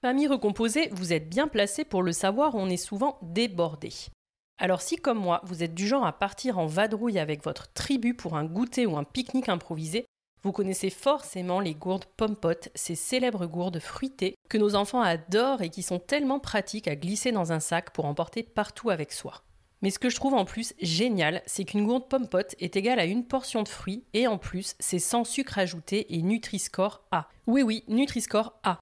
[0.00, 3.92] Famille recomposée, vous êtes bien placé pour le savoir, on est souvent débordé.
[4.56, 8.14] Alors si comme moi, vous êtes du genre à partir en vadrouille avec votre tribu
[8.14, 10.06] pour un goûter ou un pique-nique improvisé,
[10.44, 15.68] vous connaissez forcément les gourdes pompotes, ces célèbres gourdes fruitées que nos enfants adorent et
[15.68, 19.42] qui sont tellement pratiques à glisser dans un sac pour emporter partout avec soi.
[19.82, 23.04] Mais ce que je trouve en plus génial, c'est qu'une gourde pompote est égale à
[23.04, 27.28] une portion de fruits et en plus, c'est sans sucre ajouté et Nutri-Score A.
[27.48, 28.78] Oui oui, Nutri-Score A.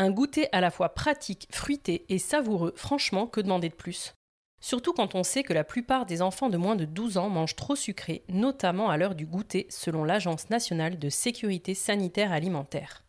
[0.00, 4.14] Un goûter à la fois pratique, fruité et savoureux, franchement, que demander de plus?
[4.58, 7.54] Surtout quand on sait que la plupart des enfants de moins de 12 ans mangent
[7.54, 13.04] trop sucré, notamment à l'heure du goûter, selon l'Agence nationale de sécurité sanitaire alimentaire.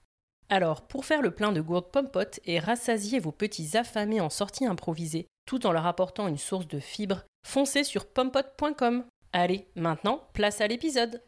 [0.49, 4.65] Alors, pour faire le plein de gourdes pompotes et rassasier vos petits affamés en sortie
[4.65, 9.05] improvisée, tout en leur apportant une source de fibres, foncez sur pompote.com.
[9.31, 11.21] Allez, maintenant, place à l'épisode.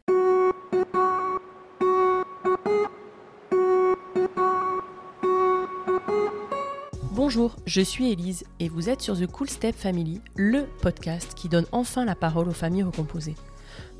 [7.26, 11.48] Bonjour, je suis Élise et vous êtes sur The Cool Step Family, le podcast qui
[11.48, 13.34] donne enfin la parole aux familles recomposées.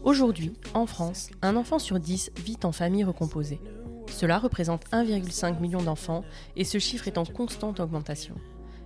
[0.02, 3.62] Aujourd'hui, en France, un enfant sur 10 vit en famille recomposée.
[4.10, 6.22] Cela représente 1,5 million d'enfants
[6.54, 8.34] et ce chiffre est en constante augmentation.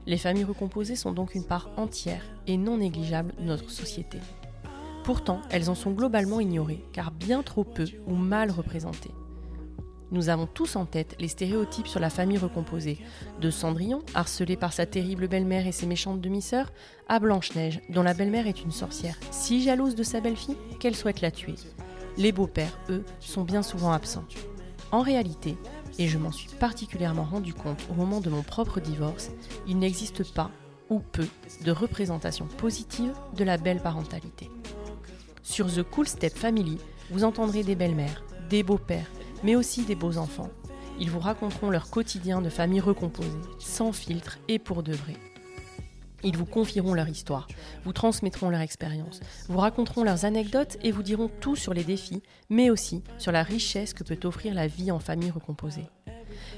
[0.07, 4.19] Les familles recomposées sont donc une part entière et non négligeable de notre société.
[5.03, 9.11] Pourtant, elles en sont globalement ignorées car bien trop peu ou mal représentées.
[10.11, 12.99] Nous avons tous en tête les stéréotypes sur la famille recomposée,
[13.41, 16.73] de Cendrillon, harcelé par sa terrible belle-mère et ses méchantes demi-sœurs,
[17.09, 21.21] à Blanche-Neige, dont la belle-mère est une sorcière, si jalouse de sa belle-fille qu'elle souhaite
[21.21, 21.57] la tuer.
[22.17, 24.25] Les beaux-pères, eux, sont bien souvent absents.
[24.93, 25.59] En réalité,
[25.99, 29.31] et je m'en suis particulièrement rendu compte au moment de mon propre divorce,
[29.67, 30.51] il n'existe pas,
[30.89, 31.27] ou peu,
[31.65, 34.51] de représentation positive de la belle parentalité.
[35.43, 36.79] Sur The Cool Step Family,
[37.11, 39.11] vous entendrez des belles-mères, des beaux-pères,
[39.43, 40.51] mais aussi des beaux enfants.
[41.01, 45.15] Ils vous raconteront leur quotidien de famille recomposée, sans filtre et pour de vrai.
[46.25, 47.47] Ils vous confieront leur histoire,
[47.85, 52.23] vous transmettront leur expérience, vous raconteront leurs anecdotes et vous diront tout sur les défis,
[52.51, 55.87] mais aussi sur la richesse que peut offrir la vie en famille recomposée.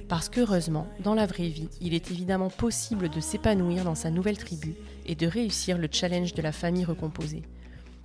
[0.09, 4.39] Parce qu'heureusement, dans la vraie vie, il est évidemment possible de s'épanouir dans sa nouvelle
[4.39, 4.75] tribu
[5.07, 7.43] et de réussir le challenge de la famille recomposée.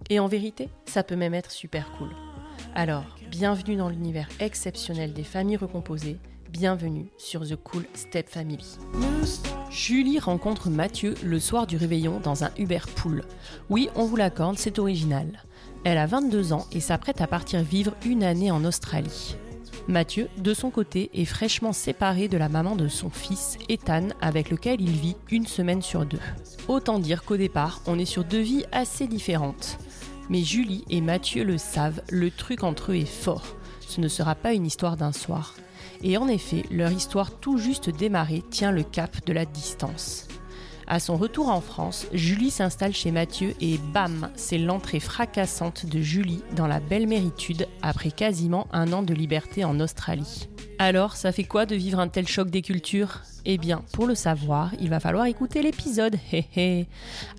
[0.09, 2.09] Et en vérité, ça peut même être super cool.
[2.77, 6.17] Alors, bienvenue dans l'univers exceptionnel des familles recomposées,
[6.49, 8.77] bienvenue sur The Cool Step Family.
[9.71, 13.23] Julie rencontre Mathieu le soir du réveillon dans un Uber Pool.
[13.69, 15.41] Oui, on vous l'accorde, c'est original.
[15.85, 19.37] Elle a 22 ans et s'apprête à partir vivre une année en Australie.
[19.87, 24.49] Mathieu, de son côté, est fraîchement séparé de la maman de son fils, Ethan, avec
[24.49, 26.19] lequel il vit une semaine sur deux.
[26.67, 29.77] Autant dire qu'au départ, on est sur deux vies assez différentes.
[30.29, 33.55] Mais Julie et Mathieu le savent, le truc entre eux est fort.
[33.87, 35.55] Ce ne sera pas une histoire d'un soir.
[36.03, 40.27] Et en effet, leur histoire tout juste démarrée tient le cap de la distance.
[40.88, 46.00] À son retour en France, Julie s'installe chez Mathieu et bam, c'est l'entrée fracassante de
[46.00, 50.47] Julie dans la belle méritude après quasiment un an de liberté en Australie.
[50.78, 53.22] Alors, ça fait quoi de vivre un tel choc des cultures?
[53.46, 56.18] Eh bien, pour le savoir, il va falloir écouter l'épisode.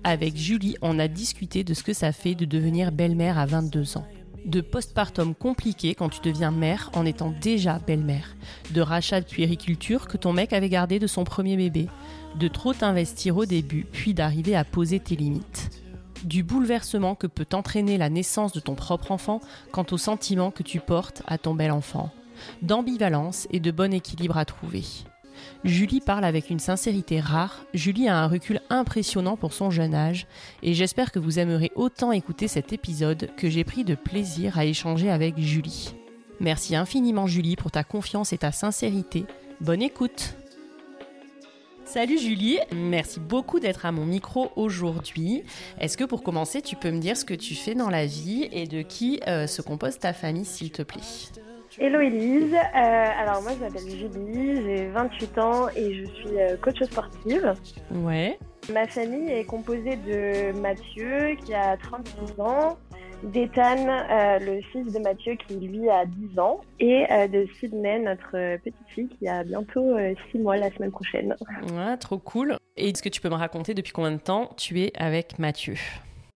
[0.03, 3.97] Avec Julie, on a discuté de ce que ça fait de devenir belle-mère à 22
[3.97, 4.07] ans
[4.45, 8.35] de postpartum compliqué quand tu deviens mère en étant déjà belle-mère,
[8.71, 11.87] de rachat de puériculture que ton mec avait gardé de son premier bébé,
[12.37, 15.81] de trop t'investir au début puis d'arriver à poser tes limites,
[16.23, 20.63] du bouleversement que peut entraîner la naissance de ton propre enfant quant au sentiment que
[20.63, 22.11] tu portes à ton bel enfant,
[22.61, 24.83] d'ambivalence et de bon équilibre à trouver.
[25.63, 30.27] Julie parle avec une sincérité rare, Julie a un recul impressionnant pour son jeune âge,
[30.63, 34.65] et j'espère que vous aimerez autant écouter cet épisode que j'ai pris de plaisir à
[34.65, 35.93] échanger avec Julie.
[36.39, 39.25] Merci infiniment Julie pour ta confiance et ta sincérité.
[39.61, 40.35] Bonne écoute
[41.87, 45.45] Salut Julie, merci beaucoup d'être à mon micro aujourd'hui.
[45.79, 48.49] Est-ce que pour commencer, tu peux me dire ce que tu fais dans la vie
[48.51, 50.99] et de qui euh, se compose ta famille, s'il te plaît?
[51.79, 56.57] Hello Elise, euh, alors moi je m'appelle Julie, j'ai 28 ans et je suis euh,
[56.57, 57.53] coach sportive.
[57.91, 58.37] Ouais.
[58.73, 62.77] Ma famille est composée de Mathieu qui a 36 ans,
[63.23, 68.31] d'Ethan, euh, le fils de Mathieu qui lui a 10 ans, et de Sydney, notre
[68.57, 69.97] petite fille qui a bientôt
[70.31, 71.35] 6 mois la semaine prochaine.
[71.73, 72.57] Ouais, trop cool.
[72.75, 75.75] Et est-ce que tu peux me raconter depuis combien de temps tu es avec Mathieu?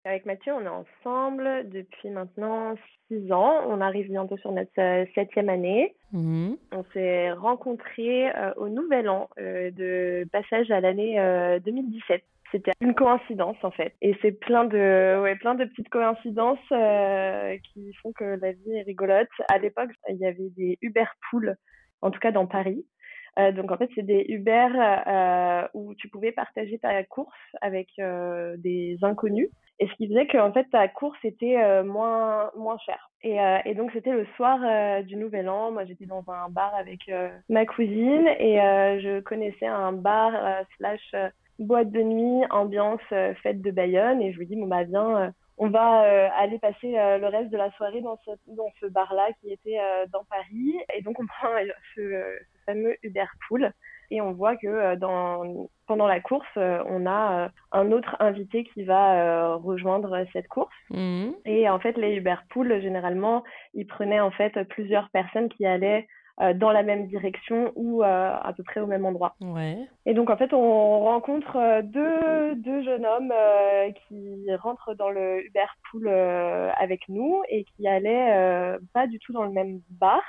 [0.04, 2.76] Avec Mathieu, on est ensemble depuis maintenant
[3.08, 3.62] six ans.
[3.68, 5.94] On arrive bientôt sur notre euh, septième année.
[6.12, 6.58] Mhm.
[6.72, 11.18] On s'est rencontrés euh, au Nouvel An euh, de passage à l'année
[11.64, 12.24] 2017.
[12.52, 13.94] C'était une coïncidence en fait.
[14.02, 16.60] Et c'est plein de, ouais, plein de petites coïncidences
[17.64, 19.30] qui font que la vie est rigolote.
[19.50, 21.56] À l'époque, il y avait des Uber Pools,
[22.02, 22.86] en tout cas dans Paris.
[23.38, 24.68] donc en fait, c'est des Uber
[25.74, 27.32] où tu pouvais partager ta course
[27.62, 27.88] avec
[28.58, 29.50] des inconnus.
[29.80, 33.10] Et ce qui faisait que en fait ta course était moins moins chère.
[33.24, 34.60] Et, et donc c'était le soir
[35.04, 35.72] du Nouvel An.
[35.72, 37.10] Moi j'étais dans un bar avec
[37.50, 38.58] ma cousine et
[39.02, 40.34] je connaissais un bar
[40.78, 41.16] slash
[41.62, 43.02] boîte de nuit ambiance
[43.44, 46.98] fête de Bayonne et je lui dis bon bah viens on va euh, aller passer
[46.98, 50.24] euh, le reste de la soirée dans ce, dans ce bar-là qui était euh, dans
[50.24, 50.76] Paris.
[50.98, 51.50] Et donc, on prend
[51.96, 52.24] ce,
[52.66, 53.72] fameux Uber Pool
[54.10, 59.56] et on voit que dans, pendant la course, on a un autre invité qui va
[59.56, 60.76] rejoindre cette course.
[60.90, 61.30] Mmh.
[61.46, 63.44] Et en fait, les Uber Pool, généralement,
[63.74, 66.08] ils prenaient en fait plusieurs personnes qui allaient
[66.40, 69.36] euh, dans la même direction ou euh, à peu près au même endroit.
[69.42, 69.78] Ouais.
[70.06, 73.34] Et donc en fait, on rencontre euh, deux, deux jeunes hommes
[74.08, 79.44] qui rentrent dans le Uber Pool avec nous et qui allaient pas du tout dans
[79.44, 80.22] le même bar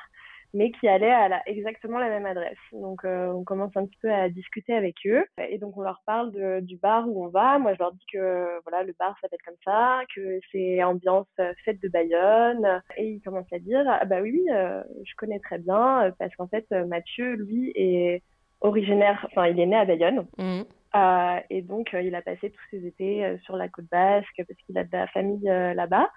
[0.54, 2.58] mais qui allaient à la, exactement la même adresse.
[2.72, 5.24] Donc, euh, on commence un petit peu à discuter avec eux.
[5.48, 7.58] Et donc, on leur parle de, du bar où on va.
[7.58, 11.28] Moi, je leur dis que voilà, le bar s'appelle comme ça, que c'est ambiance
[11.64, 12.82] fête de Bayonne.
[12.96, 16.48] Et ils commencent à dire, ah bah oui, euh, je connais très bien, parce qu'en
[16.48, 18.22] fait, Mathieu, lui, est
[18.60, 20.26] originaire, enfin, il est né à Bayonne.
[20.38, 20.62] Mmh.
[20.94, 24.76] Euh, et donc, il a passé tous ses étés sur la côte basque parce qu'il
[24.76, 26.10] a de la famille là-bas.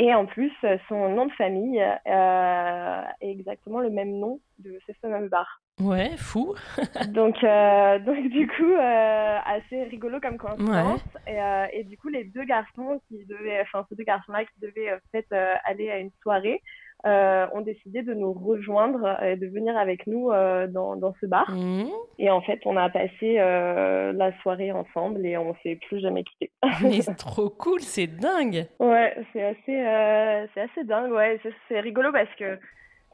[0.00, 0.52] Et en plus,
[0.88, 5.60] son nom de famille euh, est exactement le même nom de ce fameux bar.
[5.80, 6.54] Ouais, fou.
[7.08, 11.02] donc, euh, donc du coup, euh, assez rigolo comme coïncidence.
[11.26, 11.38] Et,
[11.72, 15.34] et, du coup, les deux garçons qui devaient, enfin ces deux garçons-là qui devaient peut-être
[15.64, 16.62] aller à une soirée,
[17.06, 21.26] euh, ont décidé de nous rejoindre et de venir avec nous euh, dans, dans, ce
[21.26, 21.48] bar.
[21.48, 21.86] Mmh.
[22.18, 26.24] Et en fait, on a passé euh, la soirée ensemble et on s'est plus jamais
[26.24, 26.50] quitté.
[26.82, 28.66] Mais c'est trop cool, c'est dingue.
[28.80, 31.12] Ouais, c'est assez, c'est assez dingue.
[31.12, 32.58] Ouais, c'est rigolo parce que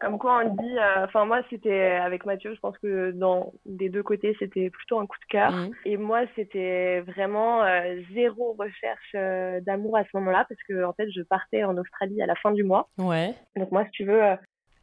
[0.05, 3.89] comme quoi on dit, euh, enfin moi c'était avec Mathieu, je pense que dans des
[3.89, 5.53] deux côtés c'était plutôt un coup de cœur.
[5.53, 5.73] Mhm.
[5.87, 10.93] Et moi c'était vraiment euh, zéro recherche euh, d'amour à ce moment-là parce que en
[10.93, 12.89] fait je partais en Australie à la fin du mois.
[12.99, 13.35] Ouais.
[13.57, 14.21] Donc moi si tu veux,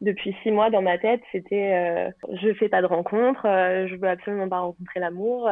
[0.00, 4.48] depuis six mois dans ma tête c'était je fais pas de rencontres, je veux absolument
[4.48, 5.48] pas rencontrer l'amour.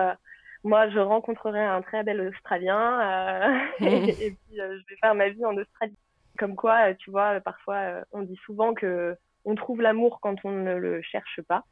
[0.64, 3.84] moi je rencontrerai un très bel Australien et,
[4.26, 5.96] et, puis je vais faire ma vie en Australie.
[6.38, 9.14] Comme quoi, tu vois, parfois on dit souvent que
[9.44, 11.64] on trouve l'amour quand on ne le cherche pas.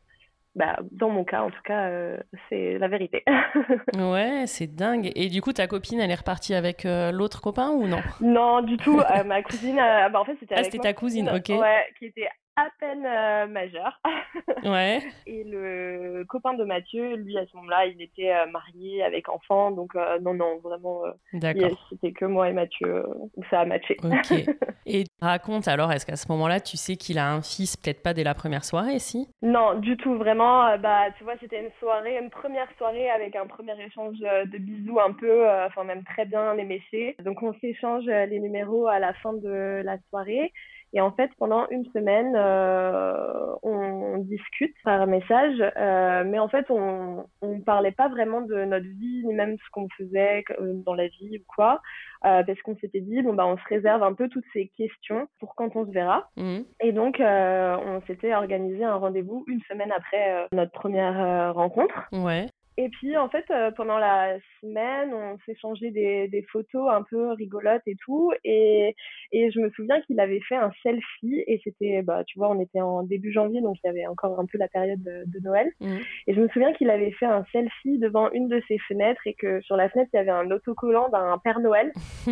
[0.55, 2.17] Bah, dans mon cas, en tout cas, euh,
[2.49, 3.23] c'est la vérité.
[3.97, 5.13] ouais, c'est dingue.
[5.15, 8.01] Et du coup, ta copine, elle est repartie avec euh, l'autre copain ou non?
[8.21, 8.99] Non, du tout.
[8.99, 11.51] Euh, ma cousine, bah, en fait, c'était ah, c'était ta cousine, ok.
[11.51, 12.29] Ouais, qui était
[12.59, 14.01] à peine euh, majeur.
[14.65, 15.01] ouais.
[15.27, 19.71] Et le copain de Mathieu, lui, à ce moment-là, il était euh, marié avec enfant.
[19.71, 21.03] Donc, euh, non, non, vraiment,
[21.33, 23.05] c'était que moi et Mathieu.
[23.37, 23.97] donc, ça a matché.
[24.03, 24.33] Ok.
[24.87, 28.13] et raconte alors, est-ce qu'à ce, moment-là, tu sais qu'il a un fils, peut-être pas
[28.13, 29.29] dès la première soirée, si?
[29.43, 30.17] Non, du tout.
[30.17, 34.59] Vraiment, bah, tu vois, c'était une soirée, une première soirée avec un premier échange de
[34.59, 37.15] bisous un peu, enfin, même très bien éméché.
[37.25, 40.53] Donc, on s'échange les numéros à la fin de la soirée.
[40.95, 46.67] Et en fait, pendant une semaine, euh, on, discute par message, euh, mais en fait,
[46.71, 50.95] on ne parlait pas vraiment de notre vie, ni même ce qu'on faisait euh, dans
[50.95, 51.81] la vie ou quoi,
[52.25, 55.29] euh, parce qu'on s'était dit, bon, bah, on se réserve un peu toutes ces questions
[55.39, 56.29] pour quand on se verra.
[56.37, 56.59] Mmh.
[56.81, 62.09] Et donc, euh, on s'était organisé un rendez-vous une semaine après notre première rencontre.
[62.13, 62.47] Ouais.
[62.81, 67.33] Et puis, en fait, euh, pendant la semaine, on s'échangeait des, des photos un peu
[67.33, 68.31] rigolotes et tout.
[68.45, 68.95] Et,
[69.33, 71.43] et je me souviens qu'il avait fait un selfie.
[71.49, 74.39] Et c'était, bah, tu vois, on était en début janvier, donc il y avait encore
[74.39, 75.73] un peu la période de, Noël.
[75.81, 75.97] Mmh.
[76.29, 79.35] Et je me souviens qu'il avait fait un selfie devant une de ses fenêtres et
[79.35, 81.93] que sur la fenêtre, il y avait un autocollant d'un Père Noël.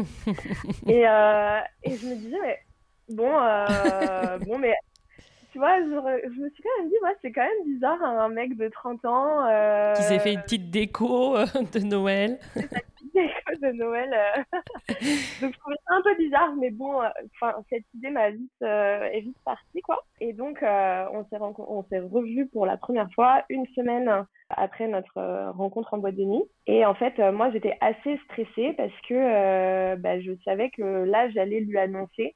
[0.86, 2.58] et, euh, et je me disais, mais
[3.08, 4.74] bon, euh, bon, mais
[5.56, 8.58] tu vois, je, me suis quand même dit, ouais, c'est quand même bizarre un mec
[8.58, 9.46] de 30 ans.
[9.46, 12.38] Euh, qui s'est fait une petite déco euh, de Noël.
[12.56, 14.12] une petite déco de Noël.
[14.12, 14.42] Euh.
[15.40, 17.00] donc je trouvais ça un peu bizarre, mais bon,
[17.34, 20.04] enfin cette idée m'a vite, est vite partie, quoi.
[20.20, 25.52] Et donc on s'est on s'est revus pour la première fois une semaine après notre
[25.52, 26.44] rencontre en boîte de nuit.
[26.66, 31.60] Et en fait, moi j'étais assez stressée parce que bah, je savais que là j'allais
[31.60, 32.34] lui annoncer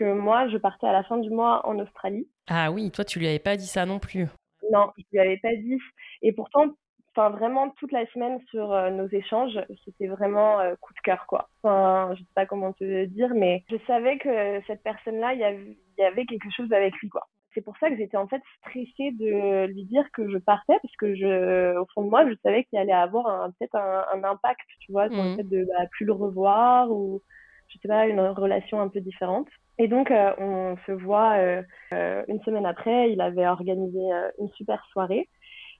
[0.00, 2.26] que moi, je partais à la fin du mois en Australie.
[2.48, 4.26] Ah oui, toi, tu lui avais pas dit ça non plus.
[4.72, 5.78] Non, je lui avais pas dit.
[6.22, 6.68] Et pourtant,
[7.14, 11.26] enfin vraiment toute la semaine sur euh, nos échanges, c'était vraiment euh, coup de cœur
[11.26, 11.50] quoi.
[11.62, 16.02] Enfin, je sais pas comment te dire, mais je savais que cette personne-là, il y
[16.02, 17.26] avait quelque chose avec lui quoi.
[17.52, 20.96] C'est pour ça que j'étais en fait stressée de lui dire que je partais parce
[20.96, 24.92] que je, au fond de moi, je savais qu'il allait avoir peut-être un, impact, tu
[24.92, 25.36] vois, sur le mmh.
[25.36, 27.22] fait de bah, plus le revoir ou
[27.70, 29.48] je sais pas, une relation un peu différente.
[29.78, 31.62] Et donc, euh, on se voit euh,
[31.94, 33.12] euh, une semaine après.
[33.12, 33.98] Il avait organisé
[34.38, 35.28] une super soirée.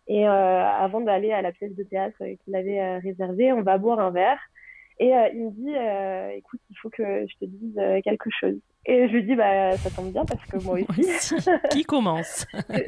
[0.08, 4.10] Et avant d'aller à la pièce de théâtre qu'il avait réservée, on va boire un
[4.10, 4.40] verre.
[4.98, 8.58] Et il me dit, écoute, il faut que je te dise quelque chose.
[8.86, 11.36] Et je lui dis, bah, ça tombe bien parce que moi aussi.
[11.70, 12.44] Qui commence?
[12.54, 12.84] Ouais,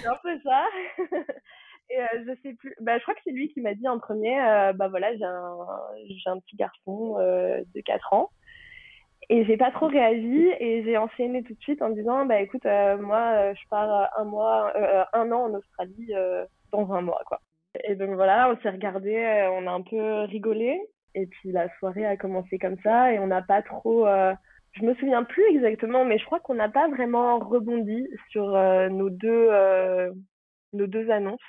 [0.00, 0.64] c'est un peu ça.
[1.90, 3.98] Et euh, je sais plus, bah, je crois que c'est lui qui m'a dit en
[3.98, 5.56] premier, euh, bah voilà, j'ai un,
[6.06, 8.30] j'ai un petit garçon euh, de 4 ans.
[9.28, 12.64] Et j'ai pas trop réagi et j'ai enchaîné tout de suite en disant, bah écoute,
[12.64, 14.72] moi, je pars un mois,
[15.12, 16.12] un an en Australie
[16.72, 17.40] dans un mois, quoi.
[17.84, 20.80] Et donc voilà, on s'est regardé, on a un peu rigolé.
[21.14, 24.06] Et puis la soirée a commencé comme ça et on n'a pas trop
[24.72, 28.50] je me souviens plus exactement, mais je crois qu'on n'a pas vraiment rebondi sur
[28.90, 29.50] nos deux
[30.72, 31.40] nos deux annonces.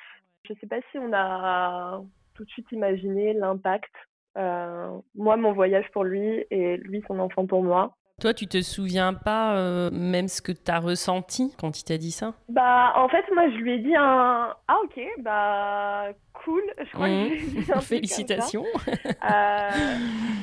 [0.47, 2.01] Je ne sais pas si on a
[2.35, 3.91] tout de suite imaginé l'impact.
[4.37, 7.95] Euh, moi, mon voyage pour lui et lui, son enfant pour moi.
[8.19, 11.97] Toi, tu te souviens pas euh, même ce que tu as ressenti quand il t'a
[11.97, 12.33] dit ça?
[12.49, 16.63] Bah, en fait, moi, je lui ai dit un Ah, ok, bah, cool.
[16.77, 18.65] Je crois que je lui ai dit un Félicitations.
[18.87, 19.69] Euh...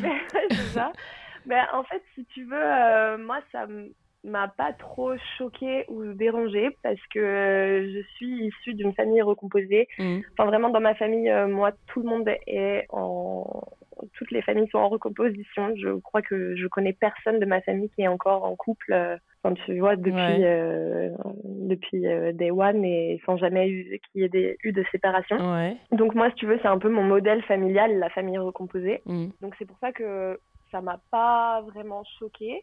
[0.50, 0.92] c'est ça.
[1.46, 3.92] Mais en fait, si tu veux, moi, ça me
[4.24, 9.88] m'a pas trop choquée ou dérangée parce que euh, je suis issue d'une famille recomposée.
[9.98, 10.20] Mmh.
[10.32, 13.62] Enfin, vraiment, dans ma famille, euh, moi, tout le monde est en.
[14.14, 15.74] Toutes les familles sont en recomposition.
[15.76, 18.94] Je crois que je connais personne de ma famille qui est encore en couple.
[18.94, 20.42] Euh, enfin, tu vois, depuis,
[21.44, 22.00] depuis
[22.32, 25.36] Day One et sans jamais qu'il y ait eu de séparation.
[25.92, 29.02] Donc, moi, si tu veux, c'est un peu mon modèle familial, la famille recomposée.
[29.04, 29.26] Mmh.
[29.42, 32.62] Donc, c'est pour ça que ça m'a pas vraiment choquée.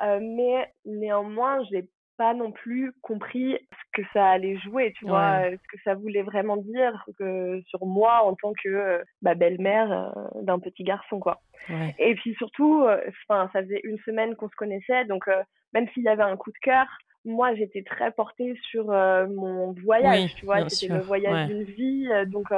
[0.00, 5.06] Euh, mais néanmoins, je n'ai pas non plus compris ce que ça allait jouer, tu
[5.06, 9.02] vois, euh, ce que ça voulait vraiment dire que sur moi en tant que euh,
[9.22, 11.40] bah, belle-mère d'un petit garçon, quoi.
[11.98, 12.84] Et puis surtout,
[13.28, 15.28] enfin, ça faisait une semaine qu'on se connaissait, donc
[15.72, 16.86] même s'il y avait un coup de cœur,
[17.24, 22.48] moi j'étais très portée sur mon voyage, tu vois, c'était le voyage d'une vie, donc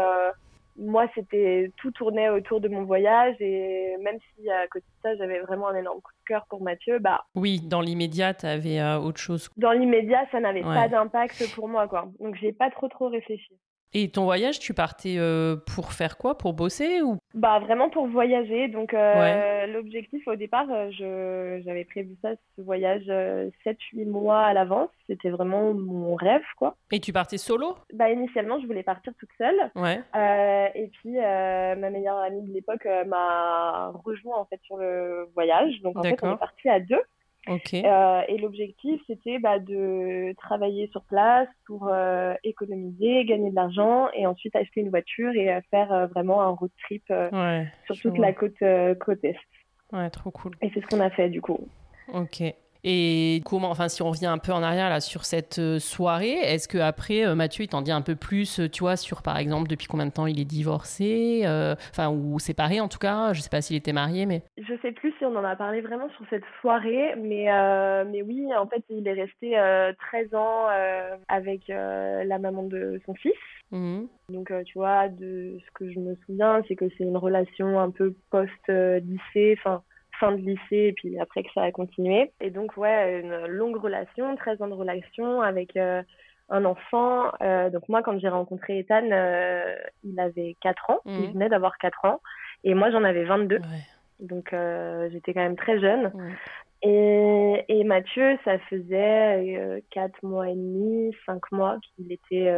[0.76, 5.16] moi, c'était tout tournait autour de mon voyage et même si à côté de ça,
[5.16, 7.24] j'avais vraiment un énorme coup de cœur pour Mathieu, bah.
[7.34, 9.48] Oui, dans l'immédiat, tu avais euh, autre chose.
[9.56, 12.08] Dans l'immédiat, ça n'avait pas d'impact pour moi, quoi.
[12.20, 13.52] Donc, j'ai pas trop trop réfléchi.
[13.96, 16.36] Et ton voyage, tu partais euh, pour faire quoi?
[16.36, 17.18] Pour bosser ou?
[17.32, 18.66] Bah vraiment pour voyager.
[18.66, 23.04] Donc euh, l'objectif au départ, euh, j'avais prévu ça, ce voyage
[23.64, 24.88] 7-8 mois à l'avance.
[25.06, 26.74] C'était vraiment mon rêve quoi.
[26.90, 27.76] Et tu partais solo?
[27.92, 29.70] Bah initialement, je voulais partir toute seule.
[29.76, 30.00] Ouais.
[30.74, 35.80] et puis ma meilleure amie de l'époque m'a rejoint en fait sur le voyage.
[35.82, 37.02] Donc en fait, on est parti à deux.
[37.48, 44.08] Euh, et l'objectif, c'était bah, de travailler sur place pour euh, économiser, gagner de l'argent
[44.14, 47.04] et ensuite acheter une voiture et euh, faire vraiment un road trip
[47.86, 48.62] sur toute la côte,
[49.00, 49.36] côte est.
[49.92, 50.52] Ouais, trop cool.
[50.62, 51.58] Et c'est ce qu'on a fait du coup.
[52.12, 52.42] Ok.
[52.86, 56.34] Et comment, enfin, si on revient un peu en arrière là sur cette euh, soirée,
[56.34, 59.22] est-ce que après euh, Mathieu il t'en dit un peu plus, euh, tu vois, sur
[59.22, 61.44] par exemple depuis combien de temps il est divorcé,
[61.90, 64.42] enfin ou séparé en tout cas, je sais pas s'il était marié, mais.
[64.58, 67.46] Je sais plus si on en a parlé vraiment sur cette soirée, mais
[68.04, 69.52] mais oui, en fait il est resté
[70.10, 70.66] 13 ans
[71.28, 73.32] avec la maman de son fils.
[73.70, 74.02] Mmh.
[74.28, 77.90] Donc, tu vois, de ce que je me souviens, c'est que c'est une relation un
[77.90, 79.82] peu post-lycée, enfin,
[80.20, 82.32] fin de lycée et puis après que ça a continué.
[82.40, 86.02] Et donc, ouais, une longue relation, 13 ans de relation avec euh,
[86.48, 87.32] un enfant.
[87.42, 90.98] Euh, donc, moi, quand j'ai rencontré Ethan, euh, il avait 4 ans.
[91.06, 91.32] Il mmh.
[91.32, 92.20] venait d'avoir 4 ans.
[92.64, 93.60] Et moi, j'en avais 22.
[94.20, 94.54] Donc,
[95.10, 96.12] j'étais quand même très jeune.
[96.86, 102.52] Et, et, Mathieu, ça faisait 4 mois et demi, 5 mois qu'il était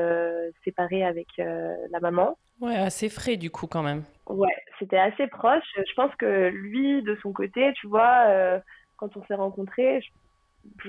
[0.65, 2.37] séparé avec la maman.
[2.61, 4.03] Ouais, assez frais du coup quand même.
[4.27, 5.65] Ouais, c'était assez proche.
[5.77, 8.59] Je pense que lui, de son côté, tu vois, euh,
[8.97, 10.09] quand on s'est rencontrés, je,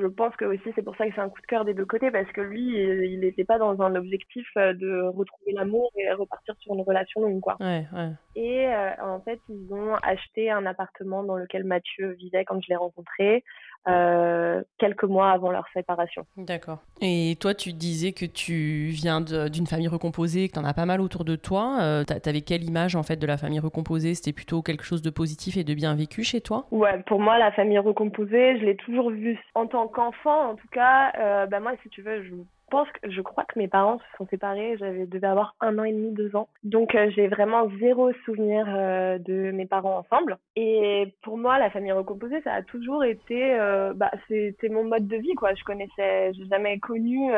[0.08, 2.12] pense que aussi c'est pour ça que c'est un coup de cœur des deux côtés
[2.12, 6.56] parce que lui, il n'était pas dans un objectif euh, de retrouver l'amour et repartir
[6.60, 7.58] sur une relation longue, quoi.
[7.60, 8.12] Ouais, ouais.
[8.36, 12.70] Et euh, en fait, ils ont acheté un appartement dans lequel Mathieu vivait quand je
[12.70, 13.44] l'ai rencontré.
[13.88, 16.26] Euh, quelques mois avant leur séparation.
[16.36, 16.80] D'accord.
[17.02, 20.86] Et toi, tu disais que tu viens d'une famille recomposée, que tu en as pas
[20.86, 21.78] mal autour de toi.
[21.82, 24.14] Euh, tu avais quelle image en fait de la famille recomposée?
[24.14, 26.66] C'était plutôt quelque chose de positif et de bien vécu chez toi?
[26.72, 30.52] Ouais, pour moi, la famille recomposée, je l'ai toujours vue en tant qu'enfant.
[30.52, 32.34] En tout cas, euh, bah moi, si tu veux, je
[32.70, 35.84] pense que je crois que mes parents se sont séparés, j'avais devais avoir un an
[35.84, 36.50] et demi, deux ans.
[36.64, 40.38] Donc euh, j'ai vraiment zéro souvenir euh, de mes parents ensemble.
[40.56, 45.08] Et pour moi, la famille recomposée, ça a toujours été, euh, bah c'était mon mode
[45.08, 45.54] de vie quoi.
[45.56, 47.32] Je connaissais, j'ai jamais connu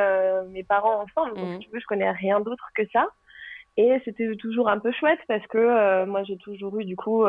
[0.50, 1.36] mes parents ensemble.
[1.36, 1.60] Donc mmh.
[1.60, 3.08] tu veux, je connais rien d'autre que ça.
[3.78, 7.26] Et c'était toujours un peu chouette parce que moi j'ai toujours eu du coup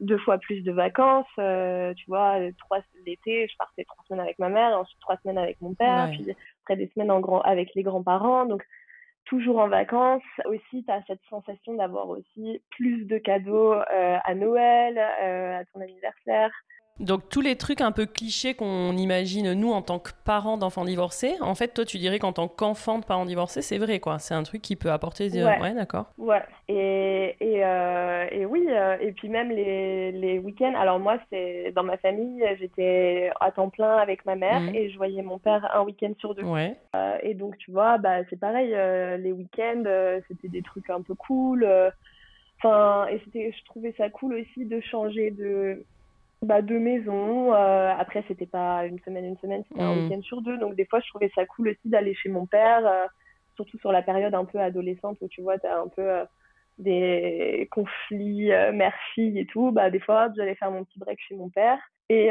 [0.00, 1.26] deux fois plus de vacances.
[1.36, 5.60] tu vois, trois l'été, je partais trois semaines avec ma mère, ensuite trois semaines avec
[5.60, 6.34] mon père, puis
[6.64, 8.46] après des semaines en grand avec les grands-parents.
[8.46, 8.62] Donc
[9.26, 10.22] toujours en vacances.
[10.46, 15.64] Aussi, tu as cette sensation d'avoir aussi plus de cadeaux euh, à Noël, euh, à
[15.66, 16.50] ton anniversaire.
[16.98, 20.86] Donc tous les trucs un peu clichés qu'on imagine nous en tant que parents d'enfants
[20.86, 24.18] divorcés, en fait toi tu dirais qu'en tant qu'enfant de parents divorcés c'est vrai quoi,
[24.18, 25.44] c'est un truc qui peut apporter des...
[25.44, 26.06] Ouais, ouais d'accord.
[26.16, 31.18] Ouais, et, et, euh, et oui, euh, et puis même les, les week-ends, alors moi
[31.28, 34.74] c'est dans ma famille j'étais à temps plein avec ma mère mhm.
[34.74, 36.44] et je voyais mon père un week-end sur deux.
[36.44, 36.76] Ouais.
[36.94, 38.70] Euh, et donc tu vois, bah c'est pareil,
[39.20, 39.84] les week-ends
[40.28, 41.68] c'était des trucs un peu cool.
[42.58, 45.84] Enfin, et c'était, je trouvais ça cool aussi de changer de
[46.42, 47.54] bah, deux maisons.
[47.54, 50.04] Euh, après, c'était pas une semaine, une semaine, c'était un mm.
[50.04, 50.58] week-end sur deux.
[50.58, 53.06] Donc, des fois, je trouvais ça cool aussi d'aller chez mon père, euh,
[53.54, 56.24] surtout sur la période un peu adolescente où tu vois, tu as un peu euh,
[56.78, 59.70] des conflits mère-fille et tout.
[59.70, 61.78] Bah, des fois, j'allais faire mon petit break chez mon père.
[62.08, 62.26] Et,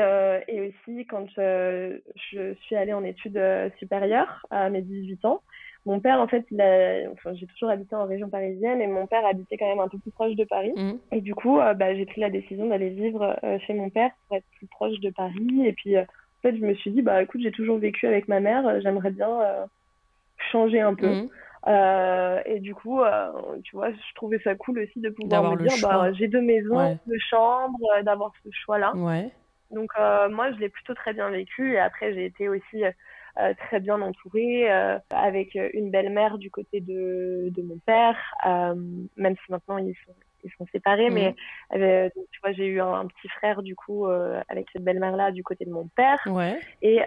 [0.47, 1.99] et aussi, quand je,
[2.31, 3.41] je suis allée en études
[3.77, 5.41] supérieures à mes 18 ans,
[5.85, 9.05] mon père, en fait, il a, enfin, j'ai toujours habité en région parisienne et mon
[9.05, 10.73] père habitait quand même un peu plus proche de Paris.
[10.75, 10.93] Mmh.
[11.11, 14.09] Et du coup, euh, bah, j'ai pris la décision d'aller vivre euh, chez mon père
[14.27, 15.61] pour être plus proche de Paris.
[15.63, 18.27] Et puis, euh, en fait, je me suis dit, bah, écoute, j'ai toujours vécu avec
[18.27, 19.39] ma mère, j'aimerais bien
[20.51, 21.07] changer un peu.
[21.07, 21.29] Mmh.
[22.45, 23.01] et du coup,
[23.63, 26.99] tu vois, je trouvais ça cool aussi de pouvoir me dire, bah, j'ai deux maisons,
[27.07, 28.95] deux chambres, d'avoir ce choix-là.
[28.95, 29.29] Ouais.
[29.71, 29.91] Donc,
[30.31, 31.73] moi, je l'ai plutôt très bien vécu.
[31.73, 32.83] Et après, j'ai été aussi
[33.57, 38.75] très bien entourée, euh, avec une belle-mère du côté de, de mon père, euh,
[39.17, 40.13] même si maintenant ils sont
[40.47, 41.33] ils sont séparés, mais
[41.73, 42.11] mhm.
[42.15, 45.65] donc, tu vois, j'ai eu un, petit frère du coup avec cette belle-mère-là du côté
[45.65, 46.59] de mon père, ouais.
[46.83, 46.99] et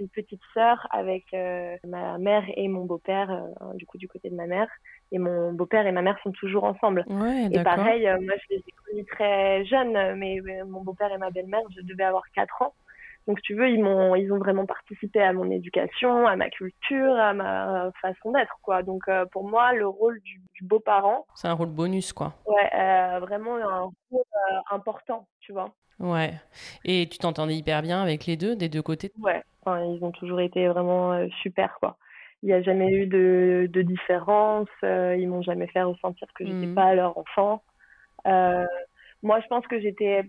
[0.00, 1.26] une petite sœur avec
[1.86, 3.40] ma mère et mon beau-père
[3.74, 4.66] du coup du côté de ma mère.
[5.12, 7.04] Et mon beau-père et ma mère sont toujours ensemble.
[7.08, 11.30] Ouais, et pareil, moi je les ai connus très jeunes, mais mon beau-père et ma
[11.30, 12.74] belle-mère, je devais avoir 4 ans.
[13.28, 17.14] Donc, tu veux, ils m'ont, ils ont vraiment participé à mon éducation, à ma culture,
[17.16, 18.82] à ma façon d'être, quoi.
[18.82, 21.26] Donc, euh, pour moi, le rôle du, beau-parent.
[21.34, 22.34] C'est un rôle bonus, quoi.
[22.46, 25.72] Ouais, euh, vraiment un rôle euh, important, tu vois.
[25.98, 26.34] Ouais.
[26.84, 29.12] Et tu t'entendais hyper bien avec les deux, des deux côtés?
[29.20, 29.42] Ouais.
[29.64, 31.96] Enfin, ils ont toujours été vraiment super, quoi.
[32.42, 34.68] Il n'y a jamais eu de, de différence.
[34.82, 36.74] ils m'ont jamais fait ressentir que j'étais mmh.
[36.74, 37.62] pas leur enfant.
[38.24, 40.24] moi, je pense que j'étais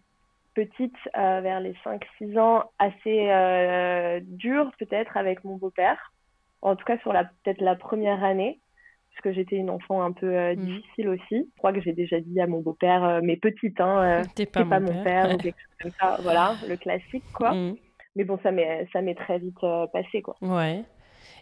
[0.54, 6.14] petite, euh, vers les 5-6 ans, assez euh, dure peut-être avec mon beau-père.
[6.62, 8.60] En tout cas, sur la peut-être la première année,
[9.12, 10.66] parce que j'étais une enfant un peu euh, mhm.
[10.66, 11.50] difficile aussi.
[11.54, 14.80] Je crois que j'ai déjà dit à mon beau-père, mais petite, hein, t'es pas, pas,
[14.80, 16.18] mon père, ou quelque chose comme ça.
[16.22, 17.54] Voilà, le classique, quoi.
[17.54, 17.76] Mhm.
[18.16, 19.60] Mais bon, ça m'est, ça m'est très vite
[19.92, 20.36] passé, quoi.
[20.42, 20.84] Ouais.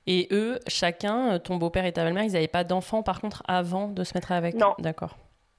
[0.07, 3.87] Et eux, chacun, ton beau-père et ta belle-mère, ils n'avaient pas d'enfants, par contre, avant
[3.87, 4.55] de se mettre avec?
[4.55, 4.73] Non.
[4.79, 5.17] D'accord.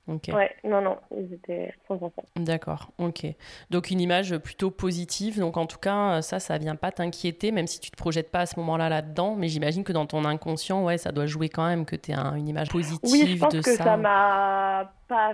[0.08, 2.24] Ouais, non, non, ils étaient sans enfants.
[2.36, 3.24] D'accord, ok.
[3.70, 5.38] Donc une image plutôt positive.
[5.38, 8.40] Donc en tout cas, ça, ça vient pas t'inquiéter, même si tu te projettes pas
[8.40, 9.36] à ce moment-là là-dedans.
[9.36, 12.16] Mais j'imagine que dans ton inconscient, ouais, ça doit jouer quand même que tu aies
[12.16, 13.96] une image positive oui, je pense que ça.
[13.96, 15.32] m'a pas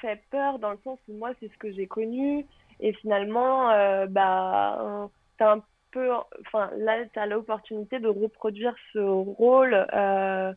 [0.00, 2.46] fait peur dans le sens où moi, c'est ce que j'ai connu.
[2.80, 6.10] Et finalement, euh, bah, t'as un peu,
[6.46, 9.86] enfin, là, t'as l'opportunité de reproduire ce rôle.
[9.94, 10.52] Euh,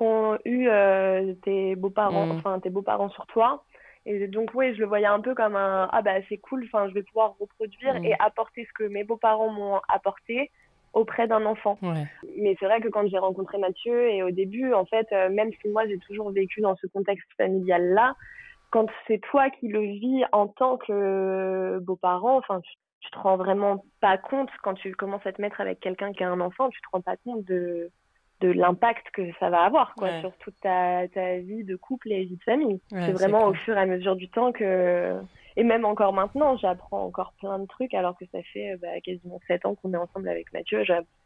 [0.00, 2.30] qu'ont eu euh, tes beaux-parents, mm.
[2.32, 3.64] enfin tes beaux-parents sur toi.
[4.06, 6.88] Et donc oui, je le voyais un peu comme un ah bah c'est cool, enfin
[6.88, 8.04] je vais pouvoir reproduire mm.
[8.06, 10.50] et apporter ce que mes beaux-parents m'ont apporté
[10.94, 11.78] auprès d'un enfant.
[11.82, 15.50] Mais c'est vrai que quand j'ai rencontré Mathieu et au début, en fait, euh, même
[15.60, 18.14] si moi j'ai toujours vécu dans ce contexte familial là,
[18.70, 23.36] quand c'est toi qui le vis en tant que beau-parent, enfin tu, tu te rends
[23.36, 26.70] vraiment pas compte quand tu commences à te mettre avec quelqu'un qui a un enfant,
[26.70, 27.90] tu te rends pas compte de
[28.40, 32.24] de l'impact que ça va avoir quoi, sur toute ta, ta, vie de couple et
[32.24, 32.80] vie de famille.
[32.90, 35.18] c'est vraiment au fur et à mesure du temps que...
[35.56, 39.40] Et même encore maintenant, j'apprends encore plein de trucs alors que ça fait bah, quasiment
[39.48, 40.84] sept ans qu'on est ensemble avec Mathieu.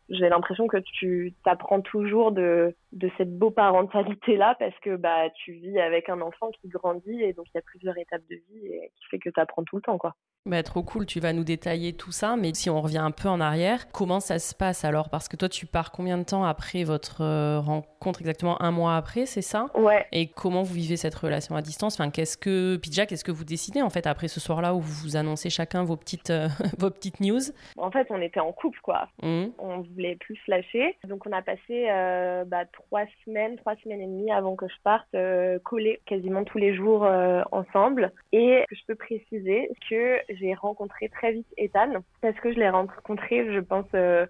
[0.09, 5.53] J'ai l'impression que tu t'apprends toujours de, de cette beau parentalité-là parce que bah, tu
[5.53, 8.67] vis avec un enfant qui grandit et donc il y a plusieurs étapes de vie
[8.67, 9.99] et qui fait que tu apprends tout le temps.
[9.99, 10.14] quoi.
[10.47, 13.31] Bah, trop cool, tu vas nous détailler tout ça, mais si on revient un peu
[13.31, 15.09] en arrière, comment ça se passe alors?
[15.09, 18.61] Parce que toi, tu pars combien de temps après votre euh, rencontre Exactement?
[18.61, 19.69] Un mois après, c'est ça?
[19.75, 20.07] Ouais.
[20.12, 21.99] Et comment vous vivez cette relation à distance?
[21.99, 22.77] Enfin, qu'est-ce que...
[22.77, 25.49] Puis déjà, qu'est-ce que vous décidez en fait après ce soir-là où vous vous annoncez
[25.49, 27.40] chacun vos petites, euh, vos petites news?
[27.79, 29.09] En fait, on était en couple, quoi.
[29.23, 29.45] Mmh.
[29.59, 30.96] On voulait plus lâcher.
[31.04, 34.74] Donc, on a passé euh, bah, trois semaines, trois semaines et demie avant que je
[34.83, 35.09] parte,
[35.64, 37.07] collés quasiment tous les jours
[37.52, 38.12] ensemble.
[38.33, 43.52] Et je peux préciser que j'ai rencontré très vite Ethan parce que je l'ai rencontré,
[43.52, 44.26] je pense, euh,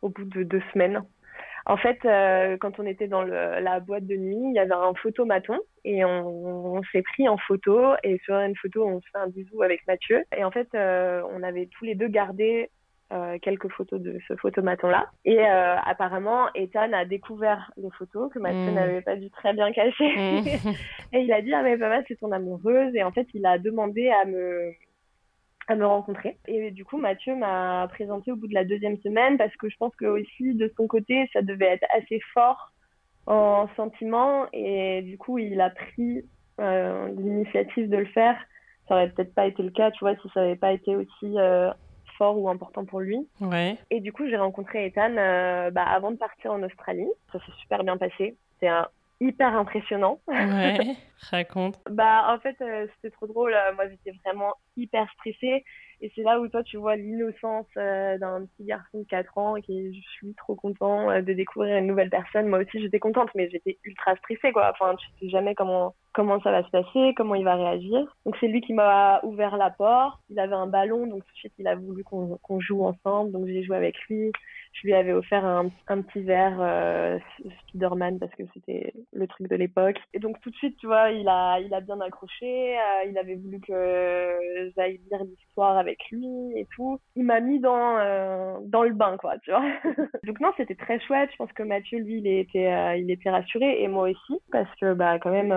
[0.00, 1.02] au bout de deux semaines.
[1.64, 4.94] En fait, euh, quand on était dans la boîte de nuit, il y avait un
[4.94, 9.28] photomaton et on, s'est pris en photo et sur une photo, on se fait un
[9.28, 10.24] bisou avec Mathieu.
[10.36, 12.68] Et en fait, euh, on avait tous les deux gardé
[13.12, 15.10] euh, quelques photos de ce photomaton-là.
[15.24, 18.74] Et euh, apparemment, Ethan a découvert les photos que Mathieu mm.
[18.74, 20.16] n'avait pas dû très bien cacher.
[20.16, 20.46] Mm.
[21.12, 22.94] et il a dit, ah mais papa, c'est ton amoureuse.
[22.94, 24.72] Et en fait, il a demandé à me
[25.68, 26.38] à me rencontrer.
[26.48, 29.76] Et du coup, Mathieu m'a présenté au bout de la deuxième semaine parce que je
[29.76, 32.72] pense que aussi de son côté, ça devait être assez fort
[33.26, 36.24] en sentiment et du coup, il a pris
[36.60, 38.36] euh, l'initiative de le faire.
[38.88, 41.38] Ça aurait peut-être pas été le cas, tu vois, si ça n'avait pas été aussi
[41.38, 41.70] euh,
[42.22, 43.18] fort ou important pour lui.
[43.40, 43.76] Ouais.
[43.90, 47.08] Et du coup, j'ai rencontré Ethan euh, bah, avant de partir en Australie.
[47.32, 48.36] Ça s'est super bien passé.
[48.60, 48.86] C'est un
[49.20, 50.20] hyper impressionnant.
[50.28, 50.78] Ouais,
[51.30, 51.78] raconte.
[51.90, 52.56] bah, en fait,
[52.94, 53.54] c'était trop drôle.
[53.74, 55.64] Moi, j'étais vraiment hyper stressée.
[56.00, 59.54] Et c'est là où toi, tu vois l'innocence euh, d'un petit garçon de 4 ans
[59.60, 62.48] qui je suis trop content euh, de découvrir une nouvelle personne.
[62.48, 64.72] Moi aussi, j'étais contente, mais j'étais ultra stressée, quoi.
[64.72, 68.14] Enfin, tu sais jamais comment, comment ça va se passer, comment il va réagir.
[68.24, 70.18] Donc, c'est lui qui m'a ouvert la porte.
[70.30, 73.32] Il avait un ballon, donc tout de suite, il a voulu qu'on joue ensemble.
[73.32, 74.32] Donc, j'ai joué avec lui
[74.72, 75.70] je lui avais offert un,
[76.02, 77.18] petit verre euh,
[77.68, 79.98] Spider-Man parce que c'était le truc de l'époque.
[80.14, 82.78] Et donc tout de suite, tu vois, il a, il a bien accroché.
[82.78, 86.98] Euh, il avait voulu que j'aille lire l'histoire avec lui et tout.
[87.16, 89.62] Il m'a mis dans, euh, dans le bain, quoi, tu vois.
[90.24, 91.30] donc non, c'était très chouette.
[91.32, 94.94] Je pense que Mathieu, lui, il était, il était rassuré et moi aussi parce que
[94.94, 95.52] bah quand même,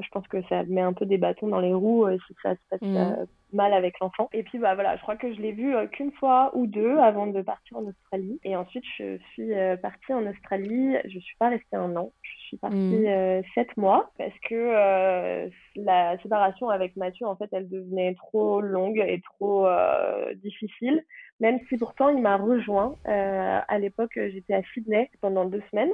[0.00, 2.60] je pense que ça met un peu des bâtons dans les roues si ça se
[2.70, 4.28] passe mmh mal avec l'enfant.
[4.32, 6.98] Et puis bah voilà, je crois que je l'ai vu euh, qu'une fois ou deux
[6.98, 8.38] avant de partir en Australie.
[8.44, 10.96] Et ensuite je suis euh, partie en Australie.
[11.04, 12.12] Je suis pas restée un an.
[12.22, 13.06] Je suis partie mm.
[13.06, 19.02] euh, sept mois parce que la séparation avec Mathieu en fait elle devenait trop longue
[19.06, 19.68] et trop
[20.36, 21.04] difficile.
[21.40, 22.96] Même si pourtant il m'a rejoint.
[23.04, 25.92] à l'époque j'étais à Sydney pendant deux semaines.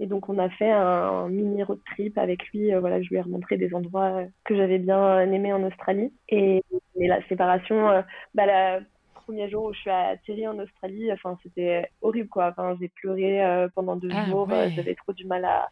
[0.00, 2.72] Et donc on a fait un, mini road trip avec lui.
[2.72, 6.12] Euh, voilà, je lui ai remontré des endroits que j'avais bien aimés en Australie.
[6.30, 6.64] Et,
[6.96, 8.02] la séparation, euh,
[8.34, 8.84] bah, le
[9.14, 12.48] premier jour où je suis atterrie en Australie, enfin c'était horrible quoi.
[12.48, 14.48] Enfin j'ai pleuré euh, pendant deux ah jours.
[14.74, 15.68] J'avais trop du mal à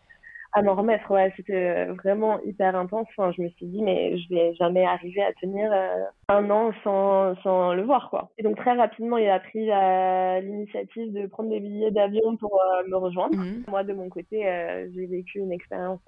[0.53, 1.11] à m'en remettre.
[1.11, 3.07] Ouais, c'était vraiment hyper intense.
[3.17, 6.73] Enfin, je me suis dit, mais je vais jamais arriver à tenir euh, un an
[6.85, 8.31] sans, sans le voir, quoi.
[8.39, 9.67] Et donc, très rapidement, il a pris
[10.45, 13.37] l'initiative de prendre des billets d'avion pour euh, me rejoindre.
[13.37, 13.65] Mhm.
[13.69, 16.01] Moi, de mon côté, euh, j'ai vécu une expérience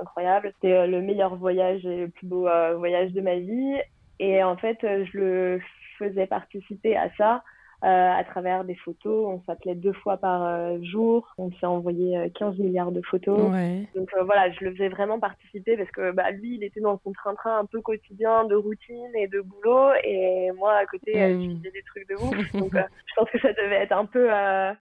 [0.00, 0.52] incroyable.
[0.54, 3.76] C'était le meilleur voyage et le plus beau voyage de ma vie.
[4.18, 5.60] Et en fait, je le
[5.98, 7.38] faisais participer à ça euh,
[7.82, 9.26] à travers des photos.
[9.26, 11.28] On s'appelait deux fois par euh, jour.
[11.38, 13.38] On s'est envoyé 15 euh, milliards de photos.
[13.94, 17.12] Donc voilà, je le faisais vraiment participer parce que bah, lui, il était dans son
[17.12, 19.90] train-train un peu quotidien de routine et de boulot.
[20.04, 21.58] Et moi, à côté, je mm.
[21.58, 22.52] faisais des trucs de ouf.
[22.52, 24.28] Donc je pense que ça devait être un peu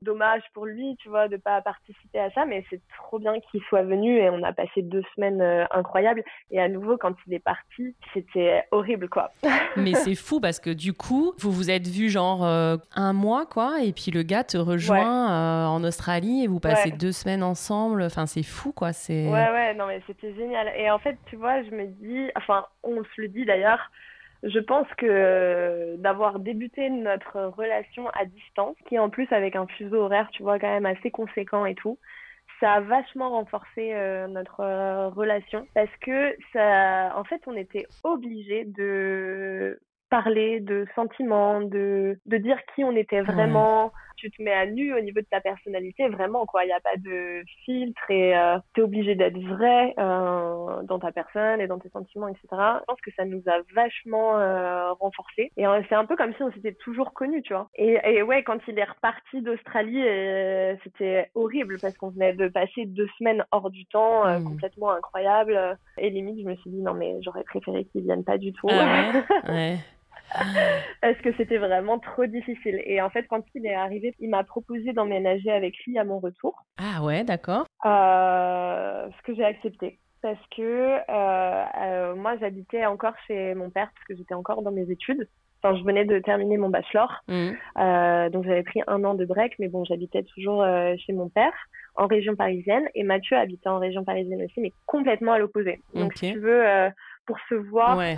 [0.01, 2.45] dommage pour lui, tu vois, de pas participer à ça.
[2.45, 6.23] Mais c'est trop bien qu'il soit venu et on a passé deux semaines incroyables.
[6.51, 9.31] Et à nouveau, quand il est parti, c'était horrible, quoi.
[9.75, 12.45] mais c'est fou parce que du coup, vous vous êtes vu genre
[12.95, 16.91] un mois, quoi, et puis le gars te rejoint euh, en Australie et vous passez
[16.91, 18.03] deux semaines ensemble.
[18.03, 18.93] Enfin, c'est fou, quoi.
[18.93, 19.29] C'est...
[19.29, 20.71] Ouais, ouais, non, mais c'était génial.
[20.75, 23.91] Et en fait, tu vois, je me dis, enfin, on se le dit d'ailleurs,
[24.43, 30.01] je pense que d'avoir débuté notre relation à distance, qui en plus avec un fuseau
[30.03, 31.97] horaire, tu vois, quand même assez conséquent et tout,
[32.59, 37.87] ça a vachement renforcé euh, notre euh, relation parce que ça, en fait, on était
[38.03, 39.79] obligés de
[40.11, 43.91] parler de sentiments, de, de dire qui on était vraiment.
[44.17, 46.63] Tu te mets à nu au niveau de ta personnalité, vraiment, quoi.
[46.63, 50.99] Il n'y a pas de filtre et euh, tu es obligé d'être vrai euh, dans
[50.99, 52.43] ta personne et dans tes sentiments, etc.
[52.51, 55.51] Je pense que ça nous a vachement euh, renforcés.
[55.57, 57.69] Et euh, c'est un peu comme si on s'était toujours connus, tu vois.
[57.73, 62.47] Et, et ouais, quand il est reparti d'Australie, euh, c'était horrible parce qu'on venait de
[62.47, 64.43] passer deux semaines hors du temps, hmm.
[64.43, 65.79] complètement incroyable.
[65.97, 68.67] Et limite, je me suis dit, non, mais j'aurais préféré qu'il vienne pas du tout.
[68.69, 69.77] Ah ouais.
[71.01, 72.81] parce que c'était vraiment trop difficile.
[72.85, 76.19] Et en fait, quand il est arrivé, il m'a proposé d'emménager avec lui à mon
[76.19, 76.63] retour.
[76.77, 77.65] Ah ouais, d'accord.
[77.85, 79.99] Euh, ce que j'ai accepté.
[80.21, 84.71] Parce que euh, euh, moi, j'habitais encore chez mon père, parce que j'étais encore dans
[84.71, 85.27] mes études.
[85.63, 87.11] Enfin, je venais de terminer mon bachelor.
[87.27, 87.49] Mmh.
[87.77, 90.65] Euh, donc, j'avais pris un an de break, mais bon, j'habitais toujours
[90.97, 91.53] chez mon père,
[91.95, 92.87] en région parisienne.
[92.95, 95.79] Et Mathieu habitait en région parisienne aussi, mais complètement à l'opposé.
[95.93, 96.63] Donc, si tu veux,
[97.31, 97.97] pour se voir.
[97.97, 98.13] Euh,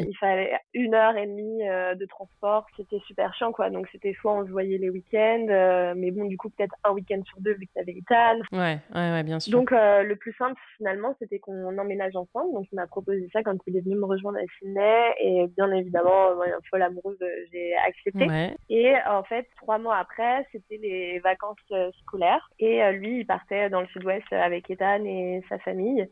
[0.00, 2.66] il fallait une heure et demie euh, de transport.
[2.76, 3.70] C'était super chiant, quoi.
[3.70, 6.92] Donc, c'était soit on se voyait les week-ends, euh, mais bon, du coup, peut-être un
[6.92, 8.38] week-end sur deux vu que t'avais Ethan.
[8.52, 9.52] Ouais, ouais, ouais, bien sûr.
[9.52, 12.54] Donc, le plus simple, finalement, c'était qu'on emménage ensemble.
[12.54, 15.14] Donc, il m'a proposé ça quand il est venu me rejoindre à Sydney.
[15.20, 17.18] Et bien évidemment, moi, folle amoureuse,
[17.52, 18.54] j'ai accepté.
[18.68, 21.56] Et en fait, trois mois après, c'était les vacances
[22.02, 22.48] scolaires.
[22.60, 26.06] Et lui, il partait dans le sud-ouest avec Ethan et sa famille.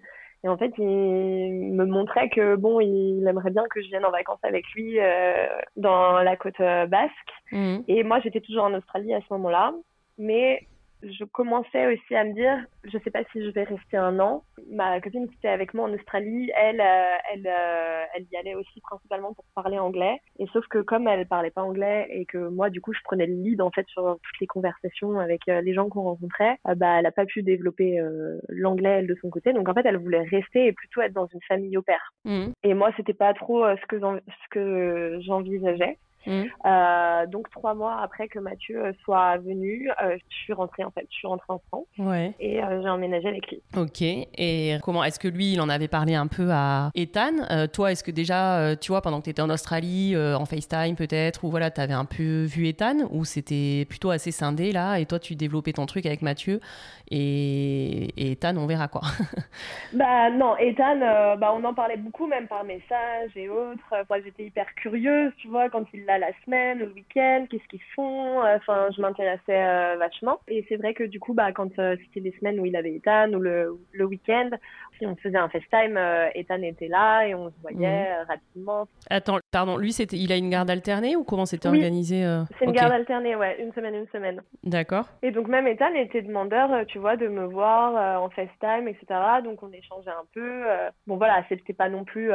[0.44, 4.11] Et en fait, il me montrait que bon, il aimerait bien que je vienne en
[4.11, 7.12] vacances avec lui euh, dans la côte euh, basque.
[7.50, 7.78] Mmh.
[7.88, 9.72] Et moi, j'étais toujours en Australie à ce moment-là.
[10.18, 10.68] Mais
[11.10, 14.44] je commençais aussi à me dire, je sais pas si je vais rester un an.
[14.70, 18.54] Ma copine qui était avec moi en Australie, elle, euh, elle, euh, elle y allait
[18.54, 20.20] aussi principalement pour parler anglais.
[20.38, 23.26] Et sauf que comme elle parlait pas anglais et que moi, du coup, je prenais
[23.26, 26.98] le lead en fait sur toutes les conversations avec euh, les gens qu'on rencontrait, bah,
[26.98, 28.00] elle a pas pu développer
[28.48, 29.52] l'anglais elle de son côté.
[29.52, 32.12] Donc en fait, elle voulait rester et plutôt être dans une famille au père.
[32.24, 32.46] Mmh.
[32.62, 35.98] Et moi, c'était pas trop ce que ce que j'envisageais.
[36.26, 36.44] Mm.
[36.66, 40.90] Euh, donc trois mois après que Mathieu euh, soit venu, euh, je suis rentrée en
[40.90, 42.34] fait, je suis rentrée en France ouais.
[42.40, 43.62] et j'ai emménagé avec lui.
[43.76, 44.02] Ok.
[44.02, 47.32] Et comment est-ce que lui, il en avait parlé un peu à Ethan?
[47.72, 51.44] Toi, est-ce que déjà, tu vois, pendant que tu étais en Australie, en FaceTime peut-être,
[51.44, 55.06] ou voilà, tu avais un peu vu Ethan, ou c'était plutôt assez scindé là, et
[55.06, 56.60] toi, tu développais ton truc avec Mathieu
[57.10, 59.02] et, et Ethan, on verra quoi.
[59.92, 60.98] bah non, Ethan,
[61.38, 64.04] bah on en parlait beaucoup même par message et autres.
[64.08, 67.83] Moi, j'étais hyper curieuse, tu vois, quand il l'a la semaine, le week-end, qu'est-ce qu'ils
[67.94, 68.42] font?
[68.42, 70.40] Enfin, je m'intéressais euh, vachement.
[70.48, 72.94] Et c'est vrai que du coup, bah, quand euh, c'était des semaines où il avait
[72.94, 74.50] Ethan ou le, le week-end,
[74.98, 78.27] si on faisait un FaceTime, euh, Ethan était là et on se voyait mhm.
[78.29, 78.88] rapidement.
[79.11, 82.24] Attends, pardon, lui, c'était, il a une garde alternée ou comment c'était organisé
[82.59, 84.42] C'est une garde alternée, ouais, une semaine, une semaine.
[84.62, 85.09] D'accord.
[85.22, 89.07] Et donc même Ethan était demandeur, tu vois, de me voir en FaceTime, etc.
[89.42, 90.62] Donc on échangeait un peu.
[91.07, 92.31] Bon voilà, c'était pas non plus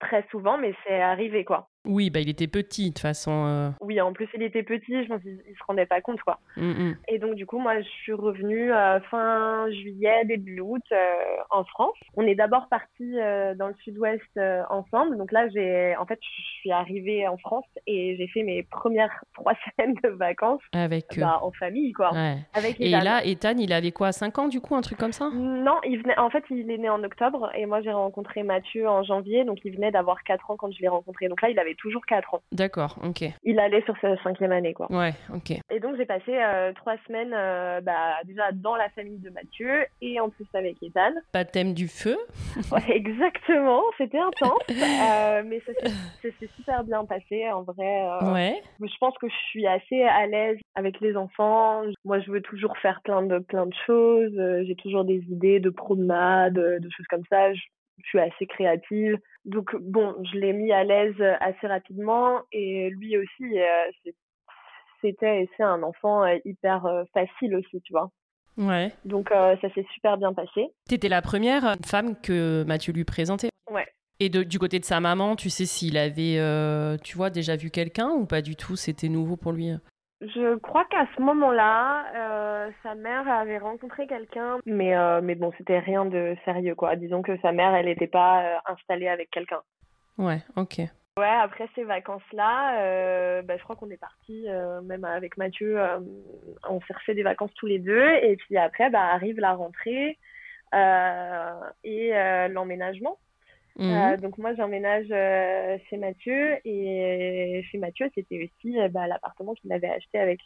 [0.00, 1.68] très souvent, mais c'est arrivé quoi.
[1.86, 3.46] Oui, bah il était petit de toute façon.
[3.46, 3.70] Euh.
[3.80, 6.38] Oui, en plus il était petit, je pense qu'il se rendait pas compte quoi.
[6.56, 6.96] Mm, mm.
[7.08, 10.96] Et donc du coup moi je suis revenue euh, fin juillet, début août euh,
[11.48, 11.96] en France.
[12.16, 13.14] On est d'abord parti
[13.56, 14.38] dans le sud-ouest
[14.68, 15.16] ensemble.
[15.16, 19.24] Donc là j'ai, en fait je suis arrivée en France et j'ai fait mes premières
[19.34, 22.10] trois semaines de vacances avec bah, en famille quoi.
[22.52, 25.30] Avec et là Ethan il avait quoi 5 ans du coup un truc comme ça?
[25.32, 28.86] Non, il venait, en fait il est né en octobre et moi j'ai rencontré Mathieu
[28.86, 31.28] en janvier donc il venait d'avoir 4 ans quand je l'ai rencontré.
[31.28, 32.42] Donc là il avait toujours 4 ans.
[32.52, 33.24] D'accord, ok.
[33.44, 34.90] Il allait sur sa cinquième année, quoi.
[34.90, 35.52] Ouais, ok.
[35.70, 39.84] Et donc j'ai passé euh, trois semaines euh, bah, déjà dans la famille de Mathieu
[40.00, 41.12] et en plus avec Ethan.
[41.52, 42.16] thème du feu
[42.72, 45.72] Ouais, exactement, c'était intense, euh, mais ça
[46.22, 48.08] s'est super bien passé en vrai.
[48.32, 48.62] ouais.
[48.80, 51.82] Je pense que je suis assez à l'aise avec les enfants.
[52.04, 54.32] Moi, je veux toujours faire plein de, plein de choses.
[54.66, 57.52] J'ai toujours des idées de promenade, de choses comme ça.
[57.52, 57.60] Je,
[58.04, 59.18] je suis assez créative.
[59.44, 64.10] Donc bon, je l'ai mis à l'aise assez rapidement et lui aussi, euh,
[65.00, 68.10] c'était c'est un enfant euh, hyper euh, facile aussi, tu vois.
[68.58, 68.92] Ouais.
[69.04, 70.66] Donc ça s'est super bien passé.
[70.86, 73.48] T'étais la première femme que Mathieu lui présentait.
[73.70, 73.86] Ouais.
[74.18, 76.36] Et du côté de sa maman, tu sais s'il avait,
[77.02, 78.76] tu vois, déjà vu quelqu'un ou pas du tout?
[78.76, 79.70] C'était nouveau pour lui?
[80.20, 85.50] Je crois qu'à ce moment-là, euh, sa mère avait rencontré quelqu'un, mais euh, mais bon,
[85.56, 86.94] c'était rien de sérieux quoi.
[86.96, 89.60] Disons que sa mère, elle n'était pas euh, installée avec quelqu'un.
[90.18, 90.80] Ouais, ok.
[91.18, 94.46] Ouais, après ces vacances-là, bah, je crois qu'on est parti
[94.84, 95.78] même avec Mathieu,
[96.68, 100.18] on s'est refait des vacances tous les deux, et puis après, bah, arrive la rentrée
[100.72, 102.12] et
[102.48, 103.18] l'emménagement.
[103.78, 104.20] Euh, mhm.
[104.20, 109.72] donc moi j'emménage euh, chez Mathieu et chez Mathieu c'était aussi euh, bah, l'appartement qu'il
[109.72, 110.40] avait acheté avec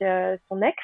[0.48, 0.76] son ex.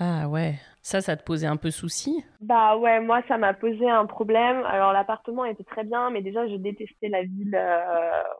[0.00, 2.24] Ah ouais, ça ça te posait un peu souci?
[2.40, 4.62] Bah ouais, moi ça m'a posé un problème.
[4.66, 7.58] Alors l'appartement était très bien mais déjà je détestais la ville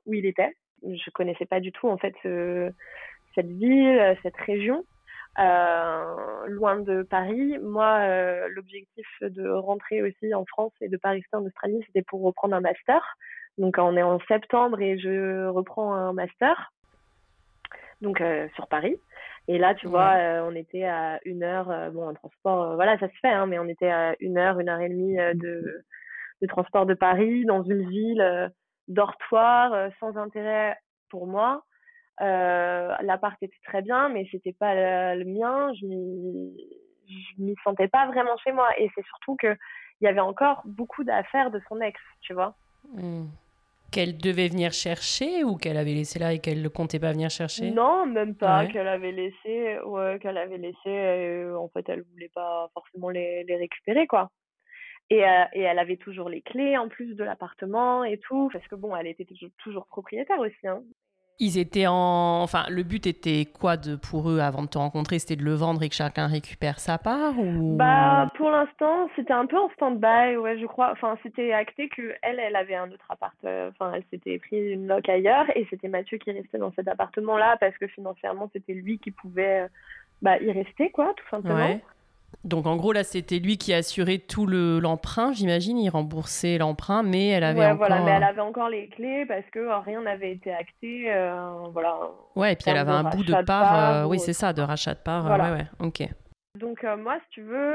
[0.07, 0.57] où il était.
[0.85, 2.15] Je connaissais pas du tout en fait
[3.35, 4.85] cette ville, cette région.
[5.37, 7.59] loin de Paris.
[7.61, 12.23] Moi, l'objectif de rentrer aussi en France et de pas rester en Australie, c'était pour
[12.23, 13.03] reprendre un master.
[13.59, 16.73] Donc on est en septembre et je reprends un master,
[18.01, 18.97] donc euh, sur Paris.
[19.49, 22.99] Et là, tu vois, euh, on était à une heure, euh, bon, en transport, voilà,
[22.99, 25.85] ça se fait, hein, mais on était à une heure, une heure et demie de,
[26.43, 28.53] de transport de Paris, dans une ville
[28.89, 30.77] dortoir, sans intérêt
[31.11, 31.65] pour moi.
[32.21, 35.73] L'appart était très bien, mais c'était pas le, mien.
[35.75, 35.87] Je
[37.09, 38.69] je m'y sentais pas vraiment chez moi.
[38.79, 39.57] Et c'est surtout que
[40.01, 42.55] il y avait encore beaucoup d'affaires de son ex, tu vois.
[42.93, 43.25] Mmh
[43.91, 47.31] qu'elle devait venir chercher ou qu'elle avait laissé là et qu'elle ne comptait pas venir
[47.31, 47.71] chercher?
[47.71, 48.67] Non, même pas.
[48.67, 50.77] Qu'elle avait laissé, ouais, qu'elle avait laissé.
[50.87, 54.31] Euh, en fait, elle voulait pas forcément les, les récupérer, quoi.
[55.11, 58.67] Et, euh, et, elle avait toujours les clés en plus de l'appartement et tout, parce
[58.69, 59.27] que bon, elle était
[59.59, 60.67] toujours propriétaire aussi.
[60.67, 60.83] Hein.
[61.41, 62.43] Ils étaient en.
[62.43, 65.19] Enfin, le but était quoi de, pour eux avant de te rencontrer?
[65.21, 67.77] C'était de le vendre et que chacun récupère sa part ou...
[67.77, 70.91] Bah, pour l'instant, c'était un peu en stand-by, ouais, je crois.
[70.91, 73.37] Enfin, c'était acté que elle, elle avait un autre appart.
[73.45, 76.89] Euh, enfin, elle s'était pris une loc ailleurs et c'était Mathieu qui restait dans cet
[76.89, 79.69] appartement-là parce que financièrement, c'était lui qui pouvait euh,
[80.23, 81.81] bah, y rester, quoi, tout simplement.
[82.45, 87.03] Donc en gros là c'était lui qui assurait tout le l'emprunt, j'imagine, il remboursait l'emprunt,
[87.03, 87.79] mais elle avait ouais, encore.
[87.79, 91.13] voilà, mais elle avait encore les clés parce que rien n'avait été acté,
[91.73, 91.99] voilà.
[92.37, 95.01] Ouais, et puis elle avait un bout de part, oui c'est ça, de rachat de
[95.01, 96.09] part, ouais ouais, ok.
[96.55, 97.75] Donc moi si tu veux,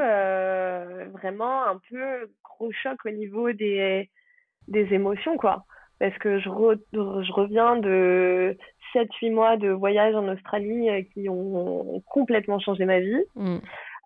[1.12, 4.10] vraiment un peu gros choc au niveau des
[4.68, 5.66] des émotions quoi
[6.04, 8.58] parce que je, je reviens de
[8.94, 13.24] 7-8 mois de voyage en Australie euh, qui ont complètement changé ma vie.
[13.36, 13.58] Mm.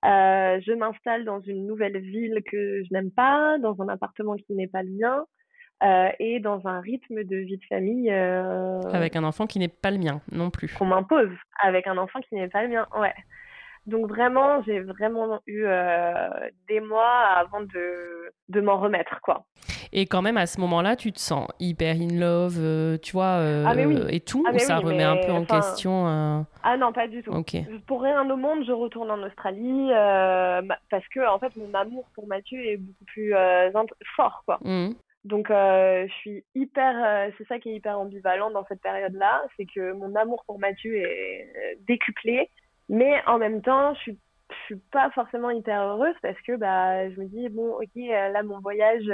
[0.06, 4.54] Euh, je m'installe dans une nouvelle ville que je n'aime pas, dans un appartement qui
[4.54, 5.26] n'est pas le mien.
[5.84, 8.10] Euh, et dans un rythme de vie de famille.
[8.12, 10.74] Avec un enfant qui n'est pas le mien non plus.
[10.74, 11.30] Qu'on m'impose,
[11.62, 13.14] avec un enfant qui n'est pas le mien, ouais.
[13.86, 15.66] Donc vraiment, j'ai vraiment eu
[16.68, 19.46] des mois avant de, de m'en remettre, quoi.
[19.94, 23.40] Et quand même, à ce moment-là, tu te sens hyper in love, euh, tu vois,
[23.40, 23.74] euh, ah,
[24.10, 26.42] et tout, ah, ou ça remet un peu en question euh?
[26.64, 27.32] Ah non, pas du tout.
[27.86, 29.90] Pour rien au monde, je retourne en Australie
[30.90, 33.34] parce que, en fait, mon amour pour Mathieu est beaucoup plus
[34.16, 34.60] fort, quoi.
[34.62, 34.90] Mmh.
[35.24, 37.32] Donc, je suis hyper.
[37.38, 40.96] c'est ça qui est hyper ambivalent dans cette période-là, c'est que mon amour pour Mathieu
[40.96, 42.50] est décuplé,
[42.90, 44.18] mais en même temps, je suis
[44.50, 48.44] je suis pas forcément hyper heureuse parce que bah je me dis bon ok là
[48.44, 49.12] mon voyage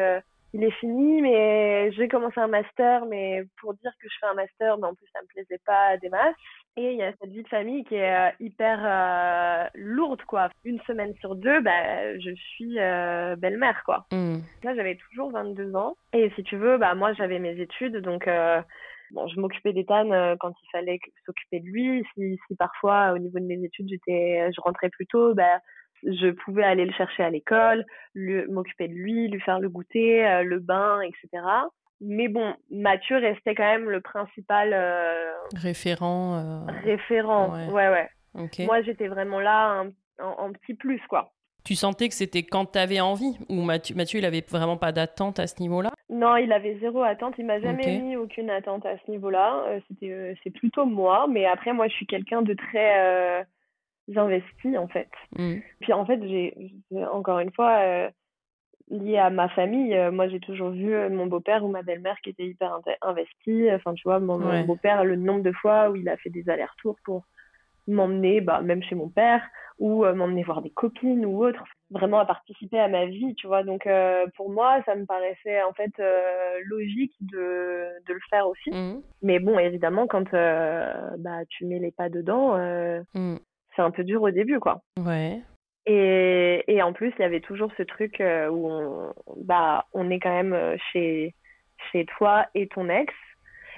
[0.53, 4.35] il est fini, mais j'ai commencé un master, mais pour dire que je fais un
[4.35, 6.35] master, mais en plus ça me plaisait pas des masses.
[6.75, 10.49] Et il y a cette vie de famille qui est euh, hyper euh, lourde, quoi.
[10.63, 14.05] Une semaine sur deux, bah, je suis euh, belle-mère, quoi.
[14.11, 14.37] Mm.
[14.63, 15.95] Là, j'avais toujours 22 ans.
[16.13, 18.27] Et si tu veux, bah, moi, j'avais mes études, donc
[19.11, 22.03] bon, je m'occupais d'Ethan quand il fallait s'occuper de lui.
[22.15, 25.59] Si, si parfois, au niveau de mes études, j'étais, je rentrais plus tôt, bah,
[26.05, 27.85] je pouvais aller le chercher à l'école,
[28.15, 31.43] m'occuper de lui, lui faire le goûter, euh, le bain, etc.
[32.01, 36.35] Mais bon, Mathieu restait quand même le principal euh, référent.
[36.35, 38.09] Euh, référent, ouais, ouais.
[38.65, 39.85] Moi, j'étais vraiment là
[40.19, 41.31] en, petit plus, quoi.
[41.63, 44.91] Tu sentais que c'était quand tu avais envie Ou Mathieu, Mathieu, il avait vraiment pas
[44.91, 45.91] d'attente à ce niveau-là?
[46.09, 47.35] Non, il avait zéro attente.
[47.37, 49.63] Il m'a jamais mis aucune attente à ce niveau-là.
[49.87, 51.25] c'était, c'est plutôt moi.
[51.29, 53.45] Mais après, moi, je suis quelqu'un de très
[54.07, 55.09] j'investis en fait.
[55.37, 55.55] Mm.
[55.81, 56.75] Puis en fait, j'ai
[57.11, 58.09] encore une fois euh,
[58.89, 62.17] lié à ma famille, euh, moi j'ai toujours vu euh, mon beau-père ou ma belle-mère
[62.23, 63.67] qui était hyper investi.
[63.71, 66.97] Enfin, tu vois, mon, beau-père, le nombre de fois où il a fait des allers-retours
[67.05, 67.25] pour
[67.85, 69.45] m'emmener, bah, même chez mon père,
[69.77, 73.63] ou m'emmener voir des copines ou autre, vraiment à participer à ma vie, tu vois.
[73.63, 73.89] Donc
[74.37, 75.91] pour moi, ça me paraissait en fait
[76.65, 78.71] logique de, de, le faire aussi.
[78.71, 79.01] Mm.
[79.21, 82.57] Mais bon, évidemment, quand bah, tu mets les pas dedans,
[83.13, 83.35] mm
[83.75, 84.81] c'est un peu dur au début, quoi.
[84.97, 85.41] Ouais.
[85.85, 90.09] Et, et en plus, il y avait toujours ce truc euh, où on, bah, on
[90.09, 91.35] est quand même euh, chez,
[91.91, 93.13] chez toi et ton ex.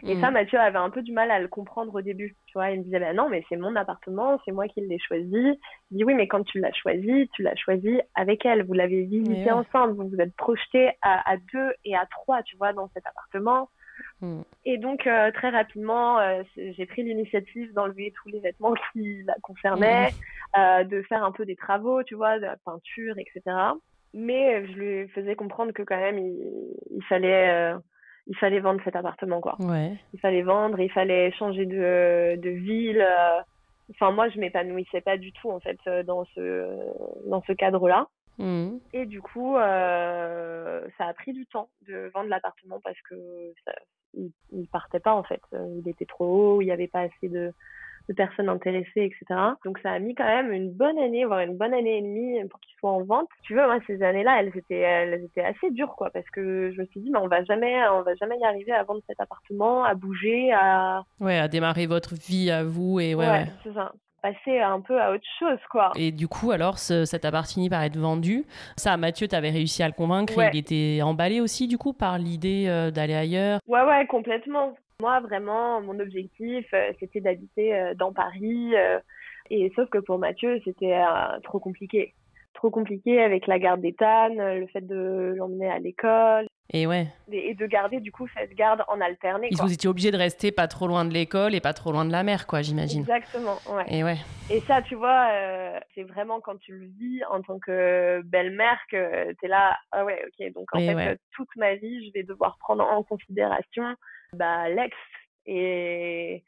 [0.04, 0.34] Et ça, mm.
[0.34, 2.36] Mathieu avait un peu du mal à le comprendre au début.
[2.48, 5.00] Tu vois, il me disait, bah non, mais c'est mon appartement, c'est moi qui l'ai
[5.00, 5.60] choisi.
[5.90, 8.66] Il dit, oui, mais quand tu l'as choisi, tu l'as choisi avec elle.
[8.66, 12.56] Vous l'avez visité ensemble, vous vous êtes projetés à, à, deux et à trois, tu
[12.58, 13.70] vois, dans cet appartement.
[14.22, 14.42] Mm.
[14.66, 19.36] Et donc, euh, très rapidement, euh, j'ai pris l'initiative d'enlever tous les vêtements qui la
[19.42, 20.60] concernaient, mm.
[20.60, 23.42] euh, de faire un peu des travaux, tu vois, de la peinture, etc.
[24.14, 27.74] Mais je lui faisais comprendre que quand même, il, fallait,
[28.28, 29.58] il fallait vendre cet appartement, quoi.
[30.14, 33.06] Il fallait vendre, il fallait changer de, de ville.
[33.92, 38.08] Enfin, moi, je m'épanouissais pas du tout, en fait, dans ce, dans ce cadre-là.
[38.38, 38.78] Mm.
[38.94, 43.16] Et du coup, euh, ça a pris du temps de vendre l'appartement parce que
[43.66, 43.74] ça,
[44.14, 45.42] il, partait pas en fait.
[45.54, 47.54] Euh, il était trop haut, il n'y avait pas assez de,
[48.10, 49.40] de, personnes intéressées, etc.
[49.64, 52.44] Donc ça a mis quand même une bonne année, voire une bonne année et demie
[52.50, 53.30] pour qu'il soit en vente.
[53.44, 56.82] Tu veux, moi ces années-là, elles étaient, elles étaient assez dures quoi, parce que je
[56.82, 59.20] me suis dit, mais on va jamais, on va jamais y arriver à vendre cet
[59.20, 63.28] appartement, à bouger, à ouais, à démarrer votre vie à vous et ouais.
[63.28, 63.46] ouais.
[63.64, 63.94] c'est ça
[64.26, 65.92] passer un peu à autre chose, quoi.
[65.96, 68.46] Et du coup, alors, ce, cet appart fini par être vendu.
[68.76, 70.34] Ça, Mathieu, tu avais réussi à le convaincre.
[70.52, 73.60] Il était emballé aussi, du coup, par l'idée euh, d'aller ailleurs.
[73.68, 74.76] Ouais, ouais, complètement.
[75.00, 78.74] Moi, vraiment, mon objectif, euh, c'était d'habiter euh, dans Paris.
[79.52, 81.00] et sauf que pour Mathieu, c'était
[81.44, 82.14] trop compliqué
[82.56, 86.48] trop compliqué avec la garde d'Ethan, le fait de l'emmener à l'école.
[86.74, 87.08] Et ouais.
[87.32, 89.50] Et de garder du coup cette garde en alterné.
[89.52, 92.06] Ils vous étiez obligé de rester pas trop loin de l'école et pas trop loin
[92.06, 93.02] de la mer, quoi, j'imagine.
[93.02, 93.86] Exactement, ouais.
[93.90, 94.18] Et ouais.
[94.50, 98.80] Et ça, tu vois, euh, c'est vraiment quand tu le vis en tant que belle-mère
[98.90, 102.24] que tu es là, ah ouais, ok, donc en fait, toute ma vie, je vais
[102.24, 103.96] devoir prendre en considération
[104.34, 104.96] bah, l'ex
[105.46, 106.44] et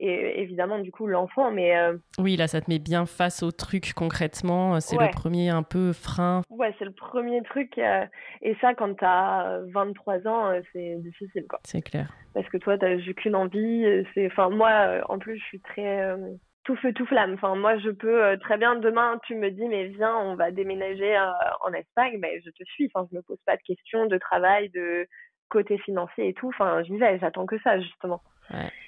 [0.00, 3.50] et évidemment du coup l'enfant mais euh, oui là ça te met bien face au
[3.50, 4.80] truc concrètement.
[4.80, 6.42] C'est le premier un peu frein.
[6.50, 8.04] Ouais c'est le premier truc euh,
[8.42, 11.60] et ça quand t'as 23 ans euh, c'est difficile quoi.
[11.64, 12.12] C'est clair.
[12.34, 13.84] Parce que toi t'as qu'une envie
[14.14, 16.16] c'est enfin moi en plus je suis très
[16.64, 17.32] tout feu tout flamme.
[17.32, 21.16] Enfin, moi, je peux très bien demain, tu me dis, mais viens, on va déménager
[21.64, 22.90] en Espagne, ben, je te suis.
[22.92, 25.08] Enfin, je me pose pas de questions de travail, de
[25.48, 26.48] côté financier et tout.
[26.48, 28.20] Enfin, j'y vais, j'attends que ça, justement.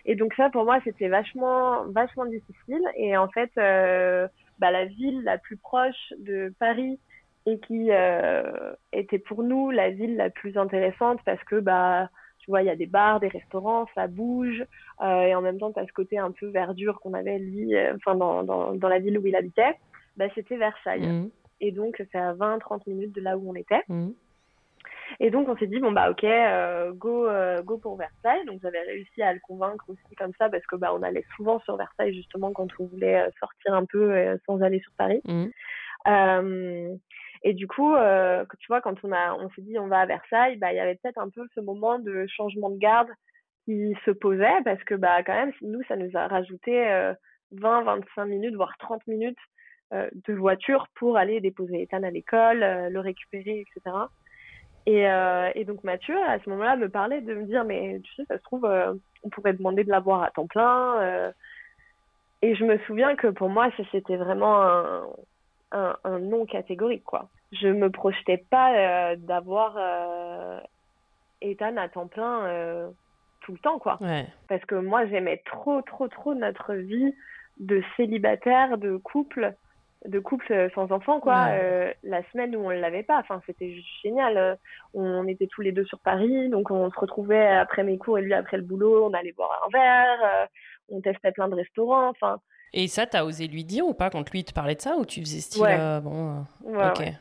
[0.04, 2.82] Et donc ça, pour moi, c'était vachement, vachement difficile.
[2.96, 4.26] Et en fait, euh,
[4.58, 6.98] bah, la ville la plus proche de Paris
[7.46, 12.08] et qui euh, était pour nous la ville la plus intéressante parce que, bah,
[12.38, 14.64] tu vois, il y a des bars, des restaurants, ça bouge.
[15.02, 17.74] Euh, et en même temps, tu as ce côté un peu verdure qu'on avait, lui,
[17.94, 19.76] enfin, dans, dans, dans, la ville où il habitait.
[20.16, 21.06] Bah, c'était Versailles.
[21.06, 21.30] Mmh.
[21.60, 23.82] Et donc, c'est à 20-30 minutes de là où on était.
[23.88, 24.10] Mmh.
[25.18, 28.44] Et donc on s'est dit bon bah ok euh, go euh, go pour Versailles.
[28.46, 31.58] Donc j'avais réussi à le convaincre aussi comme ça parce que bah on allait souvent
[31.60, 35.20] sur Versailles justement quand on voulait euh, sortir un peu sans aller sur Paris.
[35.24, 36.96] Mmh.
[37.42, 37.94] et du coup,
[38.60, 40.80] tu vois, quand on a, on s'est dit on va à Versailles, bah il y
[40.80, 43.08] avait peut-être un peu ce moment de changement de garde
[43.64, 47.12] qui se posait parce que bah quand même nous ça nous a rajouté
[47.52, 49.38] 20, 25 minutes voire 30 minutes
[49.92, 53.96] de voiture pour aller déposer Ethan à l'école, le récupérer, etc.
[54.86, 58.14] Et, euh, et, donc Mathieu, à ce moment-là, me parlait de me dire, mais tu
[58.14, 61.00] sais, ça se trouve, euh, on pourrait demander de l'avoir à temps plein.
[61.00, 61.32] Euh.
[62.42, 65.06] Et je me souviens que pour moi, c'était vraiment un,
[65.72, 67.28] un, un, non catégorique, quoi.
[67.52, 69.76] Je me projetais pas d'avoir
[71.42, 72.90] Ethan à temps plein
[73.40, 73.98] tout le temps, quoi.
[74.00, 74.26] Ouais.
[74.48, 77.14] Parce que moi, j'aimais trop, trop, trop notre vie
[77.58, 79.54] de célibataire, de couple
[80.06, 81.48] de couple euh, sans enfant quoi.
[81.50, 83.18] Euh, la semaine où on l'avait pas.
[83.18, 84.58] Enfin c'était juste génial.
[84.94, 88.22] On était tous les deux sur Paris donc on se retrouvait après mes cours et
[88.22, 89.06] lui après le boulot.
[89.06, 90.46] On allait boire un verre euh,
[90.92, 92.40] on testait plein de restaurants enfin.
[92.72, 95.04] Et ça t'as osé lui dire ou pas quand lui te parlait de ça ou
[95.04, 97.14] tu faisais style bon ouais,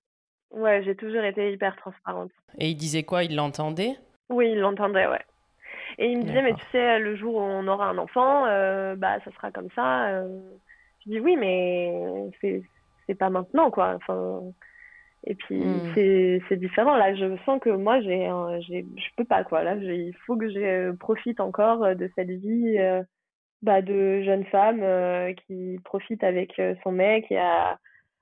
[0.51, 2.31] ouais, j'ai toujours été hyper transparente.
[2.59, 3.23] Et il disait quoi?
[3.23, 3.95] Il l'entendait?
[4.29, 5.21] Oui il l'entendait ouais.
[5.97, 8.43] Et il me disait mais tu sais le jour où on aura un enfant
[8.95, 10.23] bah ça sera comme ça
[11.07, 11.93] dis oui, mais
[12.41, 12.61] c'est
[13.07, 13.95] c'est pas maintenant quoi.
[13.95, 14.41] Enfin
[15.25, 15.91] et puis hmm.
[15.93, 17.13] c'est c'est différent là.
[17.15, 18.29] Je sens que moi j'ai
[18.67, 19.63] j'ai je peux pas quoi.
[19.63, 23.03] Là il faut que je profite encore de cette vie euh,
[23.61, 27.77] bah, de jeune femme euh, qui profite avec euh, son mec et à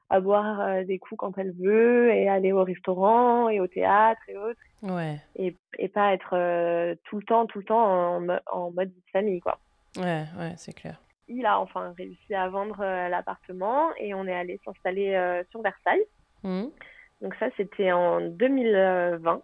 [0.10, 4.38] à boire des coups quand elle veut et aller au restaurant et au théâtre et
[4.38, 4.60] autres.
[4.82, 5.18] Ouais.
[5.36, 9.60] Et, et pas être tout le temps, tout le temps en, en mode famille, quoi.
[9.98, 10.98] Ouais, ouais, c'est clair
[11.28, 15.62] il a enfin réussi à vendre euh, l'appartement et on est allé s'installer euh, sur
[15.62, 16.06] Versailles.
[16.44, 16.66] Mmh.
[17.22, 19.42] Donc ça, c'était en 2020.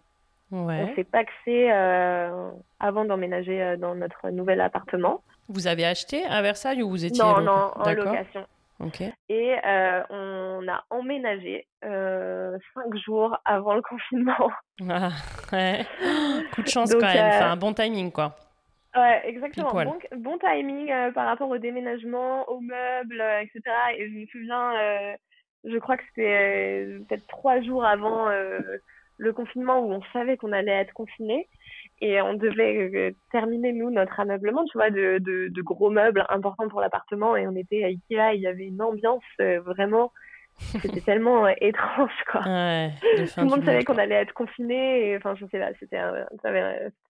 [0.52, 0.86] Ouais.
[0.90, 5.22] On s'est paxé euh, avant d'emménager dans notre nouvel appartement.
[5.48, 8.46] Vous avez acheté à Versailles ou vous étiez Non, non, en location.
[9.28, 9.54] Et
[10.10, 14.50] on a emménagé cinq jours avant le confinement.
[14.88, 15.10] Ah,
[15.52, 15.84] ouais.
[16.54, 18.36] Coup de chance quand même, enfin, un bon timing quoi.
[18.96, 19.72] Ouais, exactement.
[19.72, 23.60] Bon, bon timing euh, par rapport au déménagement, aux meubles, euh, etc.
[23.96, 25.16] Et je me souviens, euh,
[25.64, 28.28] je crois que c'était peut-être trois jours avant
[29.16, 31.48] le confinement où on savait qu'on allait être confiné
[32.00, 36.68] et on devait terminer nous notre ameublement, tu vois, de, de, de gros meubles importants
[36.68, 40.12] pour l'appartement et on était à Ikea, il y avait une ambiance vraiment
[40.80, 42.42] c'était tellement étrange quoi.
[42.42, 45.98] Ouais, Tout le monde savait qu'on allait être confiné enfin je sais pas, c'était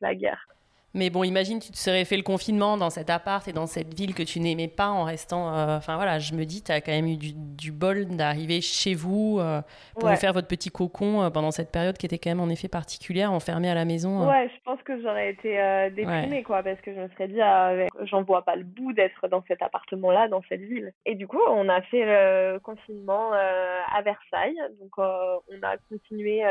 [0.01, 0.47] la guerre.
[0.95, 3.93] Mais bon, imagine, tu te serais fait le confinement dans cet appart et dans cette
[3.95, 5.53] ville que tu n'aimais pas en restant.
[5.53, 8.95] Euh, enfin voilà, je me dis, tu as quand même eu du, bol d'arriver chez
[8.95, 9.61] vous euh,
[9.99, 12.69] pour faire votre petit cocon euh, pendant cette période qui était quand même en effet
[12.69, 14.29] particulière, enfermée à la maison.
[14.29, 15.59] Ouais, je pense que j'aurais été
[15.97, 17.73] déprimée, quoi, parce que je me serais dit, ah,
[18.05, 20.93] j'en vois pas le bout d'être dans cet appartement-là, dans cette ville.
[21.07, 24.61] Et du coup, on a fait le confinement à Versailles.
[24.81, 26.43] Donc, on a continué,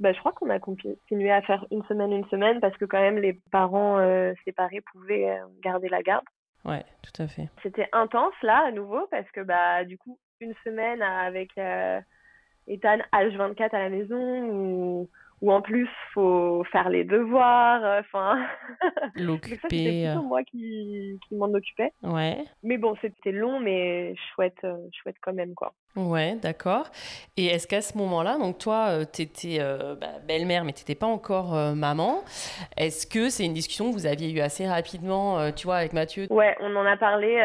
[0.00, 3.00] bah, je crois qu'on a continué à faire une semaine, une semaine, parce que quand
[3.00, 3.57] même, les parents
[3.98, 6.24] euh, séparés pouvaient euh, garder la garde.
[6.64, 7.48] Ouais, tout à fait.
[7.62, 12.00] C'était intense là à nouveau parce que bah du coup une semaine avec euh,
[12.66, 18.44] Ethan H24 à la maison ou ou en plus faut faire les devoirs euh, enfin
[19.14, 24.66] l'occuper c'était plutôt moi qui, qui m'en occupais ouais mais bon c'était long mais chouette
[24.92, 26.86] chouette quand même quoi Ouais, d'accord.
[27.36, 30.82] Et est-ce qu'à ce, moment-là, donc toi, euh, tu étais euh, bah, belle-mère, mais tu
[30.82, 32.22] n'étais pas encore euh, maman.
[32.76, 36.26] Est-ce que c'est une discussion que vous aviez eue assez rapidement, tu vois, avec Mathieu?
[36.30, 37.38] Ouais, on en a parlé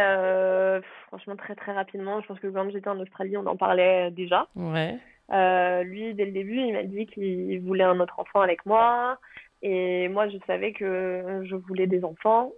[1.08, 2.22] franchement très très rapidement.
[2.22, 4.48] Je pense que quand j'étais en Australie, on en parlait déjà.
[4.56, 4.98] Ouais.
[5.30, 9.20] Lui, dès le début, il m'a dit qu'il voulait un autre enfant avec moi.
[9.62, 12.52] Et moi, je savais que je voulais des enfants.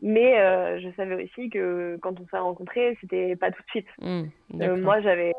[0.00, 3.88] Mais euh, je savais aussi que quand on s'est rencontrés, c'était pas tout de suite.
[4.00, 4.22] Mmh,
[4.62, 5.32] euh, moi, j'avais,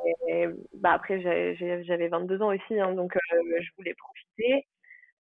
[0.74, 3.20] bah après, j'avais 22 ans aussi, hein, donc euh,
[3.62, 4.66] je voulais profiter.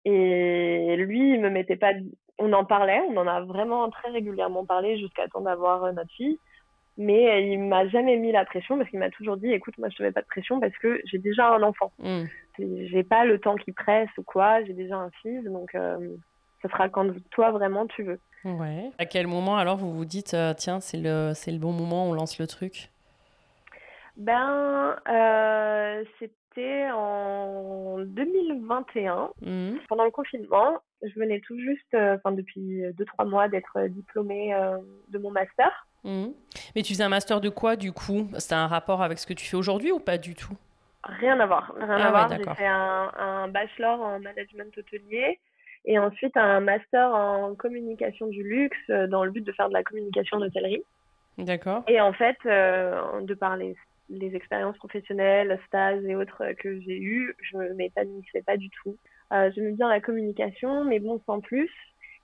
[0.05, 1.91] Et lui, il me mettait pas.
[2.38, 6.38] On en parlait, on en a vraiment très régulièrement parlé jusqu'à temps d'avoir notre fille.
[6.98, 9.98] Mais il m'a jamais mis la pression parce qu'il m'a toujours dit écoute, moi je
[9.98, 11.91] te mets pas de pression parce que j'ai déjà un enfant.
[12.00, 12.24] Mm.
[12.58, 15.76] J'ai pas le temps qui presse ou quoi, j'ai déjà un fils, donc
[16.66, 18.20] ce sera quand toi vraiment tu veux.
[18.43, 18.91] Ouais.
[18.98, 22.08] À quel moment alors vous vous dites euh, tiens c'est le c'est le bon moment
[22.08, 22.91] on lance le truc?
[24.18, 29.72] Ben euh, c'était en 2021 mmh.
[29.89, 30.80] pendant le confinement.
[31.02, 34.56] Je venais tout juste, euh, enfin depuis deux trois mois d'être diplômée
[35.10, 35.88] de mon master.
[36.06, 36.28] Mmh.
[36.76, 38.30] Mais tu faisais un master de quoi du coup?
[38.38, 40.56] C'était un rapport avec ce que tu fais aujourd'hui ou pas du tout?
[41.03, 42.30] Rien à voir, rien à ah voir.
[42.30, 45.39] J'ai fait un, un, bachelor en management hôtelier
[45.86, 49.74] et ensuite un master en communication du luxe euh, dans le but de faire de
[49.74, 50.84] la communication d'hôtellerie.
[51.38, 51.84] D'accord.
[51.88, 53.76] Et en fait, euh, de par les,
[54.10, 58.95] les, expériences professionnelles, stages et autres que j'ai eues, je ne m'épanouissais pas du tout.
[59.34, 61.70] Euh, je me bien la communication, mais bon, sans plus.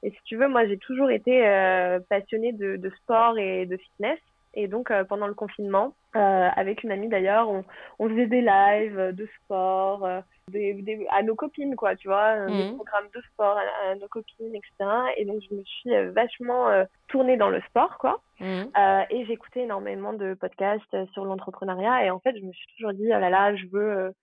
[0.03, 3.77] Et si tu veux, moi, j'ai toujours été euh, passionnée de, de, sport et de
[3.77, 4.19] fitness.
[4.53, 7.63] Et donc, euh, pendant le confinement, euh, avec une amie d'ailleurs, on,
[7.99, 12.47] on, faisait des lives de sport, euh, des, des, à nos copines, quoi, tu vois,
[12.47, 12.75] des mhm.
[12.75, 14.91] programmes de sport à, nos copines, etc.
[15.15, 16.67] Et donc, je me suis vachement
[17.07, 18.19] tournée dans le sport, quoi.
[18.41, 18.71] Mhm.
[19.11, 22.05] et j'écoutais énormément de podcasts sur l'entrepreneuriat.
[22.05, 24.13] Et en fait, je me suis toujours dit, oh là là, je veux,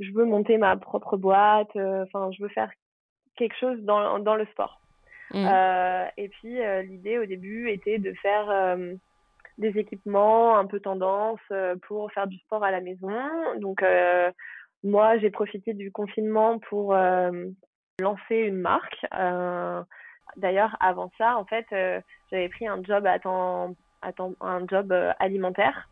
[0.00, 2.70] je veux monter ma propre boîte, enfin, je veux faire
[3.36, 4.80] quelque chose dans, dans le sport.
[5.34, 6.10] Mhm.
[6.16, 8.48] et puis, l'idée au début était de faire
[9.58, 13.10] des équipements un peu tendance euh, pour faire du sport à la maison.
[13.58, 14.30] Donc euh,
[14.84, 17.46] moi, j'ai profité du confinement pour euh,
[17.98, 19.06] lancer une marque.
[20.36, 21.66] D'ailleurs, avant ça, en fait,
[22.30, 25.88] j'avais pris un job à temps, un job alimentaire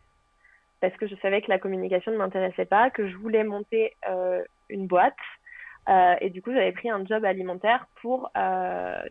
[0.81, 3.95] parce que je savais que la communication ne m'intéressait pas, que je voulais monter
[4.69, 5.15] une boîte.
[5.87, 8.31] Et du coup, j'avais pris un job alimentaire pour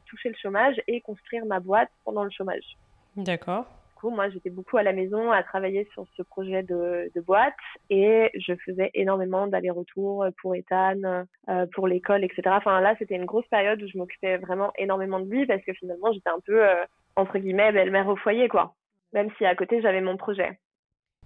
[0.07, 2.77] toucher le chômage et construire ma boîte pendant le chômage.
[3.17, 3.67] D'accord
[4.11, 7.55] moi, j'étais beaucoup à la maison à travailler sur ce projet de, boîte
[7.91, 12.43] et je faisais énormément d'allers-retours pour Ethan, euh, pour l'école, etc.
[12.47, 15.73] Enfin, là, c'était une grosse période où je m'occupais vraiment énormément de lui parce que
[15.73, 16.85] finalement, j'étais un peu, euh,
[17.17, 18.75] entre guillemets, belle-mère au foyer, quoi.
[19.13, 20.59] Même si à côté, j'avais mon projet.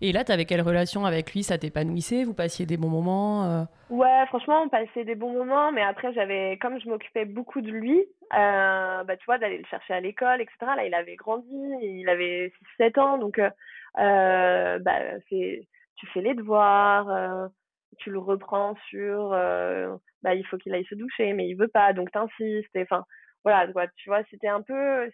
[0.01, 1.43] Et là, tu avais quelle relation avec lui?
[1.43, 2.25] Ça t'épanouissait?
[2.25, 3.65] Vous passiez des bons moments euh?
[3.91, 7.71] Ouais, franchement, on passait des bons moments, mais après, j'avais, comme je m'occupais beaucoup de
[7.71, 7.99] lui,
[8.35, 10.57] euh, bah, tu vois, d'aller le chercher à l'école, etc.
[10.77, 11.47] Là, il avait grandi,
[11.83, 17.49] il avait 6-7 ans, donc euh, bah, tu fais les devoirs,
[17.97, 21.93] tu le reprends sur, bah, il faut qu'il aille se doucher, mais il veut pas,
[21.93, 23.05] donc t'insistes, enfin,
[23.49, 25.11] voilà, quoi, tu vois, c'était un peu,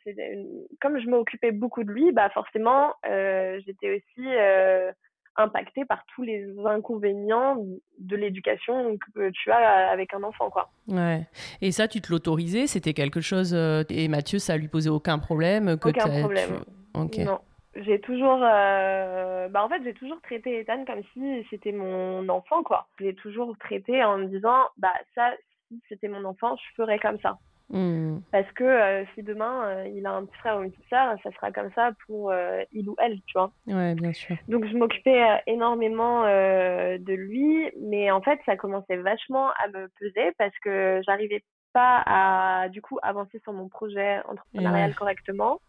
[0.80, 4.90] comme je m'occupais beaucoup de lui, bah forcément, euh, j'étais aussi euh,
[5.36, 7.56] impactée par tous les inconvénients
[7.98, 10.70] de l'éducation que tu as avec un enfant, quoi.
[10.88, 11.26] Ouais.
[11.60, 12.66] Et ça, tu te l'autorisais?
[12.66, 16.60] C'était quelque chose euh, et Mathieu, ça lui posait aucun problème que Aucun problème.
[16.94, 17.40] Non.
[17.76, 22.86] J'ai toujours, bah en fait, j'ai toujours traité Ethan comme si c'était mon enfant, quoi.
[23.00, 25.32] J'ai toujours traité en me disant, bah ça,
[25.68, 27.38] si c'était mon enfant, je ferais comme ça.
[27.70, 28.18] Hmm.
[28.30, 31.16] Parce que euh, si demain euh, il a un petit frère ou une petite sœur,
[31.22, 33.50] ça sera comme ça pour euh, il ou elle, tu vois.
[33.66, 34.36] Ouais, bien sûr.
[34.48, 40.32] Donc je m'occupais énormément de lui, mais en fait ça commençait vachement à me peser
[40.38, 41.42] parce que j'arrivais
[41.72, 45.60] pas à du coup avancer sur mon projet entrepreneurial correctement,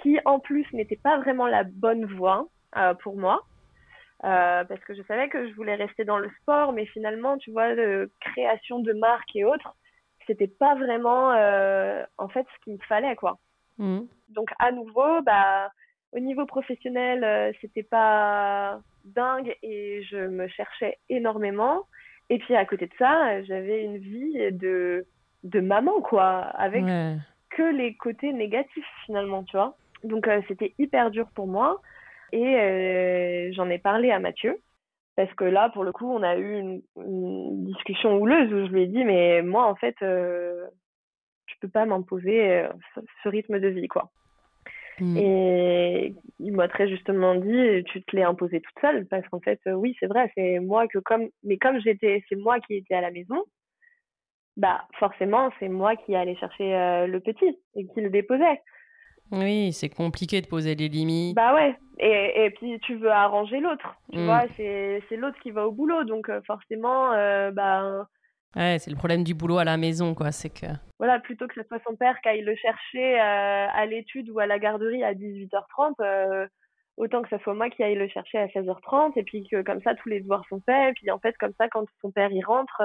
[0.00, 2.46] qui en plus n'était pas vraiment la bonne voie
[3.02, 3.42] pour moi.
[4.20, 7.74] parce que je savais que je voulais rester dans le sport, mais finalement, tu vois,
[8.20, 9.74] création de marques et autres,
[10.26, 13.38] c'était pas vraiment euh, en fait ce qu'il me fallait quoi.
[13.78, 14.00] Mmh.
[14.30, 15.70] Donc à nouveau, bah
[16.12, 21.86] au niveau professionnel, euh, c'était pas dingue et je me cherchais énormément.
[22.30, 25.06] Et puis à côté de ça, j'avais une vie de
[25.44, 26.84] de maman quoi, avec
[27.50, 29.76] que les côtés négatifs finalement, tu vois.
[30.04, 31.80] Donc euh, c'était hyper dur pour moi
[32.32, 34.58] et j'en ai parlé à Mathieu
[35.16, 38.82] parce que là, pour le coup, on a eu une, discussion houleuse où je lui
[38.82, 40.66] ai dit, mais moi, en fait, euh,
[41.46, 42.68] je peux pas m'imposer euh,
[43.22, 44.10] ce, rythme de vie, quoi.
[44.98, 45.16] Mm.
[45.16, 49.60] Et il m'a très justement dit, tu te l'es imposé toute seule, parce qu'en fait,
[49.66, 52.94] euh, oui, c'est vrai, c'est moi que comme, mais comme j'étais, c'est moi qui étais
[52.94, 53.42] à la maison,
[54.56, 58.60] bah forcément, c'est moi qui allais chercher euh, le petit et qui le déposait.
[59.32, 61.34] Oui, c'est compliqué de poser des limites.
[61.34, 64.24] Bah ouais, et, et puis tu veux arranger l'autre, tu mm.
[64.24, 68.06] vois, c'est, c'est l'autre qui va au boulot, donc euh, forcément, euh, bah...
[68.54, 70.66] Ouais, c'est le problème du boulot à la maison, quoi, c'est que...
[70.98, 74.38] Voilà, plutôt que ce soit son père qui aille le chercher euh, à l'étude ou
[74.38, 76.48] à la garderie à 18h30,
[76.98, 79.80] autant que ce soit moi qui aille le chercher à 16h30, et puis que comme
[79.80, 82.30] ça, tous les devoirs sont faits, et puis en fait, comme ça, quand son père
[82.30, 82.82] y rentre,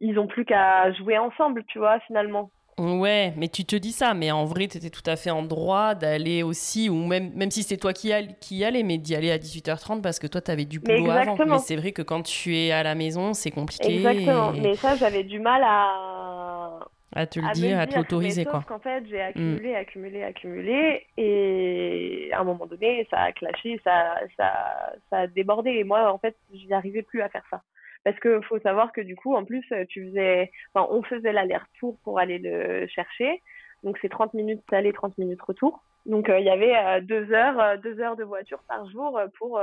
[0.00, 2.50] ils ont plus qu'à jouer ensemble, tu vois, finalement.
[2.78, 5.42] Ouais, mais tu te dis ça, mais en vrai, tu étais tout à fait en
[5.42, 9.16] droit d'aller aussi, ou même, même si c'était toi qui, y qui allais, mais d'y
[9.16, 11.36] aller à 18h30 parce que toi, tu avais du boulot avant.
[11.44, 13.96] Mais c'est vrai que quand tu es à la maison, c'est compliqué.
[13.96, 16.78] Exactement, mais ça, j'avais du mal à.
[17.14, 18.62] À te le dire, à te l'autoriser, quoi.
[18.68, 19.76] qu'en fait, j'ai accumulé, mm.
[19.76, 25.70] accumulé, accumulé, et à un moment donné, ça a clashé, ça, ça, ça a débordé,
[25.70, 27.62] et moi, en fait, je n'y arrivais plus à faire ça.
[28.04, 31.98] Parce que faut savoir que du coup, en plus, tu faisais, enfin, on faisait l'aller-retour
[32.04, 33.42] pour aller le chercher.
[33.82, 35.82] Donc c'est 30 minutes aller, 30 minutes retour.
[36.08, 39.20] Donc euh, il y avait euh, deux heures, euh, deux heures de voiture par jour
[39.38, 39.60] pour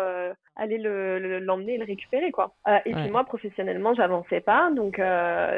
[0.55, 2.53] aller le l'emmener et le récupérer quoi.
[2.86, 5.01] et puis moi professionnellement j'avançais pas, donc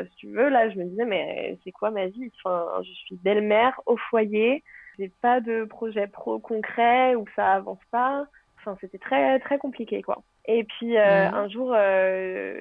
[0.10, 2.32] si tu veux là je me disais mais c'est quoi ma vie?
[2.40, 4.64] Enfin je suis belle-mère au foyer,
[4.98, 8.26] j'ai pas de projet pro concret où ça avance pas.
[8.60, 10.24] Enfin c'était très très compliqué quoi.
[10.48, 12.56] Et puis euh, un jour, euh,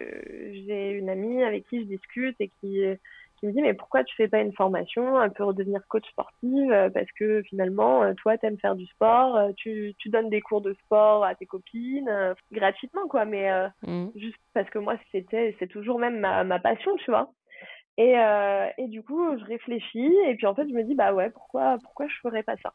[0.66, 2.82] j'ai une amie avec qui je discute et qui,
[3.38, 6.90] qui me dit mais pourquoi tu fais pas une formation un peu redevenir coach sportive?
[6.92, 11.24] Parce que finalement toi t'aimes faire du sport, tu, tu donnes des cours de sport
[11.24, 12.10] à tes copines
[12.50, 13.48] gratuitement quoi, mais
[13.86, 14.06] mmh.
[14.16, 17.30] juste parce que moi c'était c'est toujours même ma, ma passion tu vois.
[17.98, 21.14] Et, euh, et du coup, je réfléchis et puis en fait, je me dis bah
[21.14, 22.74] ouais, pourquoi pourquoi je ferais pas ça?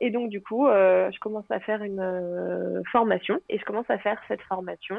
[0.00, 3.88] Et donc, du coup, euh, je commence à faire une euh, formation et je commence
[3.90, 4.96] à faire cette formation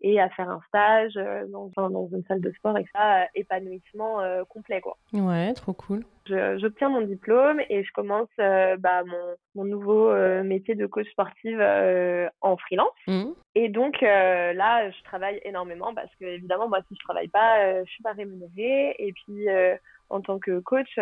[0.00, 4.18] et à faire un stage euh, dans, dans une salle de sport et ça, épanouissement
[4.48, 4.96] complet, quoi.
[5.12, 6.04] Ouais, trop cool.
[6.26, 10.12] J'obtiens mon diplôme et je commence bah, mon, mon, nouveau
[10.42, 11.60] métier de coach sportive
[12.40, 12.88] en freelance.
[13.06, 13.30] Mmh.
[13.54, 17.90] Et donc là, je travaille énormément parce que évidemment, moi, si je travaille pas, je
[17.90, 18.96] suis pas rémunérée.
[18.98, 19.46] Et puis,
[20.10, 20.98] en tant que coach,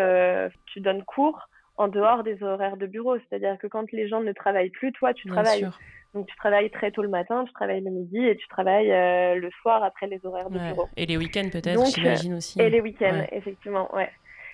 [0.66, 3.16] tu donnes cours en dehors des horaires de bureau.
[3.18, 5.68] C'est-à-dire que quand les gens ne travaillent plus, toi, tu travailles.
[6.14, 9.36] Donc, tu travailles très tôt le matin, tu travailles le midi et tu travailles euh,
[9.36, 10.86] le soir après les horaires de bureau.
[10.96, 12.60] Et les week-ends peut-être, j'imagine aussi.
[12.60, 14.10] Et les week-ends, effectivement, ouais.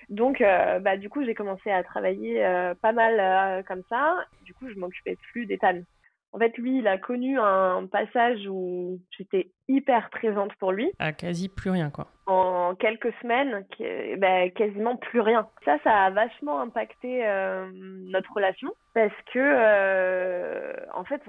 [0.07, 4.15] Donc, euh, bah, du coup, j'ai commencé à travailler euh, pas mal comme ça.
[4.45, 5.81] Du coup, je m'occupais plus d'Ethan.
[6.31, 10.91] En fait, lui, il a connu un passage où j'étais hyper présente pour lui.
[10.99, 12.07] Ah, quasi plus rien, quoi.
[12.27, 13.65] En quelques semaines,
[14.17, 15.47] bah, quasiment plus rien.
[15.65, 21.21] Ça, ça a vachement impacté euh, notre relation parce que, euh, en fait,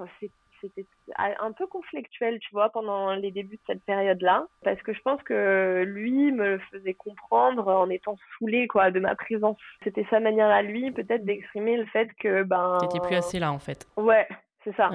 [0.61, 0.85] c'était
[1.17, 5.23] un peu conflictuel, tu vois, pendant les débuts de cette période-là, parce que je pense
[5.23, 9.57] que lui me faisait comprendre en étant saoulé, quoi, de ma présence.
[9.83, 12.77] C'était sa manière à lui, peut-être, d'exprimer le fait que, ben...
[12.83, 13.87] T'étais plus assez là, en fait.
[13.97, 14.29] Ouais,
[14.65, 14.91] c'est ça.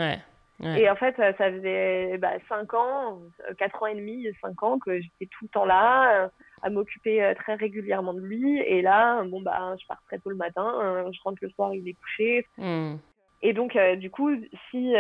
[0.64, 3.20] Et en fait, ça faisait bah, 5 ans,
[3.58, 6.28] 4 ans et demi, 5 ans que j'étais tout le temps là, euh,
[6.62, 8.60] à m'occuper euh, très régulièrement de lui.
[8.60, 11.74] Et là, bon, bah, je pars très tôt le matin, euh, je rentre le soir,
[11.74, 12.48] il est couché.
[12.58, 12.96] Hmm.
[13.42, 14.32] Et donc, du coup,
[14.72, 14.94] si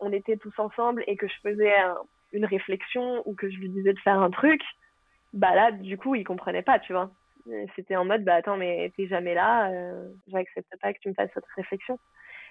[0.00, 1.74] on était tous ensemble et que je faisais
[2.32, 4.62] une réflexion ou que je lui disais de faire un truc,
[5.34, 7.10] bah là, du coup, il comprenait pas, tu vois.
[7.76, 9.70] C'était en mode, bah attends, mais t'es jamais là,
[10.28, 11.98] j'accepte pas que tu me fasses cette réflexion.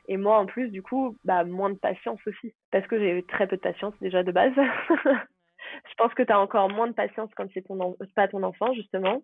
[0.08, 2.54] Et moi, en plus, du coup, bah, moins de patience aussi.
[2.72, 4.54] Parce que j'ai très peu de patience déjà de base.
[4.90, 8.74] je pense que tu as encore moins de patience quand c'est ton pas ton enfant,
[8.74, 9.22] justement.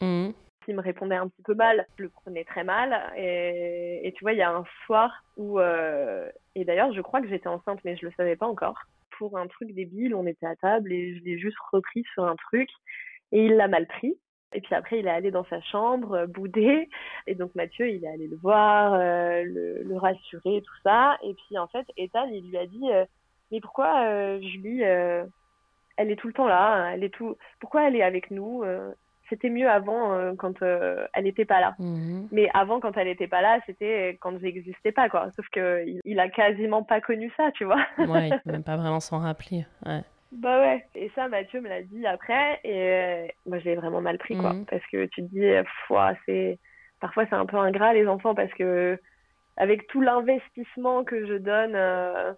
[0.00, 0.30] Mmh.
[0.64, 3.12] S'il me répondait un petit peu mal, je le prenais très mal.
[3.16, 5.60] Et, et tu vois, il y a un soir où.
[5.60, 6.28] Euh...
[6.54, 8.82] Et d'ailleurs, je crois que j'étais enceinte, mais je le savais pas encore.
[9.18, 12.36] Pour un truc débile, on était à table et je l'ai juste repris sur un
[12.36, 12.68] truc.
[13.30, 14.18] Et il l'a mal pris.
[14.54, 16.88] Et puis après, il est allé dans sa chambre, euh, boudé.
[17.26, 21.18] Et donc Mathieu, il est allé le voir, euh, le, le, rassurer, tout ça.
[21.22, 23.04] Et puis en fait, Ethan, il lui a dit, euh,
[23.52, 27.36] mais pourquoi euh, Julie, elle est tout le temps là, elle est tout.
[27.60, 28.62] Pourquoi elle est avec nous
[29.28, 31.74] C'était mieux avant quand elle n'était pas là.
[31.78, 32.28] Mhm.
[32.30, 35.30] Mais avant, quand elle n'était pas là, c'était quand j'existais pas, quoi.
[35.34, 37.84] Sauf que il, a quasiment pas connu ça, tu vois.
[37.98, 39.66] ouais, même pas vraiment s'en rappeler.
[39.84, 40.02] Ouais.
[40.32, 40.84] Bah ouais.
[40.94, 42.60] Et ça, Mathieu me l'a dit après.
[42.64, 44.52] Et euh, moi, j'ai vraiment mal pris, quoi.
[44.52, 44.66] Mhm.
[44.66, 45.40] Parce que tu te dis,
[46.26, 46.58] c'est
[47.00, 48.98] parfois, c'est un peu ingrat, les enfants, parce que
[49.56, 52.32] avec tout l'investissement que je donne euh,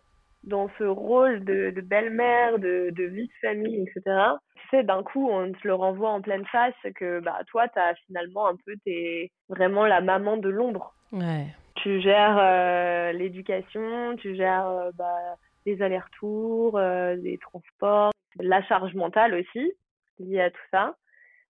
[0.45, 4.16] dans ce rôle de, de belle-mère, de, de, vie de famille, etc.,
[4.57, 7.78] tu sais, d'un coup, on te le renvoie en pleine face que bah, toi, tu
[7.78, 10.95] as finalement un peu, t'es vraiment la maman de l'ombre.
[11.12, 11.47] Ouais.
[11.76, 15.36] Tu gères euh, l'éducation, tu gères bah,
[15.66, 19.72] des allers-retours, euh, des transports, la charge mentale aussi
[20.18, 20.96] liée à tout ça.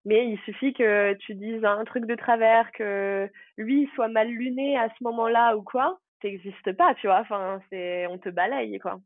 [0.05, 4.79] Mais il suffit que tu dises un truc de travers, que lui soit mal luné
[4.79, 7.21] à ce moment-là ou quoi, t'existes pas, tu vois.
[7.21, 8.99] Enfin, c'est, on te balaye, quoi.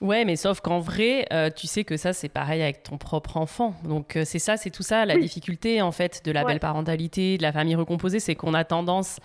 [0.00, 3.36] Ouais, mais sauf qu'en vrai, euh, tu sais que ça, c'est pareil avec ton propre
[3.36, 3.74] enfant.
[3.82, 7.36] Donc, euh, c'est ça, c'est tout ça, la difficulté, en fait, de la belle parentalité,
[7.36, 9.18] de la famille recomposée, c'est qu'on a tendance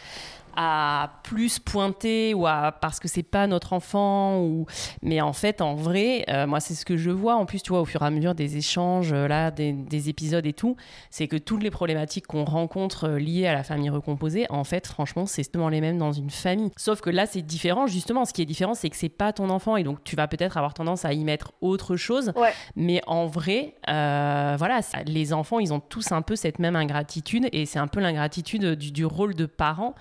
[0.55, 4.65] à plus pointer ou à parce que c'est pas notre enfant ou
[5.01, 7.35] mais en fait en vrai euh, moi c'est ce que je vois.
[7.35, 10.45] En plus tu vois au fur et à mesure des échanges euh, là des, épisodes
[10.45, 10.75] et tout
[11.09, 14.85] c'est que toutes les problématiques qu'on rencontre euh, liées à la famille recomposée en fait
[14.87, 16.71] franchement c'est justement les mêmes dans une famille.
[16.77, 17.87] Sauf que là c'est différent.
[17.87, 20.27] Justement ce qui est différent c'est que c'est pas ton enfant et donc tu vas
[20.27, 22.33] peut-être avoir tendance à y mettre autre chose.
[22.75, 27.65] Mais en vrai voilà les enfants ils ont tous un peu cette même ingratitude et
[27.65, 29.95] c'est un peu l'ingratitude du, du rôle de parent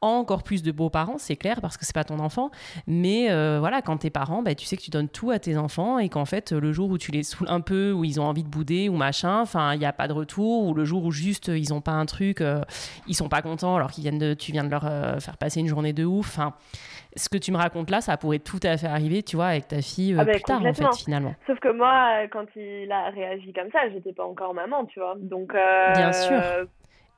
[0.00, 2.50] encore plus de beaux-parents, c'est clair, parce que c'est pas ton enfant.
[2.86, 5.56] Mais euh, voilà, quand t'es parent, bah, tu sais que tu donnes tout à tes
[5.56, 8.24] enfants et qu'en fait, le jour où tu les saoules un peu, où ils ont
[8.24, 11.04] envie de bouder ou machin, enfin, il n'y a pas de retour, ou le jour
[11.04, 12.60] où juste ils ont pas un truc, euh,
[13.06, 15.60] ils sont pas contents alors qu'ils viennent de, tu viens de leur euh, faire passer
[15.60, 16.26] une journée de ouf.
[16.26, 16.54] Enfin,
[17.16, 19.68] ce que tu me racontes là, ça pourrait tout à fait arriver, tu vois, avec
[19.68, 21.34] ta fille ah bah, plus tard, en fait, finalement.
[21.46, 25.14] Sauf que moi, quand il a réagi comme ça, j'étais pas encore maman, tu vois.
[25.16, 26.40] Donc, Bien sûr.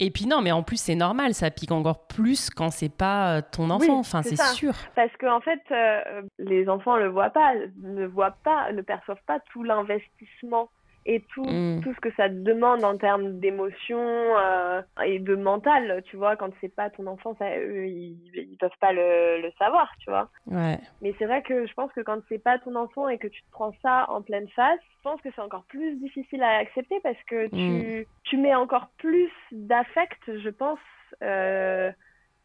[0.01, 3.38] Et puis non, mais en plus c'est normal, ça pique encore plus quand c'est pas
[3.38, 4.72] euh, ton enfant, enfin c'est sûr.
[4.94, 9.22] Parce qu'en en fait, euh, les enfants le voient pas, ne voient pas, ne perçoivent
[9.26, 10.70] pas tout l'investissement
[11.09, 11.80] et tout, mm.
[11.82, 16.36] tout ce que ça te demande en termes d'émotion euh, et de mental, tu vois,
[16.36, 20.11] quand c'est pas ton enfant, ça, eux, ils, ils peuvent pas le, le savoir, tu
[20.11, 20.28] vois.
[20.46, 20.78] Ouais.
[21.00, 23.40] Mais c'est vrai que je pense que quand c'est pas ton enfant et que tu
[23.42, 27.00] te prends ça en pleine face, je pense que c'est encore plus difficile à accepter
[27.02, 28.04] parce que tu, mm.
[28.24, 30.78] tu mets encore plus d'affect, je pense,
[31.22, 31.90] euh,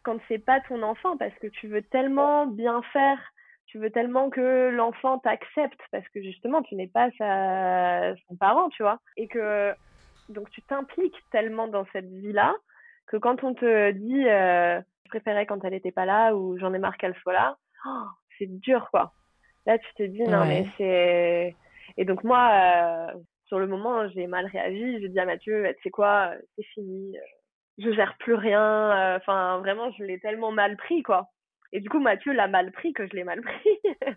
[0.04, 3.20] quand c'est pas ton enfant parce que tu veux tellement bien faire
[3.74, 8.16] tu veux tellement que l'enfant t'accepte parce que justement tu n'es pas sa...
[8.28, 9.00] son parent, tu vois.
[9.18, 9.74] Et que
[10.30, 12.54] donc tu t'impliques tellement dans cette vie-là
[13.08, 16.72] que quand on te dit euh, je préférais quand elle n'était pas là ou j'en
[16.76, 17.58] ai marre qu'elle soit là,
[17.88, 18.06] oh,
[18.38, 19.12] c'est dur quoi.
[19.66, 21.56] Là tu te dis non mais c'est
[21.98, 25.82] et donc moi euh, sur le moment j'ai mal réagi, je dis à Mathieu tu
[25.82, 27.18] sais quoi c'est fini,
[27.80, 31.32] je gère plus rien, enfin vraiment je l'ai tellement mal pris quoi.
[31.74, 33.70] Et du coup, Mathieu l'a mal pris que je l'ai mal pris.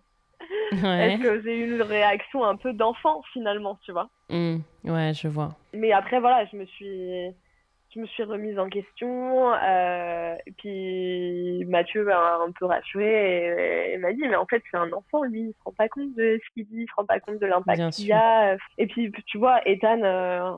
[0.73, 4.59] Est-ce que j'ai eu une réaction un peu d'enfant finalement, tu vois mmh.
[4.85, 5.57] Ouais, je vois.
[5.73, 7.35] Mais après, voilà, je me suis,
[7.95, 9.55] je me suis remise en question.
[9.55, 14.77] Euh, et puis Mathieu m'a un peu rassuré et, m'a dit, mais en fait, c'est
[14.77, 17.07] un enfant, lui, il se rend pas compte de ce qu'il dit, il se rend
[17.07, 18.57] pas compte de l'impact qu'il a.
[18.77, 20.03] Et puis, tu vois, Ethan.
[20.03, 20.53] Euh,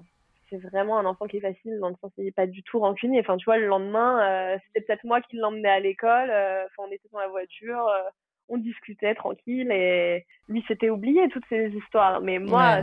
[0.50, 2.78] c'est vraiment un enfant qui est facile dans le sens qu'il n'est pas du tout
[2.78, 3.20] rancunier.
[3.20, 6.30] Enfin, tu vois, le lendemain, euh, c'était peut-être moi qui l'emmenais à l'école.
[6.30, 8.02] Euh, enfin, on était dans la voiture, euh,
[8.48, 12.20] on discutait tranquille et lui, s'était oublié toutes ces histoires.
[12.20, 12.82] Mais moi,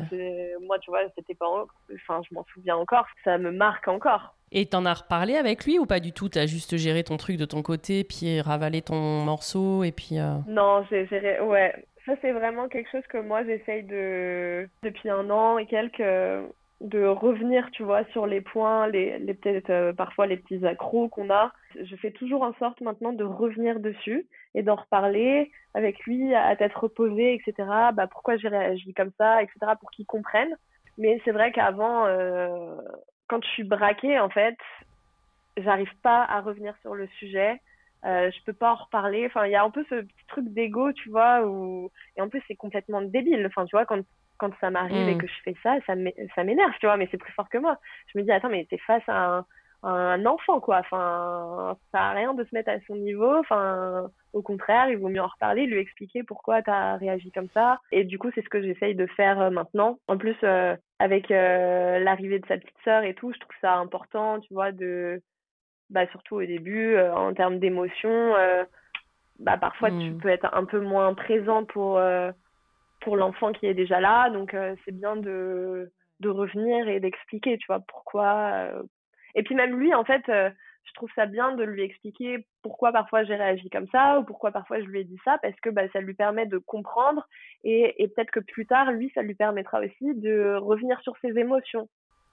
[0.62, 1.48] moi, tu vois, c'était pas,
[1.94, 3.06] enfin, je m'en souviens encore.
[3.24, 4.36] Ça me marque encore.
[4.52, 6.30] Et t'en as reparlé avec lui ou pas du tout?
[6.30, 10.18] T'as juste géré ton truc de ton côté, puis ravalé ton morceau et puis.
[10.48, 11.42] Non, j'ai géré.
[11.42, 11.74] Ouais,
[12.06, 16.04] ça c'est vraiment quelque chose que moi j'essaye de depuis un an et quelques
[16.82, 21.08] de revenir, tu vois, sur les points, les, les peut-être euh, parfois les petits accros
[21.08, 21.52] qu'on a.
[21.82, 26.56] Je fais toujours en sorte maintenant de revenir dessus et d'en reparler avec lui à
[26.56, 27.54] tête reposée, etc.
[27.94, 29.60] Bah, pourquoi j'ai réagi comme ça, etc.
[29.80, 30.56] pour qu'il comprenne.
[30.98, 32.76] Mais c'est vrai qu'avant, euh,
[33.28, 34.58] quand je suis braquée, en fait,
[35.58, 37.62] j'arrive pas à revenir sur le sujet.
[38.06, 39.26] Euh, je peux pas en reparler.
[39.26, 41.90] Enfin, il y a un peu ce petit truc d'ego, tu vois, où...
[42.18, 43.46] et en plus c'est complètement débile.
[43.48, 44.00] Enfin, tu vois, quand
[44.38, 45.18] quand ça m'arrive et mm.
[45.18, 45.96] que je fais ça, ça
[46.44, 47.78] m'énerve, tu vois, mais c'est plus fort que moi.
[48.14, 49.46] Je me dis, attends, mais t'es face à un,
[49.86, 50.80] un, enfant, quoi.
[50.80, 53.36] Enfin, ça n'a rien de se mettre à son niveau.
[53.38, 57.80] Enfin, au contraire, il vaut mieux en reparler, lui expliquer pourquoi t'as réagi comme ça.
[57.92, 60.00] Et du coup, c'est ce que j'essaye de faire euh, maintenant.
[60.08, 63.76] En plus, euh, avec euh, l'arrivée de sa petite sœur et tout, je trouve ça
[63.76, 65.22] important, tu vois, de,
[65.90, 68.34] bah, surtout au début, en termes d'émotion,
[69.40, 70.18] bah, parfois tu mm.
[70.20, 72.00] peux être un peu moins présent pour
[73.06, 74.30] pour l'enfant qui est déjà là.
[74.32, 78.52] Donc, euh, c'est bien de, de revenir et d'expliquer, tu vois, pourquoi.
[78.54, 78.84] Euh.
[79.36, 80.50] Et puis, même lui, en fait, euh,
[80.84, 84.52] je trouve ça bien de lui expliquer pourquoi parfois j'ai réagi comme ça ou pourquoi
[84.52, 87.28] parfois je lui ai dit ça, parce que bah, ça lui permet de comprendre
[87.64, 91.38] et, et peut-être que plus tard, lui, ça lui permettra aussi de revenir sur ses
[91.38, 91.88] émotions.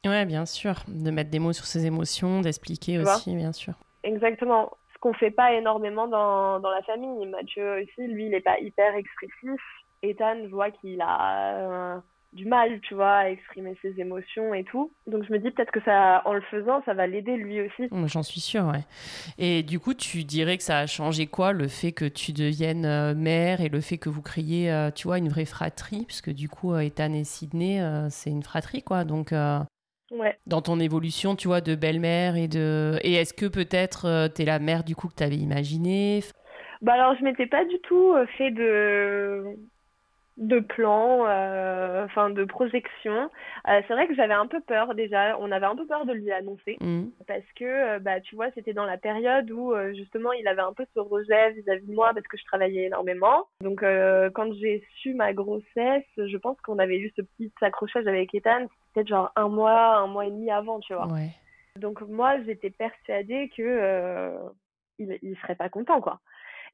[0.04, 3.74] Ouais, bien sûr, de mettre des mots sur ses émotions, d'expliquer aussi, bien sûr.
[4.02, 4.70] Exactement.
[4.94, 7.26] Ce qu'on fait pas énormément dans, dans la famille.
[7.26, 9.60] Mathieu aussi, lui, il n'est pas hyper expressif.
[10.02, 11.96] Ethan, je vois qu'il a euh,
[12.32, 14.90] du mal, tu vois, à exprimer ses émotions et tout.
[15.06, 17.88] Donc je me dis peut-être que ça, en le faisant, ça va l'aider lui aussi.
[18.06, 18.84] J'en suis sûre, ouais.
[19.38, 22.84] Et du coup, tu dirais que ça a changé quoi, le fait que tu deviennes
[22.84, 26.30] euh, mère et le fait que vous créiez, euh, tu vois, une vraie fratrie, puisque
[26.30, 27.80] du coup, Ethan et Sydney,
[28.10, 29.04] c'est une fratrie, quoi.
[29.04, 29.32] Donc.
[30.10, 30.36] Ouais.
[30.46, 32.98] Dans ton évolution, tu vois, de belle-mère et de.
[33.02, 36.20] Et est-ce que peut-être tu es la mère du coup que tu avais imaginé
[36.82, 39.56] Bah alors, je m'étais pas du tout fait de
[40.38, 43.30] de plans, euh, enfin de projections.
[43.68, 46.12] Euh, c'est vrai que j'avais un peu peur déjà, on avait un peu peur de
[46.12, 47.04] lui annoncer mmh.
[47.26, 50.72] parce que euh, bah tu vois, c'était dans la période où justement il avait un
[50.72, 53.46] peu ce rejet vis-à-vis de moi parce que je travaillais énormément.
[53.60, 53.84] Donc
[54.34, 58.66] quand j'ai su ma grossesse, je pense qu'on avait eu ce petit accrochage avec Ethan,
[58.94, 61.08] peut-être genre un mois, un mois et demi avant, tu vois.
[61.76, 64.32] Donc moi, j'étais persuadée que
[64.98, 66.20] il, il serait pas content quoi.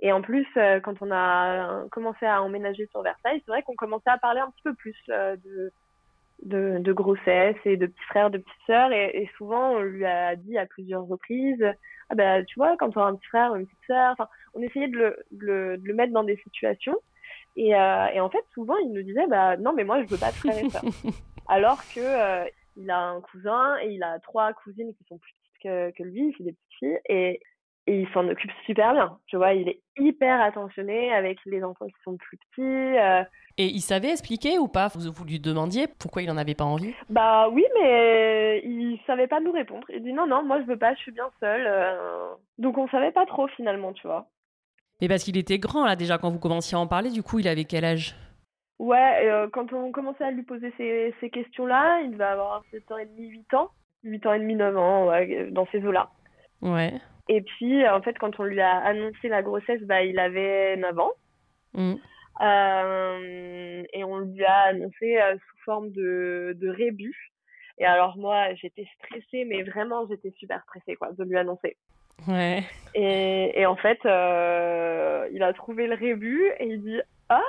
[0.01, 3.74] Et en plus, euh, quand on a commencé à emménager sur Versailles, c'est vrai qu'on
[3.74, 5.72] commençait à parler un petit peu plus euh, de,
[6.44, 8.92] de, de, grossesse et de petits frères, de petites sœurs.
[8.92, 11.64] Et, et, souvent, on lui a dit à plusieurs reprises,
[12.11, 14.28] ah ben, tu vois, quand on a un petit frère ou une petite sœur, enfin,
[14.55, 16.96] on essayait de le, de le, de le, mettre dans des situations.
[17.57, 20.16] Et, euh, et, en fait, souvent, il nous disait, bah non, mais moi, je veux
[20.16, 20.82] pas de frère et sœur.
[21.49, 22.44] Alors que euh,
[22.76, 26.03] il a un cousin et il a trois cousines qui sont plus petites que, que
[26.05, 27.01] lui, c'est des petites filles.
[27.09, 27.40] Et
[27.89, 29.18] et il s'en occupe super bien.
[29.26, 32.62] Tu vois, il est hyper attentionné avec les enfants qui sont plus petits.
[32.62, 33.24] Euh.
[33.57, 34.89] Et il savait expliquer ou pas?
[34.89, 36.95] Vous, vous lui demandiez pourquoi il en avait pas envie?
[37.09, 39.86] Bah oui, mais il savait pas nous répondre.
[39.89, 41.66] Il dit non, non, moi je veux pas, je suis bien seule.
[41.66, 42.28] Euh.
[42.59, 44.26] Donc on savait pas trop finalement, tu vois.
[45.01, 47.39] Mais parce qu'il était grand là déjà quand vous commenciez à en parler, du coup
[47.39, 48.14] il avait quel âge?
[48.78, 52.93] Ouais, euh, quand on commençait à lui poser ces, ces questions-là, il devait avoir 7
[52.93, 53.70] ans et demi, 8 ans.
[54.05, 56.11] 8 ans et demi, 9 ans, ouais, dans ces eaux-là.
[56.62, 56.93] Ouais.
[57.29, 60.99] Et puis, en fait, quand on lui a annoncé la grossesse, bah, il avait 9
[60.99, 61.12] ans.
[61.74, 61.95] Mm.
[62.41, 67.33] Euh, et on lui a annoncé euh, sous forme de, de rébus.
[67.79, 71.76] Et alors, moi, j'étais stressée, mais vraiment, j'étais super stressée, quoi, de lui annoncer.
[72.26, 72.64] Ouais.
[72.95, 77.41] Et, et en fait, euh, il a trouvé le rébus et il dit Ah,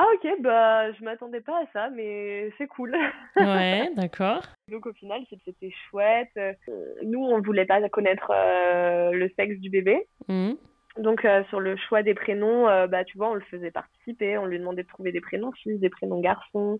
[0.00, 2.96] ah ok, bah je m'attendais pas à ça, mais c'est cool.
[3.34, 4.42] Ouais, d'accord.
[4.68, 6.30] Donc au final, c'était chouette.
[6.36, 6.52] Euh,
[7.02, 10.06] nous, on voulait pas connaître euh, le sexe du bébé.
[10.28, 10.52] Mmh.
[10.98, 14.46] Donc euh, sur le choix des prénoms, bah tu vois, on le faisait participer, on
[14.46, 16.78] lui demandait de trouver des prénoms filles, des prénoms garçons.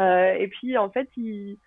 [0.00, 1.58] et puis en fait, il,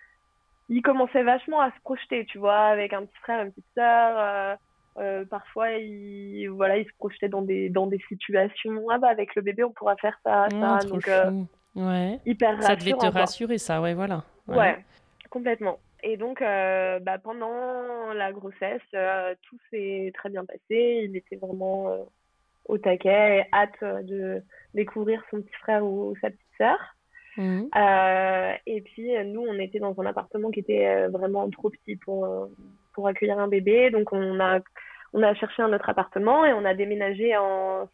[0.67, 4.57] il commençait vachement à se projeter, tu vois, avec un petit frère, une petite sœur.
[4.99, 8.89] Euh, parfois, il, voilà, il se projetait dans des, dans des situations.
[8.89, 10.79] Ah bah avec le bébé, on pourra faire ça, ça.
[10.87, 11.31] Donc, euh,
[11.75, 12.19] ouais.
[12.25, 14.23] hyper Ça devait te rassurer, ça, ouais, voilà.
[14.47, 14.83] Ouais,
[15.29, 15.79] complètement.
[16.03, 18.81] Et donc, euh, bah, pendant la grossesse,
[19.43, 21.05] tout s'est très bien passé.
[21.05, 22.05] Il était vraiment
[22.65, 24.41] au taquet, hâte de
[24.73, 26.77] découvrir son petit frère ou, sa petite sœur.
[27.37, 27.69] Mmh.
[28.65, 32.49] et puis, nous, on était dans un appartement qui était vraiment trop petit pour,
[32.93, 33.91] pour accueillir un bébé.
[33.91, 34.59] Donc, on a
[35.13, 37.87] on a cherché un autre appartement et on a déménagé en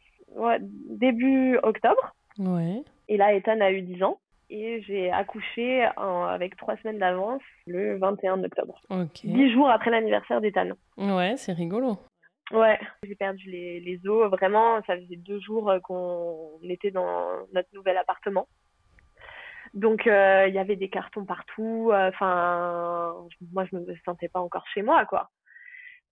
[0.90, 2.14] début octobre.
[2.38, 2.84] Ouais.
[3.08, 4.20] Et là, Ethan a eu 10 ans.
[4.50, 8.80] Et j'ai accouché avec trois semaines d'avance le 21 octobre.
[8.92, 9.22] Ok.
[9.24, 10.70] 10 jours après l'anniversaire d'Ethan.
[10.98, 11.98] Ouais, c'est rigolo.
[12.52, 14.30] Ouais, j'ai perdu les, les os.
[14.30, 18.48] Vraiment, ça faisait deux jours qu'on était dans notre nouvel appartement.
[19.74, 21.92] Donc, euh, il y avait des cartons partout.
[21.92, 23.16] Enfin,
[23.52, 25.32] moi, je me sentais pas encore chez moi, quoi.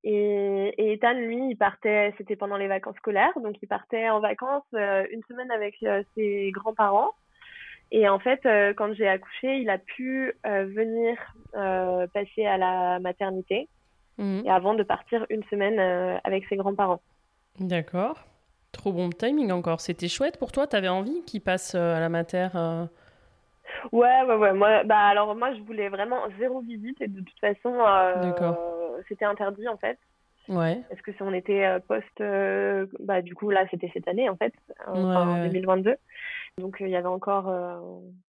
[0.04, 4.20] Et, et Ethan, lui, il partait, c'était pendant les vacances scolaires, donc il partait en
[4.20, 7.12] vacances euh, une semaine avec euh, ses grands-parents.
[7.92, 11.16] Et en fait, euh, quand j'ai accouché, il a pu venir
[11.54, 13.70] passer à la maternité
[14.18, 14.44] mhm.
[14.46, 15.80] et avant de partir une semaine
[16.24, 17.02] avec ses grands-parents.
[17.60, 18.26] D'accord.
[18.72, 19.80] Trop bon timing encore.
[19.80, 22.48] C'était chouette pour toi T'avais envie qu'il passe à la mater
[23.92, 24.54] Ouais, ouais, ouais.
[24.54, 27.74] Moi, bah, alors, moi, je voulais vraiment zéro visite et de toute façon,
[29.08, 29.98] c'était interdit en fait.
[30.50, 30.82] Ouais.
[30.90, 34.30] Parce que si on était euh, post, euh, bah du coup là c'était cette année
[34.30, 34.54] en fait,
[34.88, 35.96] en 2022.
[36.60, 37.52] Donc euh, il y avait encore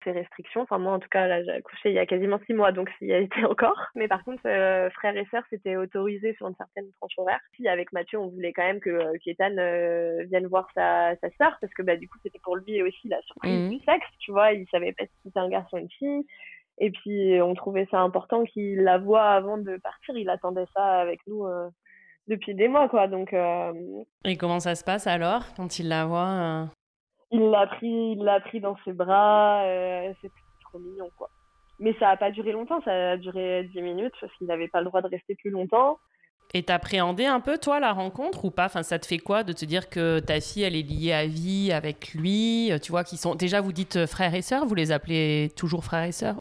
[0.03, 0.63] ces restrictions.
[0.63, 2.91] Enfin moi en tout cas là j'ai accouché il y a quasiment six mois donc
[3.01, 3.81] il y a été encore.
[3.95, 7.41] Mais par contre frères et sœurs c'était autorisé sur une certaine tranche horaire.
[7.53, 9.55] Puis avec Mathieu on voulait quand même que Kétan
[10.27, 13.23] vienne voir sa sa sœur parce que bah du coup c'était pour lui aussi la
[13.23, 13.71] surprise mmh.
[13.71, 14.07] du sexe.
[14.19, 16.27] Tu vois il savait pas si c'était un garçon ou une fille.
[16.81, 20.17] Et puis, on trouvait ça important qu'il la voie avant de partir.
[20.17, 21.69] Il attendait ça avec nous euh,
[22.27, 23.07] depuis des mois, quoi.
[23.07, 23.35] Donc.
[23.35, 23.73] Euh,
[24.25, 26.65] Et comment ça se passe alors quand il la voit euh?
[27.33, 29.63] Il l'a pris, il l'a pris dans ses bras.
[30.21, 30.33] c'est
[30.65, 31.29] trop mignon, quoi.
[31.79, 32.81] Mais ça n'a pas duré longtemps.
[32.83, 35.99] Ça a duré 10 minutes parce qu'il n'avait pas le droit de rester plus longtemps.
[36.53, 38.65] Et t'appréhendais un peu, toi, la rencontre ou pas?
[38.65, 41.27] Enfin, ça te fait quoi de te dire que ta fille, elle est liée à
[41.27, 44.91] vie avec lui Tu vois, qui sont déjà, vous dites frères et sœurs, vous les
[44.91, 46.37] appelez toujours frères et sœurs?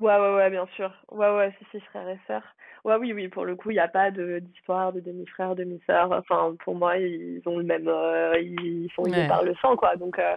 [0.00, 0.92] Ouais, ouais, ouais, bien sûr.
[1.10, 2.54] Ouais, ouais, si, si, frères et sœurs.
[2.84, 6.12] Ouais, oui, oui, pour le coup, il n'y a pas d'histoire de, demi-frère, demi-sœur.
[6.12, 7.88] Enfin, pour moi, ils ont le même.
[7.88, 9.96] Euh, ils sont liés par le sang, quoi.
[9.96, 10.36] Donc, euh,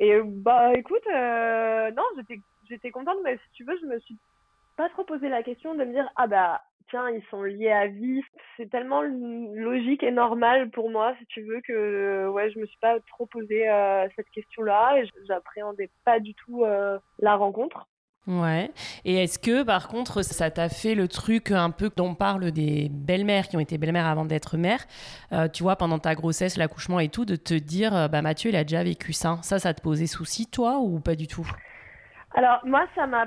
[0.00, 4.16] et bah, écoute, euh, non, j'étais, j'étais contente, mais si tu veux, je me suis
[4.76, 7.86] pas trop posé la question de me dire ah bah tiens ils sont liés à
[7.86, 8.22] vie.
[8.56, 12.78] C'est tellement logique et normal pour moi si tu veux que ouais je me suis
[12.78, 13.66] pas trop posé
[14.16, 16.64] cette question-là et j'appréhendais pas du tout
[17.18, 17.86] la rencontre.
[18.26, 18.70] Ouais.
[19.04, 22.50] Et est-ce que, par contre, ça t'a fait le truc un peu dont on parle
[22.52, 24.84] des belles-mères qui ont été belles-mères avant d'être mères,
[25.32, 28.50] euh, tu vois, pendant ta grossesse, l'accouchement et tout, de te dire, euh, bah Mathieu,
[28.50, 29.38] il a déjà vécu ça.
[29.42, 31.48] Ça, ça te posait souci, toi, ou pas du tout?
[32.34, 33.26] Alors, moi, ça m'a.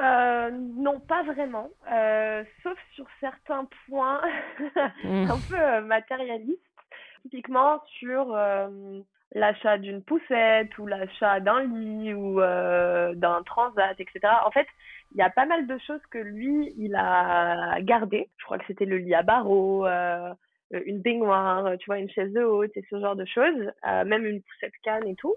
[0.00, 1.68] Euh, non, pas vraiment.
[2.62, 4.20] sauf sur certains points
[5.04, 5.30] mmh.
[5.30, 6.58] un peu matérialistes.
[7.22, 8.34] Typiquement sur
[9.32, 14.20] l'achat d'une poussette ou l'achat d'un lit ou euh, d'un transat, etc.
[14.44, 14.66] En fait,
[15.12, 18.28] il y a pas mal de choses que lui, il a gardé.
[18.38, 20.32] Je crois que c'était le lit à barreaux, euh,
[20.70, 24.24] une baignoire, tu vois, une chaise de haute et ce genre de choses, euh, même
[24.24, 25.34] une poussette canne et tout.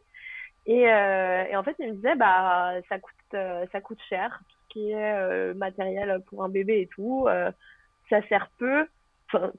[0.65, 3.35] Et, et, en fait, il me disait, bah, ça coûte,
[3.71, 7.27] ça coûte cher, tout ce qui est matériel pour un bébé et tout.
[8.09, 8.87] ça sert peu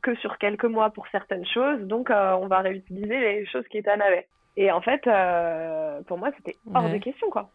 [0.02, 1.80] que sur quelques mois pour certaines choses.
[1.80, 4.26] Donc, euh, on va réutiliser les choses qui qu'Ethan avait.
[4.56, 7.50] Et en fait, euh, pour moi, c'était hors de question, quoi.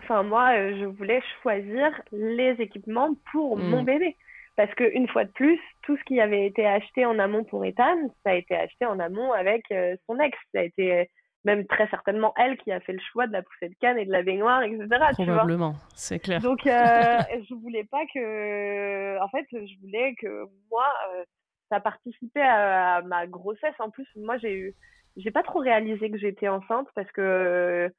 [0.00, 3.70] Enfin, moi, euh, je voulais choisir les équipements pour hmm.
[3.70, 4.16] mon bébé.
[4.56, 7.64] Parce que une fois de plus, tout ce qui avait été acheté en amont pour
[7.64, 9.62] Ethan, ça a été acheté en amont avec
[10.06, 10.36] son ex.
[10.52, 11.08] Ça a été
[11.44, 14.04] même très certainement elle qui a fait le choix de la poussée de canne et
[14.04, 14.86] de la baignoire, etc.
[15.12, 16.40] Probablement, c'est clair.
[16.40, 16.70] Donc, euh,
[17.48, 19.22] je voulais pas que.
[19.22, 21.24] En fait, je voulais que moi, euh,
[21.70, 23.74] ça participait à, ma grossesse.
[23.78, 24.74] En plus, moi, j'ai eu.
[25.16, 27.90] J'ai pas trop réalisé que j'étais enceinte parce que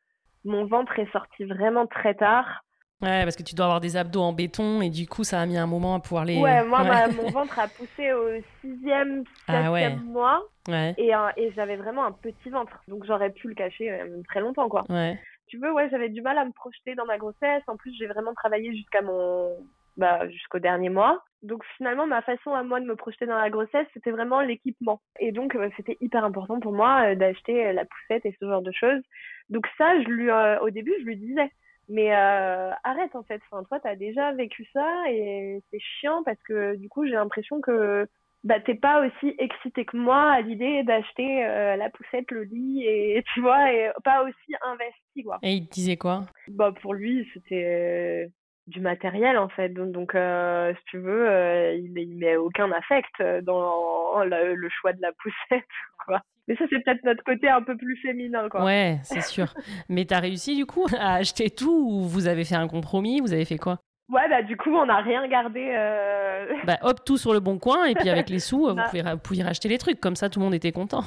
[0.45, 2.63] mon ventre est sorti vraiment très tard.
[3.01, 5.45] Ouais, parce que tu dois avoir des abdos en béton et du coup, ça a
[5.45, 6.37] mis un moment à pouvoir les.
[6.37, 6.83] Ouais, moi,
[7.15, 8.27] mon ventre a poussé au
[8.59, 10.43] sixième, ah septième mois.
[10.67, 10.93] Ouais.
[10.97, 12.83] Et, euh, et j'avais vraiment un petit ventre.
[12.89, 14.83] Donc, j'aurais pu le cacher euh, très longtemps, quoi.
[14.89, 15.17] Ouais.
[15.47, 17.63] Tu veux, ouais, j'avais du mal à me projeter dans ma grossesse.
[17.67, 19.55] En plus, j'ai vraiment travaillé jusqu'à mon.
[19.95, 21.23] Bah, jusqu'au dernier mois.
[21.41, 25.01] Donc, finalement, ma façon à moi de me projeter dans la grossesse, c'était vraiment l'équipement.
[25.19, 28.71] Et donc, euh, c'était hyper important pour moi d'acheter la poussette et ce genre de
[28.71, 29.01] choses.
[29.49, 30.29] Donc, ça, je lui,
[30.61, 31.49] au début, je lui disais
[31.89, 33.41] mais euh, arrête en fait.
[33.51, 37.59] Enfin, toi, t'as déjà vécu ça et c'est chiant parce que du coup, j'ai l'impression
[37.59, 38.07] que
[38.43, 42.83] bah, t'es pas aussi excité que moi à l'idée d'acheter euh, la poussette, le lit
[42.85, 45.39] et tu vois, et pas aussi investi quoi.
[45.41, 46.23] Et il te disait quoi?
[46.47, 48.27] Bah pour lui, c'était euh,
[48.69, 49.69] du matériel en fait.
[49.69, 54.93] Donc, donc euh, si tu veux, euh, il, il met aucun affect dans le choix
[54.93, 55.67] de la poussette
[56.05, 56.21] quoi.
[56.47, 58.65] Mais ça, c'est peut-être notre côté un peu plus féminin, quoi.
[58.65, 59.53] Ouais, c'est sûr.
[59.89, 63.33] Mais t'as réussi, du coup, à acheter tout ou vous avez fait un compromis Vous
[63.33, 63.77] avez fait quoi?
[64.09, 65.71] Ouais, bah du coup, on n'a rien gardé.
[65.71, 66.47] Euh...
[66.63, 69.19] Bah hop, tout sur le bon coin, et puis avec les sous, vous, pouvez, vous
[69.19, 69.99] pouviez racheter les trucs.
[69.99, 71.03] Comme ça, tout le monde était content.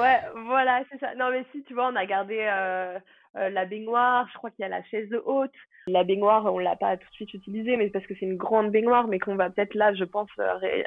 [0.00, 1.14] ouais, voilà, c'est ça.
[1.14, 2.98] Non, mais si, tu vois, on a gardé euh,
[3.36, 5.52] euh, la baignoire, je crois qu'il y a la chaise haute.
[5.86, 8.70] La baignoire, on l'a pas tout de suite utilisée, mais parce que c'est une grande
[8.70, 10.82] baignoire, mais qu'on va peut-être là, je pense, euh,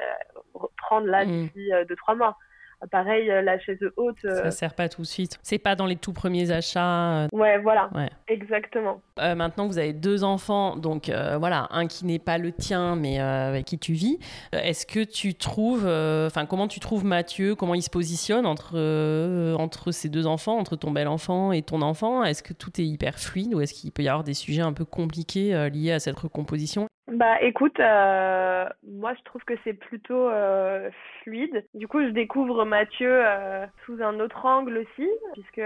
[0.54, 1.30] reprendre là mmh.
[1.30, 2.38] d'ici deux, trois mois.
[2.92, 4.18] Pareil, euh, la chaise haute.
[4.22, 5.40] Ça euh, sert pas tout de suite.
[5.44, 7.24] C'est pas dans les tout premiers achats.
[7.24, 7.28] Euh.
[7.32, 7.90] Ouais, voilà.
[7.96, 8.10] Ouais.
[8.28, 9.02] Exactement.
[9.18, 13.66] maintenant, vous avez deux enfants, donc voilà, un qui n'est pas le tien, mais avec
[13.66, 14.20] qui tu vis.
[14.52, 17.56] Est-ce que tu trouves, enfin, comment tu trouves Mathieu?
[17.56, 18.76] Comment il se positionne entre
[19.58, 22.24] entre ces deux enfants, entre ton bel enfant et ton enfant?
[22.24, 24.74] Est-ce que tout est hyper fluide ou est-ce qu'il peut y avoir des sujets un
[24.74, 26.88] peu compliqués liés à cette recomposition?
[27.08, 30.90] Bah écoute, euh, moi je trouve que c'est plutôt euh,
[31.22, 31.64] fluide.
[31.76, 35.62] Du coup, je découvre Mathieu euh, sous un autre angle aussi, puisque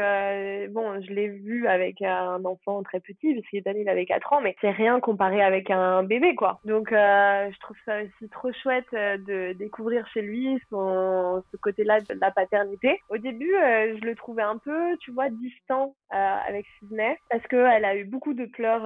[0.73, 4.41] bon, je l'ai vu avec un enfant très petit, parce qu'il il avait 4 ans,
[4.41, 6.59] mais c'est rien comparé avec un bébé quoi.
[6.65, 12.19] Donc je trouve ça aussi trop chouette de découvrir chez lui son, ce côté-là de
[12.19, 12.99] la paternité.
[13.09, 17.95] Au début, je le trouvais un peu, tu vois, distant avec Sydney, parce qu'elle a
[17.95, 18.83] eu beaucoup de pleurs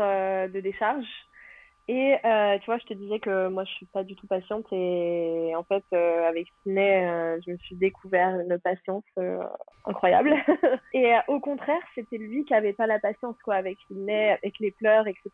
[0.50, 1.08] de décharge.
[1.90, 4.66] Et euh, tu vois, je te disais que moi, je suis pas du tout patiente
[4.72, 9.44] et en fait, euh, avec Ciné, euh, je me suis découvert une patience euh,
[9.86, 10.34] incroyable.
[10.94, 14.60] et euh, au contraire, c'était lui qui avait pas la patience quoi avec Ciné, avec
[14.60, 15.30] les pleurs, etc.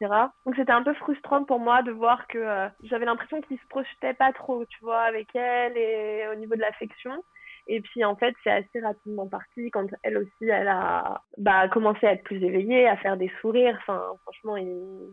[0.46, 4.16] Donc c'était un peu frustrant pour moi de voir que j'avais l'impression qu'il se projetait
[4.16, 7.24] pas trop, tu vois, avec elle et au niveau de l'affection.
[7.72, 12.08] Et puis en fait, c'est assez rapidement parti quand elle aussi, elle a bah, commencé
[12.08, 13.78] à être plus éveillée, à faire des sourires.
[13.82, 14.68] Enfin, franchement, il,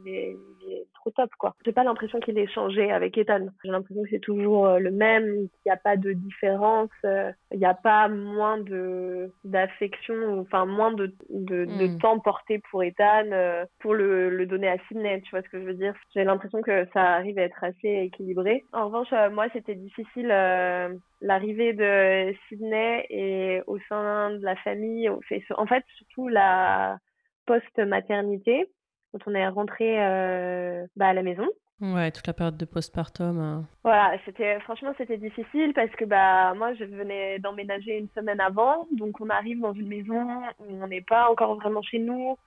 [0.07, 1.55] est, il est, trop top, quoi.
[1.67, 3.47] J'ai pas l'impression qu'il ait changé avec Ethan.
[3.63, 7.31] J'ai l'impression que c'est toujours euh, le même, qu'il n'y a pas de différence, euh,
[7.53, 11.99] il n'y a pas moins de d'affection, enfin moins de, de, de hmm.
[11.99, 15.21] temps porté pour Ethan euh, pour le, le donner à Sydney.
[15.21, 15.95] Tu vois ce que je veux dire?
[16.15, 18.65] J'ai l'impression que ça arrive à être assez équilibré.
[18.73, 20.33] En revanche, moi, c'était difficile
[21.21, 25.21] l'arrivée de Sydney et au sein de la famille, en
[25.67, 26.99] fait surtout la
[27.47, 28.67] post-maternité,
[29.13, 29.97] quand on est rentré
[30.97, 31.47] bah, à la maison.
[31.81, 33.39] Ouais, toute la période de postpartum.
[33.39, 33.69] Hein.
[33.85, 38.87] Voilà, c'était franchement c'était difficile parce que bah moi je venais d'emménager une semaine avant,
[38.93, 42.39] donc on arrive dans une maison où on n'est pas encore vraiment chez nous.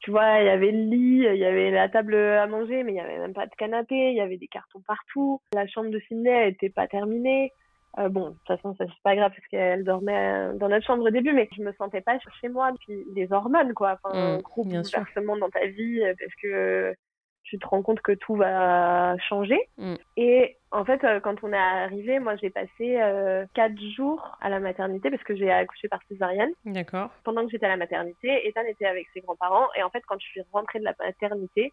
[0.00, 2.92] Tu vois, il y avait le lit, il y avait la table à manger, mais
[2.92, 5.40] il y avait même pas de canapé, il y avait des cartons partout.
[5.54, 7.52] La chambre de Sydney était pas terminée.
[7.98, 11.10] Euh, bon, de toute façon, c'est pas grave parce qu'elle dormait dans notre chambre au
[11.10, 12.72] début, mais je me sentais pas chez moi.
[12.80, 13.98] Puis les hormones, quoi.
[14.02, 16.94] Enfin, mmh, gros bouleversement dans ta vie parce que
[17.44, 19.58] tu te rends compte que tout va changer.
[19.78, 19.94] Mm.
[20.16, 24.48] Et en fait, euh, quand on est arrivé, moi j'ai passé euh, quatre jours à
[24.48, 26.50] la maternité parce que j'ai accouché par césarienne.
[26.64, 27.10] D'accord.
[27.22, 29.68] Pendant que j'étais à la maternité, Ethan était avec ses grands-parents.
[29.76, 31.72] Et en fait, quand je suis rentrée de la maternité,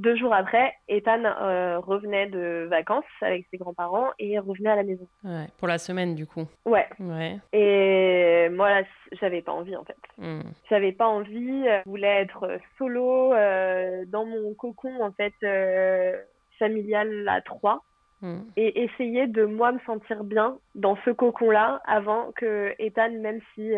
[0.00, 4.82] deux jours après, Ethan euh, revenait de vacances avec ses grands-parents et revenait à la
[4.82, 5.06] maison.
[5.24, 6.46] Ouais, pour la semaine du coup.
[6.64, 6.86] Ouais.
[6.98, 7.38] Ouais.
[7.52, 8.82] Et moi,
[9.20, 9.96] j'avais pas envie en fait.
[10.16, 10.40] Hmm.
[10.70, 11.64] J'avais pas envie.
[11.64, 16.16] Je voulais être solo euh, dans mon cocon en fait euh,
[16.58, 17.82] familial à trois.
[18.22, 18.40] Hmm.
[18.56, 23.70] Et essayer de moi me sentir bien dans ce cocon-là avant que Ethan, même si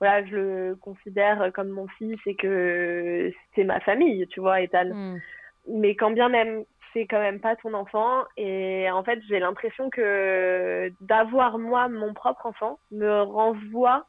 [0.00, 4.90] voilà, je le considère comme mon fils et que c'est ma famille, tu vois, Ethan.
[4.92, 5.18] Hmm
[5.68, 9.88] mais quand bien même c'est quand même pas ton enfant et en fait j'ai l'impression
[9.90, 14.06] que d'avoir moi mon propre enfant me renvoie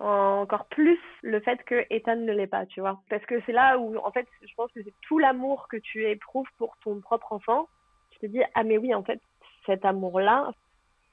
[0.00, 3.00] encore plus le fait que Ethan ne l'est pas, tu vois.
[3.10, 6.08] Parce que c'est là où, en fait, je pense que c'est tout l'amour que tu
[6.08, 7.68] éprouves pour ton propre enfant.
[8.10, 9.20] Tu te dis, ah mais oui, en fait,
[9.66, 10.52] cet amour-là,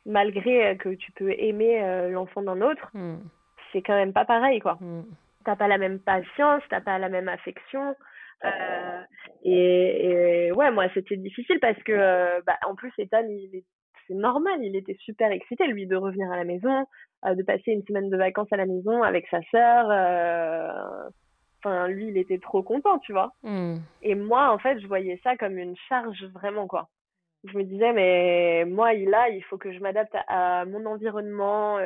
[0.06, 3.18] malgré que tu peux aimer euh, l'enfant d'un autre, hmm.
[3.72, 4.78] c'est quand même pas pareil, quoi.
[4.80, 5.04] Hmm.
[5.44, 7.96] T'as pas la même patience, t'as pas la même affection.
[8.46, 9.02] Euh,
[9.44, 13.64] et, ouais, moi, c'était difficile parce que, euh, bah, en plus, Ethan, il
[14.08, 16.86] c'est normal, il était super excité, lui, de revenir à la maison,
[17.26, 19.88] euh, de passer une semaine de vacances à la maison avec sa sœur.
[21.60, 23.34] Enfin, lui, il était trop content, tu vois.
[23.44, 23.76] Hmm.
[24.04, 26.88] Et moi, en fait, je voyais ça comme une charge vraiment, quoi.
[27.44, 31.78] Je me disais, mais moi, il a, il faut que je m'adapte à, mon environnement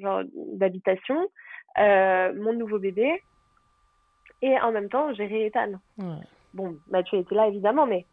[0.00, 1.28] genre d'habitation,
[1.76, 3.20] mon nouveau bébé
[4.42, 5.72] et en même temps gérer Ethan.
[6.54, 8.04] Bon, Mathieu était là évidemment, mais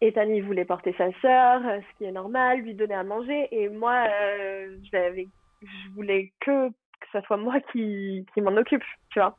[0.00, 3.48] Ethan il voulait porter sa sœur, euh, ce qui est normal, lui donner à manger,
[3.52, 9.20] et moi euh, je voulais que que ce soit moi qui, qui m'en occupe, tu
[9.20, 9.36] vois.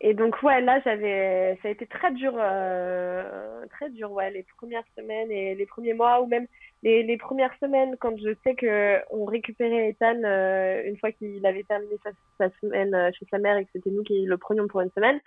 [0.00, 4.44] Et donc ouais, là j'avais, ça a été très dur, euh, très dur ouais, les
[4.56, 6.46] premières semaines et les premiers mois ou même
[6.82, 11.44] les, les premières semaines quand je sais que on récupérait Ethan euh, une fois qu'il
[11.46, 14.38] avait terminé sa, sa semaine euh, chez sa mère et que c'était nous qui le
[14.38, 15.20] prenions pour une semaine.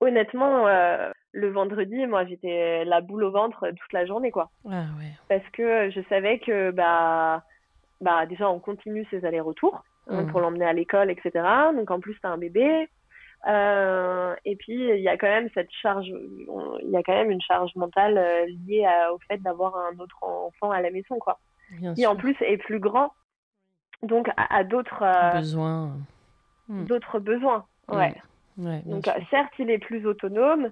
[0.00, 0.66] Honnêtement,
[1.32, 4.50] le vendredi, moi j'étais la boule au ventre toute la journée quoi.
[4.68, 5.12] Ah, ouais.
[5.28, 7.42] Parce que je savais que bah
[8.00, 10.30] bah déjà on continue ses allers-retours hein, mmh.
[10.30, 11.32] pour l'emmener à l'école etc.
[11.74, 12.88] Donc en plus t'as un bébé.
[13.46, 17.30] Euh, et puis il y a quand même cette charge, il y a quand même
[17.30, 21.38] une charge mentale euh, liée au fait d'avoir un autre enfant à la maison, quoi.
[21.94, 23.12] qui en plus est plus grand,
[24.02, 25.92] donc a, d'autres euh, besoins.
[26.68, 26.84] Hmm.
[26.86, 28.14] D'autres besoins, ouais.
[28.56, 30.70] ouais donc certes il est plus autonome,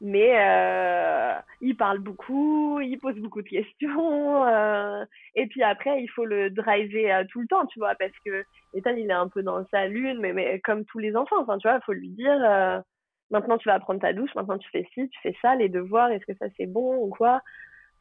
[0.00, 6.08] mais euh, il parle beaucoup, il pose beaucoup de questions, euh, et puis après il
[6.08, 8.44] faut le driver euh, tout le temps, tu vois, parce que
[8.74, 11.56] Ethan il est un peu dans sa lune, mais, mais comme tous les enfants, enfin
[11.58, 12.82] tu vois, il faut lui dire
[13.30, 16.10] maintenant tu vas prendre ta douche, maintenant tu fais ci, tu fais ça, les devoirs,
[16.10, 17.40] est-ce que ça c'est bon ou quoi,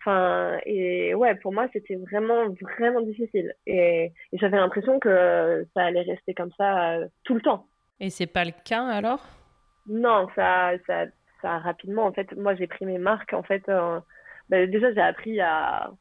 [0.02, 3.54] enfin et ouais pour moi c'était vraiment vraiment difficile.
[3.66, 7.68] Et, et j'avais l'impression que ça allait rester comme ça tout le temps.
[8.02, 9.26] Et c'est pas le cas alors?
[9.88, 11.06] Non, ça ça
[11.44, 12.06] rapidement.
[12.06, 13.34] En fait, moi, j'ai pris mes marques.
[13.34, 14.00] En fait, euh,
[14.50, 15.92] bah, déjà, j'ai appris à,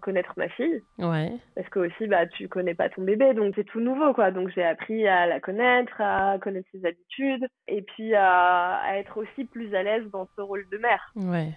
[0.00, 0.82] connaître ma fille.
[0.98, 1.32] Ouais.
[1.54, 4.30] Parce que aussi, bah, tu connais pas ton bébé, donc c'est tout nouveau, quoi.
[4.30, 9.44] Donc j'ai appris à la connaître, à connaître ses habitudes, et puis à, être aussi
[9.46, 11.12] plus à l'aise dans ce rôle de mère.
[11.16, 11.52] Ouais.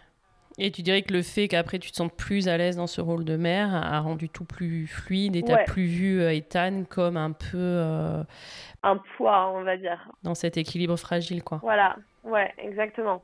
[0.57, 3.01] Et tu dirais que le fait qu'après tu te sentes plus à l'aise dans ce
[3.01, 7.17] rôle de mère a rendu tout plus fluide et t'as plus vu euh, Ethan comme
[7.17, 7.57] un peu.
[7.57, 8.23] Euh,
[8.83, 10.07] un poids, on va dire.
[10.23, 11.59] Dans cet équilibre fragile, quoi.
[11.61, 13.23] Voilà, ouais, exactement.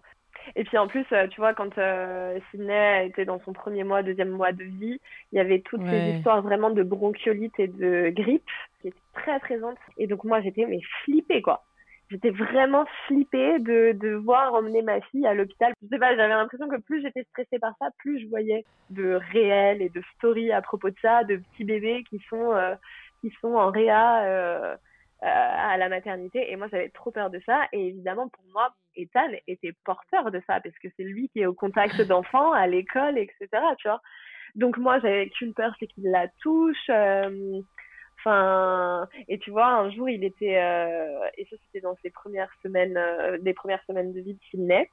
[0.55, 4.03] Et puis en plus, euh, tu vois, quand euh, Sydney était dans son premier mois,
[4.03, 4.99] deuxième mois de vie,
[5.31, 8.49] il y avait toutes ces histoires vraiment de bronchiolite et de grippe
[8.81, 9.77] qui étaient très présentes.
[9.97, 11.63] Et donc moi, j'étais mais flippée, quoi.
[12.09, 15.73] J'étais vraiment flippée de devoir emmener ma fille à l'hôpital.
[15.81, 19.19] Je sais pas, j'avais l'impression que plus j'étais stressée par ça, plus je voyais de
[19.33, 22.75] réels et de stories à propos de ça, de petits bébés qui sont euh,
[23.21, 24.75] qui sont en réa euh,
[25.23, 26.49] euh, à la maternité.
[26.49, 27.67] Et moi j'avais trop peur de ça.
[27.73, 31.45] Et évidemment pour moi Ethan était porteur de ça parce que c'est lui qui est
[31.45, 33.47] au contact d'enfants à l'école etc
[33.79, 34.01] tu vois.
[34.55, 37.61] Donc moi j'avais qu'une peur c'est qu'il la touche euh,
[38.19, 42.51] Enfin, et tu vois, un jour, il était, euh, et ça c'était dans ses premières
[42.63, 44.89] semaines, euh, des premières semaines de vie de Sydney.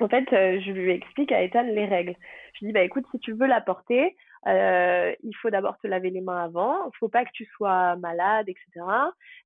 [0.00, 2.14] En fait, euh, je lui explique à Ethan les règles.
[2.54, 4.16] Je lui dis, bah écoute, si tu veux la porter,
[4.46, 6.86] il faut d'abord te laver les mains avant.
[6.86, 8.84] Il faut pas que tu sois malade, etc.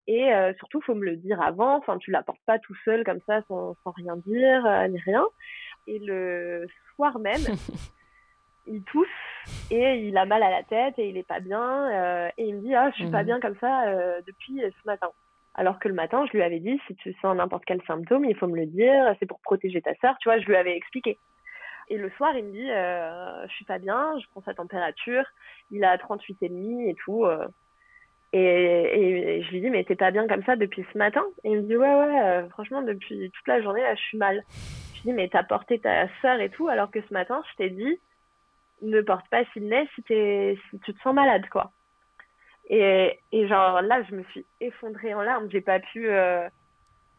[0.06, 1.76] Et surtout, faut me le dire avant.
[1.76, 5.24] Enfin, tu la portes pas tout seul comme ça, sans, sans rien dire, ni rien.
[5.86, 6.66] Et le
[6.96, 7.40] soir même,
[8.68, 9.08] il tousse
[9.70, 12.56] et il a mal à la tête et il est pas bien euh, et il
[12.56, 13.26] me dit ah je suis pas mhm.
[13.26, 15.10] bien comme ça euh, depuis ce matin.
[15.54, 18.36] Alors que le matin je lui avais dit si tu sens n'importe quel symptôme il
[18.36, 21.18] faut me le dire c'est pour protéger ta sœur tu vois je lui avais expliqué.
[21.88, 25.24] Et le soir il me dit euh, je suis pas bien je prends sa température
[25.70, 27.26] il a 38 et tout
[28.34, 31.24] et, et, je lui dis mais t'es pas bien comme ça depuis ce matin?
[31.44, 34.44] Et il me dit ouais ouais franchement depuis toute la journée là je suis mal.
[34.94, 37.56] Je lui dis mais t'as porté ta sœur et tout alors que ce matin je
[37.56, 37.98] t'ai dit
[38.82, 41.72] ne porte pas Sydney si, si tu te sens malade, quoi.
[42.70, 45.50] Et, et genre là, je me suis effondrée en larmes.
[45.50, 46.48] J'ai pas pu euh,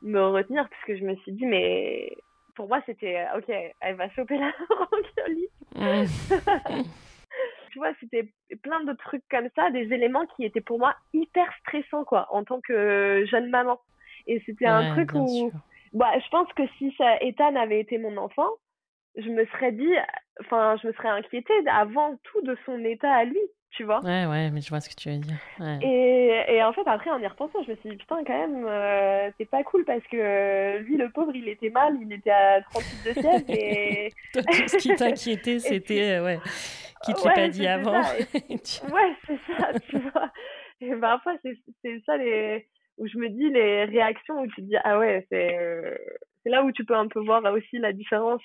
[0.02, 2.18] me retenir parce que je me suis dit, mais
[2.56, 5.52] pour moi, c'était ok, elle va choper la bronchiolite.
[7.72, 8.28] tu vois, c'était
[8.62, 12.44] plein de trucs comme ça, des éléments qui étaient pour moi hyper stressants, quoi, en
[12.44, 13.80] tant que jeune maman.
[14.28, 15.52] Et c'était un truc où,
[15.94, 18.50] bah, je pense que si ça, Ethan avait été mon enfant,
[19.16, 19.94] je me serais dit,
[20.42, 23.40] enfin, je me serais inquiétée avant tout de son état à lui,
[23.72, 24.00] tu vois?
[24.04, 25.38] Ouais, ouais, mais je vois ce que tu veux dire.
[25.82, 28.66] Et, et, en fait, après, en y repensant, je me suis dit, putain, quand même,
[28.66, 32.32] euh, c'est pas cool parce que euh, lui, le pauvre, il était mal, il était
[32.32, 34.10] à 38 de siège et.
[34.34, 36.40] tout ce qui t'inquiétait, c'était, euh, ouais,
[37.04, 38.02] qui te l'ait pas dit avant.
[38.42, 40.32] Ouais, c'est ça, tu vois.
[40.82, 42.68] Et parfois, c'est ça les
[43.00, 45.98] où je me dis les réactions où tu te dis ah ouais c'est
[46.44, 48.42] c'est là où tu peux un peu voir aussi la différence.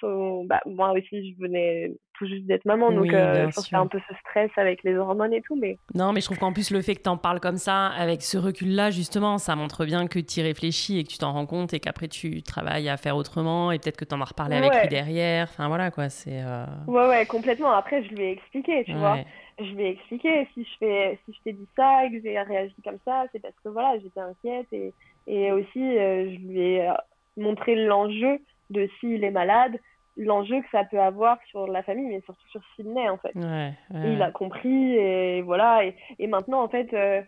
[0.46, 3.78] Bah, moi aussi, je venais tout juste d'être maman, donc euh, je pense qu'il y
[3.78, 5.56] a un peu ce stress avec les hormones et tout.
[5.56, 5.76] Mais...
[5.94, 8.22] Non, mais je trouve qu'en plus, le fait que tu en parles comme ça, avec
[8.22, 11.46] ce recul-là, justement, ça montre bien que tu y réfléchis et que tu t'en rends
[11.46, 14.56] compte et qu'après, tu travailles à faire autrement et peut-être que tu en as reparlé
[14.56, 15.48] avec lui derrière.
[15.50, 16.08] Enfin, voilà, quoi.
[16.08, 17.72] C'est, euh, Ouais, ouais, complètement.
[17.72, 19.18] Après, je lui ai expliqué, tu vois.
[19.58, 20.48] Je lui ai expliqué.
[20.54, 21.18] Si je, fais...
[21.24, 23.98] si je t'ai dit ça et que j'ai réagi comme ça, c'est parce que voilà,
[24.00, 24.92] j'étais inquiète et,
[25.26, 26.90] et aussi, euh, je lui ai
[27.36, 28.38] montrer l'enjeu
[28.70, 29.78] de s'il est malade,
[30.16, 33.32] l'enjeu que ça peut avoir sur la famille, mais surtout sur Sydney, en fait.
[33.34, 35.84] il a compris, et voilà.
[36.18, 37.22] Et, maintenant, en fait, euh,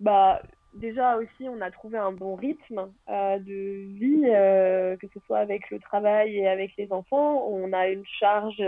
[0.00, 0.42] bah,
[0.74, 5.38] déjà aussi, on a trouvé un bon rythme euh, de vie, euh, que ce soit
[5.38, 7.46] avec le travail et avec les enfants.
[7.48, 8.62] On a une charge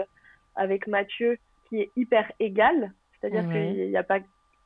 [0.57, 4.19] avec Mathieu qui est hyper égale, c'est-à-dire qu'il n'y a pas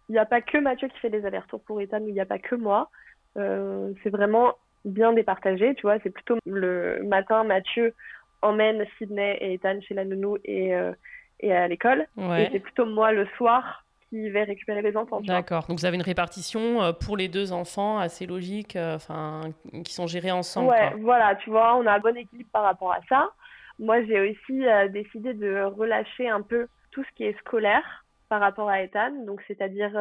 [0.09, 2.27] il n'y a pas que Mathieu qui fait des allers-retours pour Ethan, il n'y a
[2.27, 2.91] pas que moi.
[3.35, 4.55] c'est vraiment
[4.85, 5.99] bien départagé, tu vois.
[6.03, 7.95] C'est plutôt le matin, Mathieu
[8.43, 10.93] emmène Sydney et Ethan chez la nounou et, euh,
[11.41, 12.07] et à l'école.
[12.19, 15.21] Et c'est plutôt moi le soir qui vais récupérer les enfants.
[15.21, 15.67] D'accord.
[15.67, 19.41] Donc vous avez une répartition euh, pour les deux enfants assez logique, euh, enfin,
[19.85, 20.71] qui sont gérés ensemble.
[20.71, 23.31] Ouais, voilà, tu vois, on a un bon équilibre par rapport à ça.
[23.79, 28.02] Moi, j'ai aussi décidé de relâcher un peu tout ce qui est scolaire
[28.33, 29.13] par rapport à Ethan.
[29.27, 29.93] Donc, c'est-à-dire,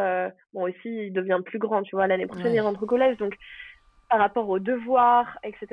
[0.53, 3.17] bon, aussi, il devient plus grand, tu vois, l'année prochaine, il rentre au collège.
[3.17, 3.35] Donc,
[4.09, 5.67] par rapport aux devoirs, etc.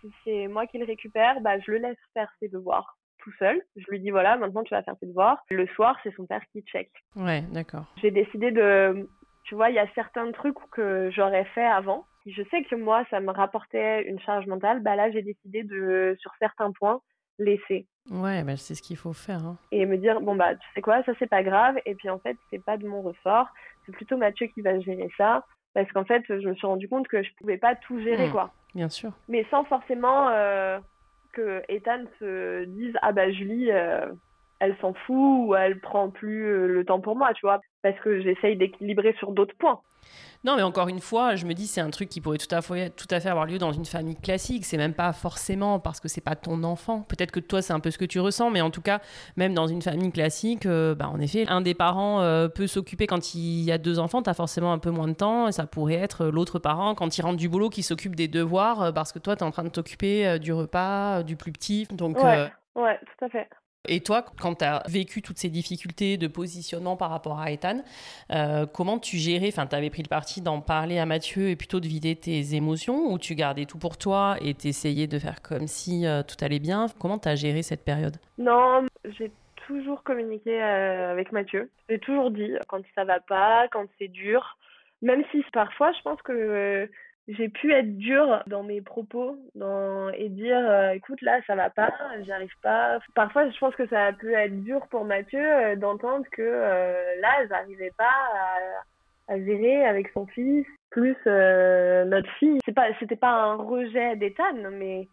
[0.00, 3.60] Si c'est moi qui le récupère, bah, je le laisse faire ses devoirs tout seul.
[3.74, 5.42] Je lui dis voilà, maintenant tu vas faire tes devoirs.
[5.50, 6.88] Le soir, c'est son père qui check.
[7.16, 7.86] Ouais, d'accord.
[8.00, 9.08] J'ai décidé de,
[9.42, 12.04] tu vois, il y a certains trucs que j'aurais fait avant.
[12.26, 14.82] Je sais que moi, ça me rapportait une charge mentale.
[14.82, 17.00] Bah là, j'ai décidé de, sur certains points,
[17.38, 17.86] laisser.
[18.10, 19.44] Ouais, bah, c'est ce qu'il faut faire.
[19.44, 19.56] Hein.
[19.72, 21.76] Et me dire, bon, bah, tu sais quoi, ça, c'est pas grave.
[21.86, 23.46] Et puis, en fait, c'est pas de mon ressort.
[23.86, 25.44] C'est plutôt Mathieu qui va gérer ça
[25.74, 28.32] parce qu'en fait, je me suis rendu compte que je pouvais pas tout gérer, hmm.
[28.32, 28.52] quoi.
[28.74, 29.12] Bien sûr.
[29.28, 30.78] Mais sans forcément euh,
[31.32, 34.06] que Ethan se dise ah bah Julie, euh,
[34.60, 37.98] elle s'en fout ou elle prend plus euh, le temps pour moi, tu vois, parce
[38.00, 39.80] que j'essaye d'équilibrer sur d'autres points.
[40.44, 42.60] Non, mais encore une fois, je me dis c'est un truc qui pourrait tout à
[42.60, 44.66] fait, tout à fait avoir lieu dans une famille classique.
[44.66, 47.00] C'est même pas forcément parce que c'est pas ton enfant.
[47.00, 49.00] Peut-être que toi c'est un peu ce que tu ressens, mais en tout cas,
[49.36, 53.06] même dans une famille classique, euh, bah, en effet, un des parents euh, peut s'occuper
[53.06, 54.22] quand il y a deux enfants.
[54.22, 55.48] tu as forcément un peu moins de temps.
[55.48, 58.82] Et ça pourrait être l'autre parent quand il rentre du boulot qui s'occupe des devoirs
[58.82, 61.86] euh, parce que toi tu es en train de t'occuper du repas, du plus petit.
[61.90, 63.48] Donc ouais, ouais, tout à fait.
[63.86, 67.82] Et toi, quand tu as vécu toutes ces difficultés de positionnement par rapport à Ethan,
[68.32, 71.56] euh, comment tu gérais Enfin, tu avais pris le parti d'en parler à Mathieu et
[71.56, 75.42] plutôt de vider tes émotions ou tu gardais tout pour toi et t'essayais de faire
[75.42, 76.86] comme si euh, tout allait bien?
[76.98, 78.16] Comment tu as géré cette période?
[78.38, 78.86] Non,
[79.18, 79.30] j'ai
[79.66, 81.70] toujours communiqué euh, avec Mathieu.
[81.90, 84.56] J'ai toujours dit quand ça va pas, quand c'est dur.
[85.02, 86.88] Même si parfois, je pense que
[87.28, 91.70] j'ai pu être dure dans mes propos dans, et dire euh, écoute là ça va
[91.70, 91.90] pas
[92.26, 96.26] j'arrive pas parfois je pense que ça a pu être dur pour Mathieu euh, d'entendre
[96.32, 98.12] que euh, là j'arrivais pas
[99.28, 102.58] à gérer avec son fils, plus euh, notre fille.
[102.64, 105.08] C'est pas, c'était pas un rejet d'Ethan, mais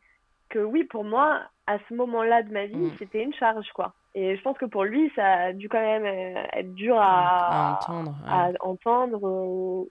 [0.49, 2.95] que oui, pour moi, à ce moment-là de ma vie, mm.
[2.99, 3.93] c'était une charge, quoi.
[4.13, 7.79] Et je pense que pour lui, ça a dû quand même euh, être dur à,
[7.79, 9.19] entendre, à entendre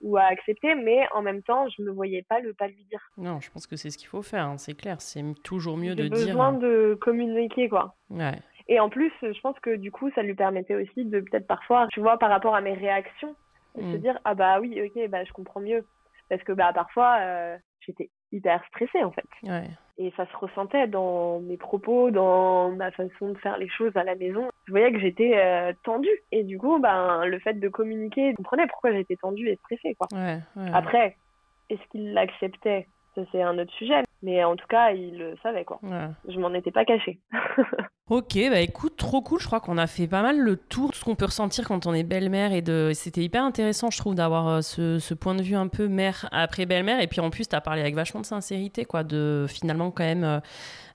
[0.01, 2.85] ou, à accepter, mais en même temps, je ne me voyais pas le pas lui
[2.89, 2.99] dire.
[3.17, 5.95] Non, je pense que c'est ce qu'il faut faire, hein, c'est clair, c'est toujours mieux
[5.95, 6.17] de dire.
[6.17, 7.95] J'ai besoin de communiquer, quoi.
[8.11, 8.37] Ouais.
[8.67, 11.87] Et en plus, je pense que du coup, ça lui permettait aussi de peut-être parfois,
[11.91, 13.35] tu vois, par rapport à mes réactions,
[13.75, 14.01] de se mm.
[14.01, 15.85] dire ah bah oui, ok, bah je comprends mieux,
[16.29, 19.25] parce que bah parfois euh, j'étais hyper stressée en fait.
[19.43, 19.67] Ouais.
[20.03, 24.03] Et ça se ressentait dans mes propos, dans ma façon de faire les choses à
[24.03, 24.49] la maison.
[24.65, 26.09] Je voyais que j'étais euh, tendue.
[26.31, 29.93] Et du coup, ben, le fait de communiquer, je comprenais pourquoi j'étais tendue et stressée.
[29.93, 30.07] Quoi.
[30.11, 30.39] Ouais,
[30.73, 31.17] Après,
[31.69, 32.87] est-ce qu'il l'acceptait?
[33.13, 34.01] Ça, c'est un autre sujet.
[34.23, 35.65] Mais en tout cas, il le savait.
[35.65, 35.79] quoi.
[36.27, 37.19] Je m'en étais pas cachée.
[38.11, 39.39] Ok, bah écoute, trop cool.
[39.39, 41.87] Je crois qu'on a fait pas mal le tour de ce qu'on peut ressentir quand
[41.87, 42.91] on est belle-mère et de.
[42.93, 46.65] C'était hyper intéressant, je trouve, d'avoir euh, ce, point de vue un peu mère après
[46.65, 46.99] belle-mère.
[46.99, 50.03] Et puis en plus, tu as parlé avec vachement de sincérité, quoi, de finalement quand
[50.03, 50.39] même euh,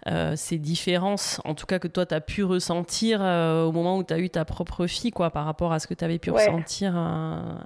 [0.09, 4.05] euh, ces différences, en tout cas que toi, tu as pu ressentir au moment où
[4.05, 6.31] tu as eu ta propre fille, quoi, par rapport à ce que tu avais pu
[6.31, 6.99] ressentir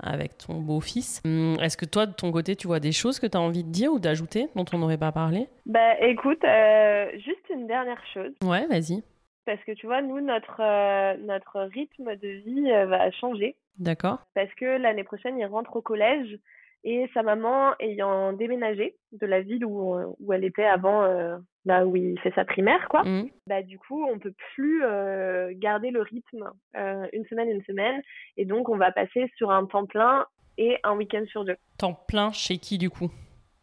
[0.01, 1.23] avec ton beau-fils.
[1.25, 3.65] Hum, est-ce que toi, de ton côté, tu vois des choses que tu as envie
[3.65, 5.49] de dire ou d'ajouter dont on n'aurait pas parlé?
[5.67, 6.45] Bah écoute,
[7.15, 8.31] juste une dernière chose.
[8.45, 9.03] Ouais, vas-y
[9.51, 13.57] parce que tu vois, nous, notre, euh, notre rythme de vie euh, va changer.
[13.79, 14.19] D'accord.
[14.33, 16.39] Parce que l'année prochaine, il rentre au collège
[16.85, 21.85] et sa maman ayant déménagé de la ville où, où elle était avant, euh, là
[21.85, 23.03] où il fait sa primaire, quoi.
[23.03, 23.29] Mmh.
[23.49, 24.85] Bah, du coup, on peut plus
[25.57, 26.49] garder le rythme
[27.13, 28.01] une semaine, une semaine.
[28.37, 30.27] Et donc, on va passer sur un temps plein
[30.59, 31.57] et un week-end sur deux.
[31.77, 33.11] Temps plein chez qui, du coup?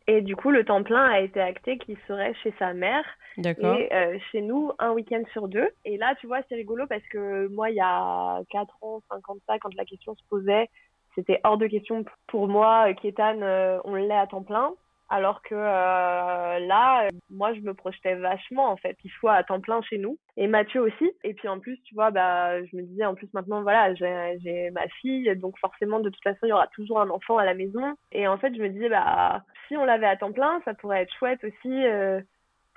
[0.08, 3.04] Et du coup, le temps plein a été acté qu'il serait chez sa mère
[3.38, 5.70] et euh, chez nous un week-end sur deux.
[5.84, 9.30] Et là, tu vois, c'est rigolo parce que moi, il y a 4 ans, 5
[9.30, 10.70] ans de ça, quand la question se posait,
[11.14, 14.72] c'était hors de question pour moi, Kétan, euh, on l'est à temps plein.
[15.10, 19.62] Alors que euh, là, moi, je me projetais vachement, en fait, qu'il soit à temps
[19.62, 20.18] plein chez nous.
[20.36, 21.12] Et Mathieu aussi.
[21.24, 24.70] Et puis en plus, tu vois, bah, je me disais, en plus, maintenant, voilà, j'ai
[24.72, 25.34] ma fille.
[25.38, 27.96] Donc forcément, de toute façon, il y aura toujours un enfant à la maison.
[28.12, 31.04] Et en fait, je me disais, bah, si on l'avait à temps plein, ça pourrait
[31.04, 31.86] être chouette aussi.
[31.86, 32.22] Euh,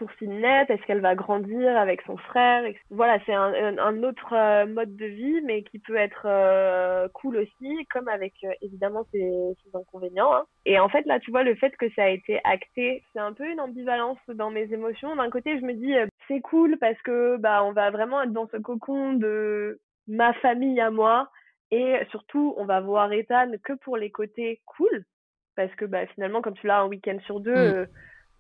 [0.00, 4.96] pour Est-ce qu'elle va grandir avec son frère Voilà, c'est un, un, autre euh, mode
[4.96, 9.30] de vie, mais qui peut être euh, cool aussi, comme avec euh, évidemment ses,
[9.74, 10.32] inconvénients.
[10.32, 10.44] Hein.
[10.64, 13.34] Et en fait, là, tu vois, le fait que ça a été acté, c'est un
[13.34, 15.14] peu une ambivalence dans mes émotions.
[15.16, 15.92] D'un côté, je me dis,
[16.28, 20.80] c'est cool parce que bah, on va vraiment être dans ce cocon de ma famille
[20.80, 21.28] à moi.
[21.72, 25.04] Et surtout, on va voir Ethan que pour les côtés cool.
[25.56, 27.86] Parce que bah, finalement, comme tu l'as un week-end sur deux, mm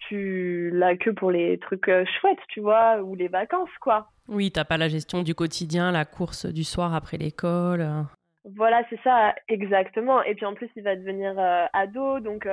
[0.08, 4.08] tu l'as que pour les trucs euh, chouettes, tu vois, ou les vacances, quoi.
[4.28, 7.80] Oui, t'as pas la gestion du quotidien, la course du soir après l'école.
[7.80, 8.02] Euh.
[8.56, 10.22] Voilà, c'est ça, exactement.
[10.22, 12.48] Et puis en plus, il va devenir euh, ado, donc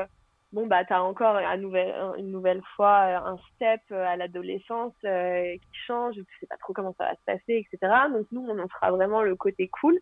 [0.52, 6.48] bon, bah, t'as encore une nouvelle fois un step à l'adolescence qui change, tu sais
[6.48, 7.94] pas trop comment ça va se passer, etc.
[8.12, 9.98] Donc nous, on en fera vraiment le côté cool.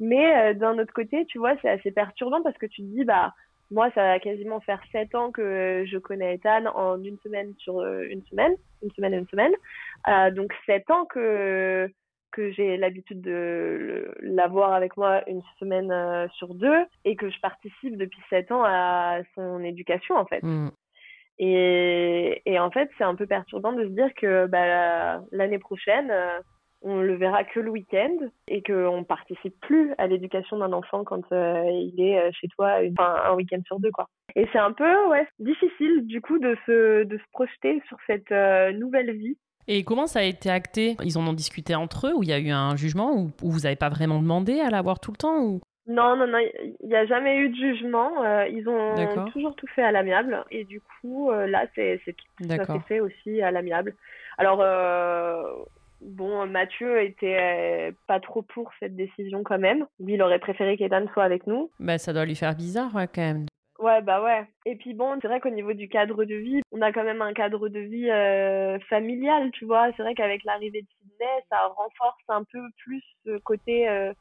[0.00, 3.32] Mais d'un autre côté, tu vois, c'est assez perturbant parce que tu te dis, bah,
[3.70, 7.80] moi, ça va quasiment faire sept ans que je connais Ethan en une semaine sur
[7.80, 9.52] euh, une semaine, une semaine et une semaine.
[10.08, 11.90] Euh, donc sept ans que
[12.32, 17.40] que j'ai l'habitude de l'avoir avec moi une semaine euh, sur deux et que je
[17.40, 20.42] participe depuis sept ans à son éducation en fait.
[20.42, 20.70] Mm.
[21.38, 26.12] Et, et en fait, c'est un peu perturbant de se dire que bah, l'année prochaine,
[26.84, 28.14] on le verra que le week-end
[28.46, 32.76] et qu'on participe plus à l'éducation d'un enfant quand euh, il est euh, chez toi
[32.98, 34.06] un week-end sur deux quoi.
[34.36, 38.30] Et c'est un peu ouais difficile du coup de se de se projeter sur cette
[38.30, 39.36] euh, nouvelle vie.
[39.66, 40.96] Et comment ça a été acté?
[41.02, 43.60] Ils en ont discuté entre eux ou il y a eu un jugement ou, vous
[43.60, 45.60] n'avez pas vraiment demandé à l'avoir tout le temps ou?
[45.86, 48.10] Non, non, non, il n'y a jamais eu de jugement.
[48.46, 50.42] ils ont toujours tout fait à l'amiable.
[50.50, 52.00] Et du coup, là, c'est
[52.46, 53.94] ça s'est fait aussi à l'amiable.
[54.38, 54.62] Alors,
[56.04, 59.86] Bon, Mathieu était euh, pas trop pour cette décision quand même.
[59.98, 61.70] Lui, il aurait préféré qu'Ethan soit avec nous.
[61.80, 63.46] Bah, ça doit lui faire bizarre, ouais, quand même.
[63.78, 64.44] Ouais, bah ouais.
[64.66, 67.22] Et puis bon, c'est vrai qu'au niveau du cadre de vie, on a quand même
[67.22, 69.88] un cadre de vie euh, familial, tu vois.
[69.96, 74.12] C'est vrai qu'avec l'arrivée de Sydney, ça renforce un peu plus ce côté euh,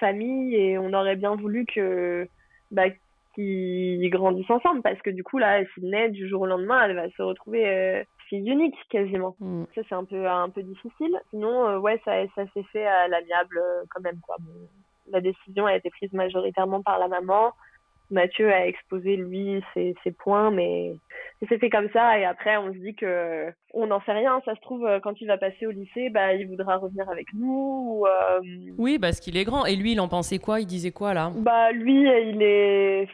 [0.00, 2.28] famille et on aurait bien voulu que
[2.70, 2.86] bah,
[3.34, 7.10] qu'ils grandissent ensemble parce que du coup là, Sydney, du jour au lendemain, elle va
[7.10, 9.36] se retrouver fille unique quasiment.
[9.40, 9.64] Mm.
[9.74, 11.18] Ça c'est un peu un peu difficile.
[11.30, 14.36] Sinon euh, ouais ça ça s'est fait à l'amiable euh, quand même quoi.
[15.10, 17.52] la décision a été prise majoritairement par la maman.
[18.10, 20.94] Mathieu a exposé lui ses, ses points mais
[21.46, 24.40] c'est fait comme ça et après on se dit que on n'en sait rien.
[24.44, 27.26] Ça se trouve euh, quand il va passer au lycée, bah il voudra revenir avec
[27.34, 28.04] nous.
[28.06, 28.40] Euh,
[28.78, 29.66] oui, parce qu'il est grand.
[29.66, 30.60] Et lui, il en pensait quoi?
[30.60, 31.30] Il disait quoi là?
[31.36, 33.08] Bah lui, il est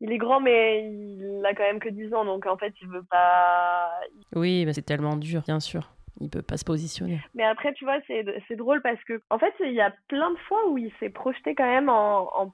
[0.00, 2.88] il est grand, mais il a quand même que 10 ans, donc en fait, il
[2.88, 3.90] veut pas.
[4.34, 5.90] Oui, bah c'est tellement dur, bien sûr.
[6.20, 7.20] Il peut pas se positionner.
[7.34, 10.38] Mais après, tu vois, c'est drôle parce que, en fait, il y a plein de
[10.48, 12.52] fois où il s'est projeté quand même en,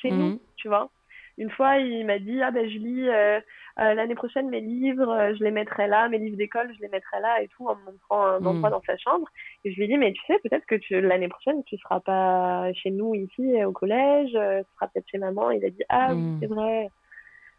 [0.00, 0.38] chez nous, mhm.
[0.56, 0.90] tu vois.
[1.38, 3.40] Une fois, il m'a dit, ah ben Julie, euh,
[3.80, 6.88] euh, l'année prochaine, mes livres, euh, je les mettrai là, mes livres d'école, je les
[6.88, 8.72] mettrai là et tout, en me montrant un endroit mm.
[8.72, 9.26] dans sa chambre.
[9.64, 12.72] Et je lui ai dit, mais tu sais, peut-être que l'année prochaine, tu seras pas
[12.74, 15.50] chez nous ici au collège, tu seras peut-être chez maman.
[15.50, 16.38] Il a dit, ah oui, mm.
[16.40, 16.90] c'est vrai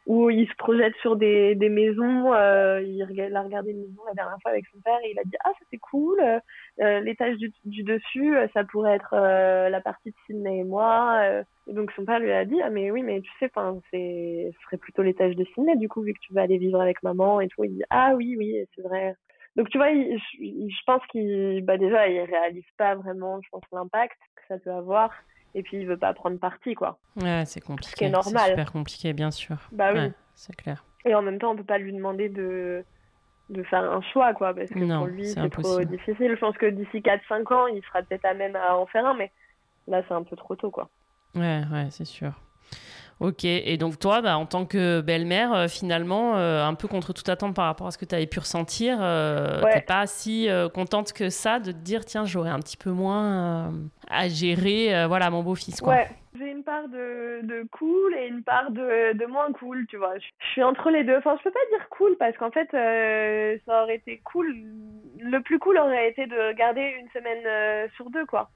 [0.06, 2.34] où il se projette sur des, des maisons.
[2.34, 5.24] Euh, il, a regardé une maison la dernière fois avec son père et il a
[5.24, 6.20] dit Ah, ça c'est cool.
[6.82, 10.64] Euh, L'étage du, du, dessus, euh, ça pourrait être euh, la partie de Sydney et
[10.64, 11.20] moi.
[11.22, 11.44] Euh.
[11.68, 14.78] Et donc son père lui a dit Ah, mais oui, mais tu sais, ce serait
[14.78, 17.48] plutôt l'étage de Sydney du coup, vu que tu vas aller vivre avec maman et
[17.48, 17.64] tout.
[17.64, 19.16] Il dit Ah, oui, oui, c'est vrai.
[19.56, 23.62] Donc tu vois, je, je pense qu'il, bah déjà, il réalise pas vraiment, je pense,
[23.72, 25.12] l'impact que ça peut avoir
[25.56, 26.98] et puis il veut pas prendre parti quoi.
[27.16, 27.92] Ouais, c'est compliqué.
[27.92, 28.44] Ce qui est normal.
[28.46, 29.58] C'est super compliqué, bien sûr.
[29.72, 30.12] Bah oui.
[30.36, 30.84] c'est clair.
[31.06, 32.84] Et en même temps, on peut pas lui demander de
[33.50, 36.32] de faire un choix quoi parce que pour lui c'est trop difficile.
[36.34, 39.14] Je pense que d'ici 4-5 ans, il sera peut-être à même à en faire un,
[39.14, 39.32] mais
[39.88, 40.90] là c'est un peu trop tôt quoi.
[41.36, 42.32] Ouais, ouais, c'est sûr.
[43.20, 47.14] Ok, et donc toi, bah, en tant que belle-mère, euh, finalement, euh, un peu contre
[47.14, 50.50] toute attente par rapport à ce que tu avais pu ressentir, euh, t'es pas si
[50.50, 53.72] euh, contente que ça de te dire, tiens, j'aurais un petit peu moins
[54.10, 55.80] à gérer voilà, mon beau-fils.
[55.80, 55.94] Quoi.
[55.94, 59.98] Ouais, j'ai une part de, de, cool et une part de, de, moins cool, tu
[59.98, 60.18] vois.
[60.18, 61.18] Je suis entre les deux.
[61.18, 62.70] Enfin, je peux pas dire cool parce qu'en fait,
[63.66, 64.54] ça aurait été cool.
[65.20, 68.50] Le plus cool aurait été de garder une semaine sur deux, quoi.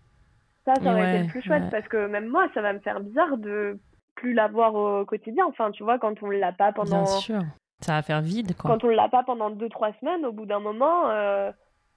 [0.66, 3.00] Ça, ça aurait été le plus chouette parce que même moi, ça va me faire
[3.00, 3.80] bizarre de
[4.18, 5.46] plus l'avoir au quotidien.
[5.48, 7.04] Enfin, tu vois, quand on l'a pas pendant.
[7.04, 7.42] Bien sûr.
[7.80, 8.72] Ça va faire vide, quoi.
[8.72, 11.52] Quand on l'a pas pendant deux, trois semaines, au bout d'un moment, euh,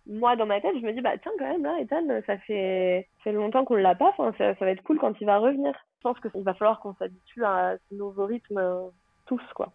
[0.07, 3.09] moi, dans ma tête, je me dis, bah tiens, quand même, là, Ethan, ça fait,
[3.19, 4.13] ça fait longtemps qu'on l'a pas.
[4.17, 5.73] Enfin, ça, va être cool quand il va revenir.
[5.73, 8.89] Je pense qu'il va falloir qu'on s'habitue à ce nouveau rythme euh,
[9.27, 9.73] tous, quoi.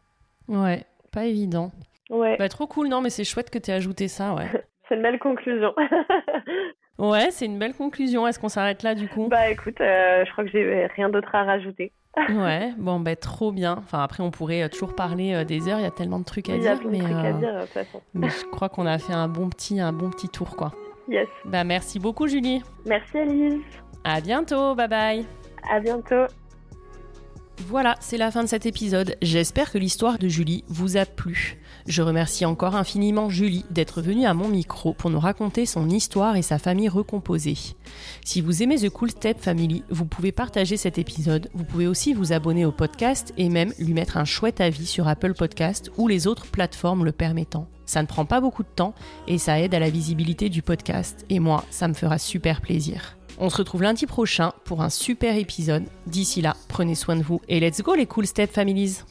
[0.47, 1.71] Ouais, pas évident.
[2.11, 2.37] Ouais.
[2.37, 4.47] Bah, trop cool, non, mais c'est chouette que tu aies ajouté ça, ouais.
[4.87, 5.73] c'est une belle conclusion.
[6.97, 8.27] ouais, c'est une belle conclusion.
[8.27, 9.27] Est-ce qu'on s'arrête là, du coup?
[9.27, 11.91] Bah écoute, euh, je crois que j'ai rien d'autre à rajouter
[12.29, 13.75] ouais, bon, ben trop bien.
[13.77, 16.23] Enfin, après, on pourrait euh, toujours parler euh, des heures, il y a tellement de
[16.23, 16.79] trucs à dire.
[16.89, 18.01] mais, à dire, de toute façon.
[18.13, 20.71] mais je crois qu'on a fait un bon petit, un bon petit tour, quoi.
[21.09, 21.27] Yes.
[21.43, 22.63] Bah, merci beaucoup, Julie.
[22.85, 23.59] Merci, Elise.
[24.05, 25.25] À bientôt, bye bye.
[25.69, 26.25] À bientôt.
[27.67, 29.15] Voilà, c'est la fin de cet épisode.
[29.21, 31.57] J'espère que l'histoire de Julie vous a plu.
[31.87, 36.35] Je remercie encore infiniment Julie d'être venue à mon micro pour nous raconter son histoire
[36.35, 37.57] et sa famille recomposée.
[38.25, 42.15] Si vous aimez The Cool Step Family, vous pouvez partager cet épisode, vous pouvez aussi
[42.15, 46.07] vous abonner au podcast et même lui mettre un chouette avis sur Apple Podcast ou
[46.07, 47.67] les autres plateformes le permettant.
[47.85, 48.95] Ça ne prend pas beaucoup de temps
[49.27, 53.15] et ça aide à la visibilité du podcast et moi, ça me fera super plaisir.
[53.37, 55.83] On se retrouve lundi prochain pour un super épisode.
[56.07, 59.01] D'ici là, prenez soin de vous et let's go les Cool Step Families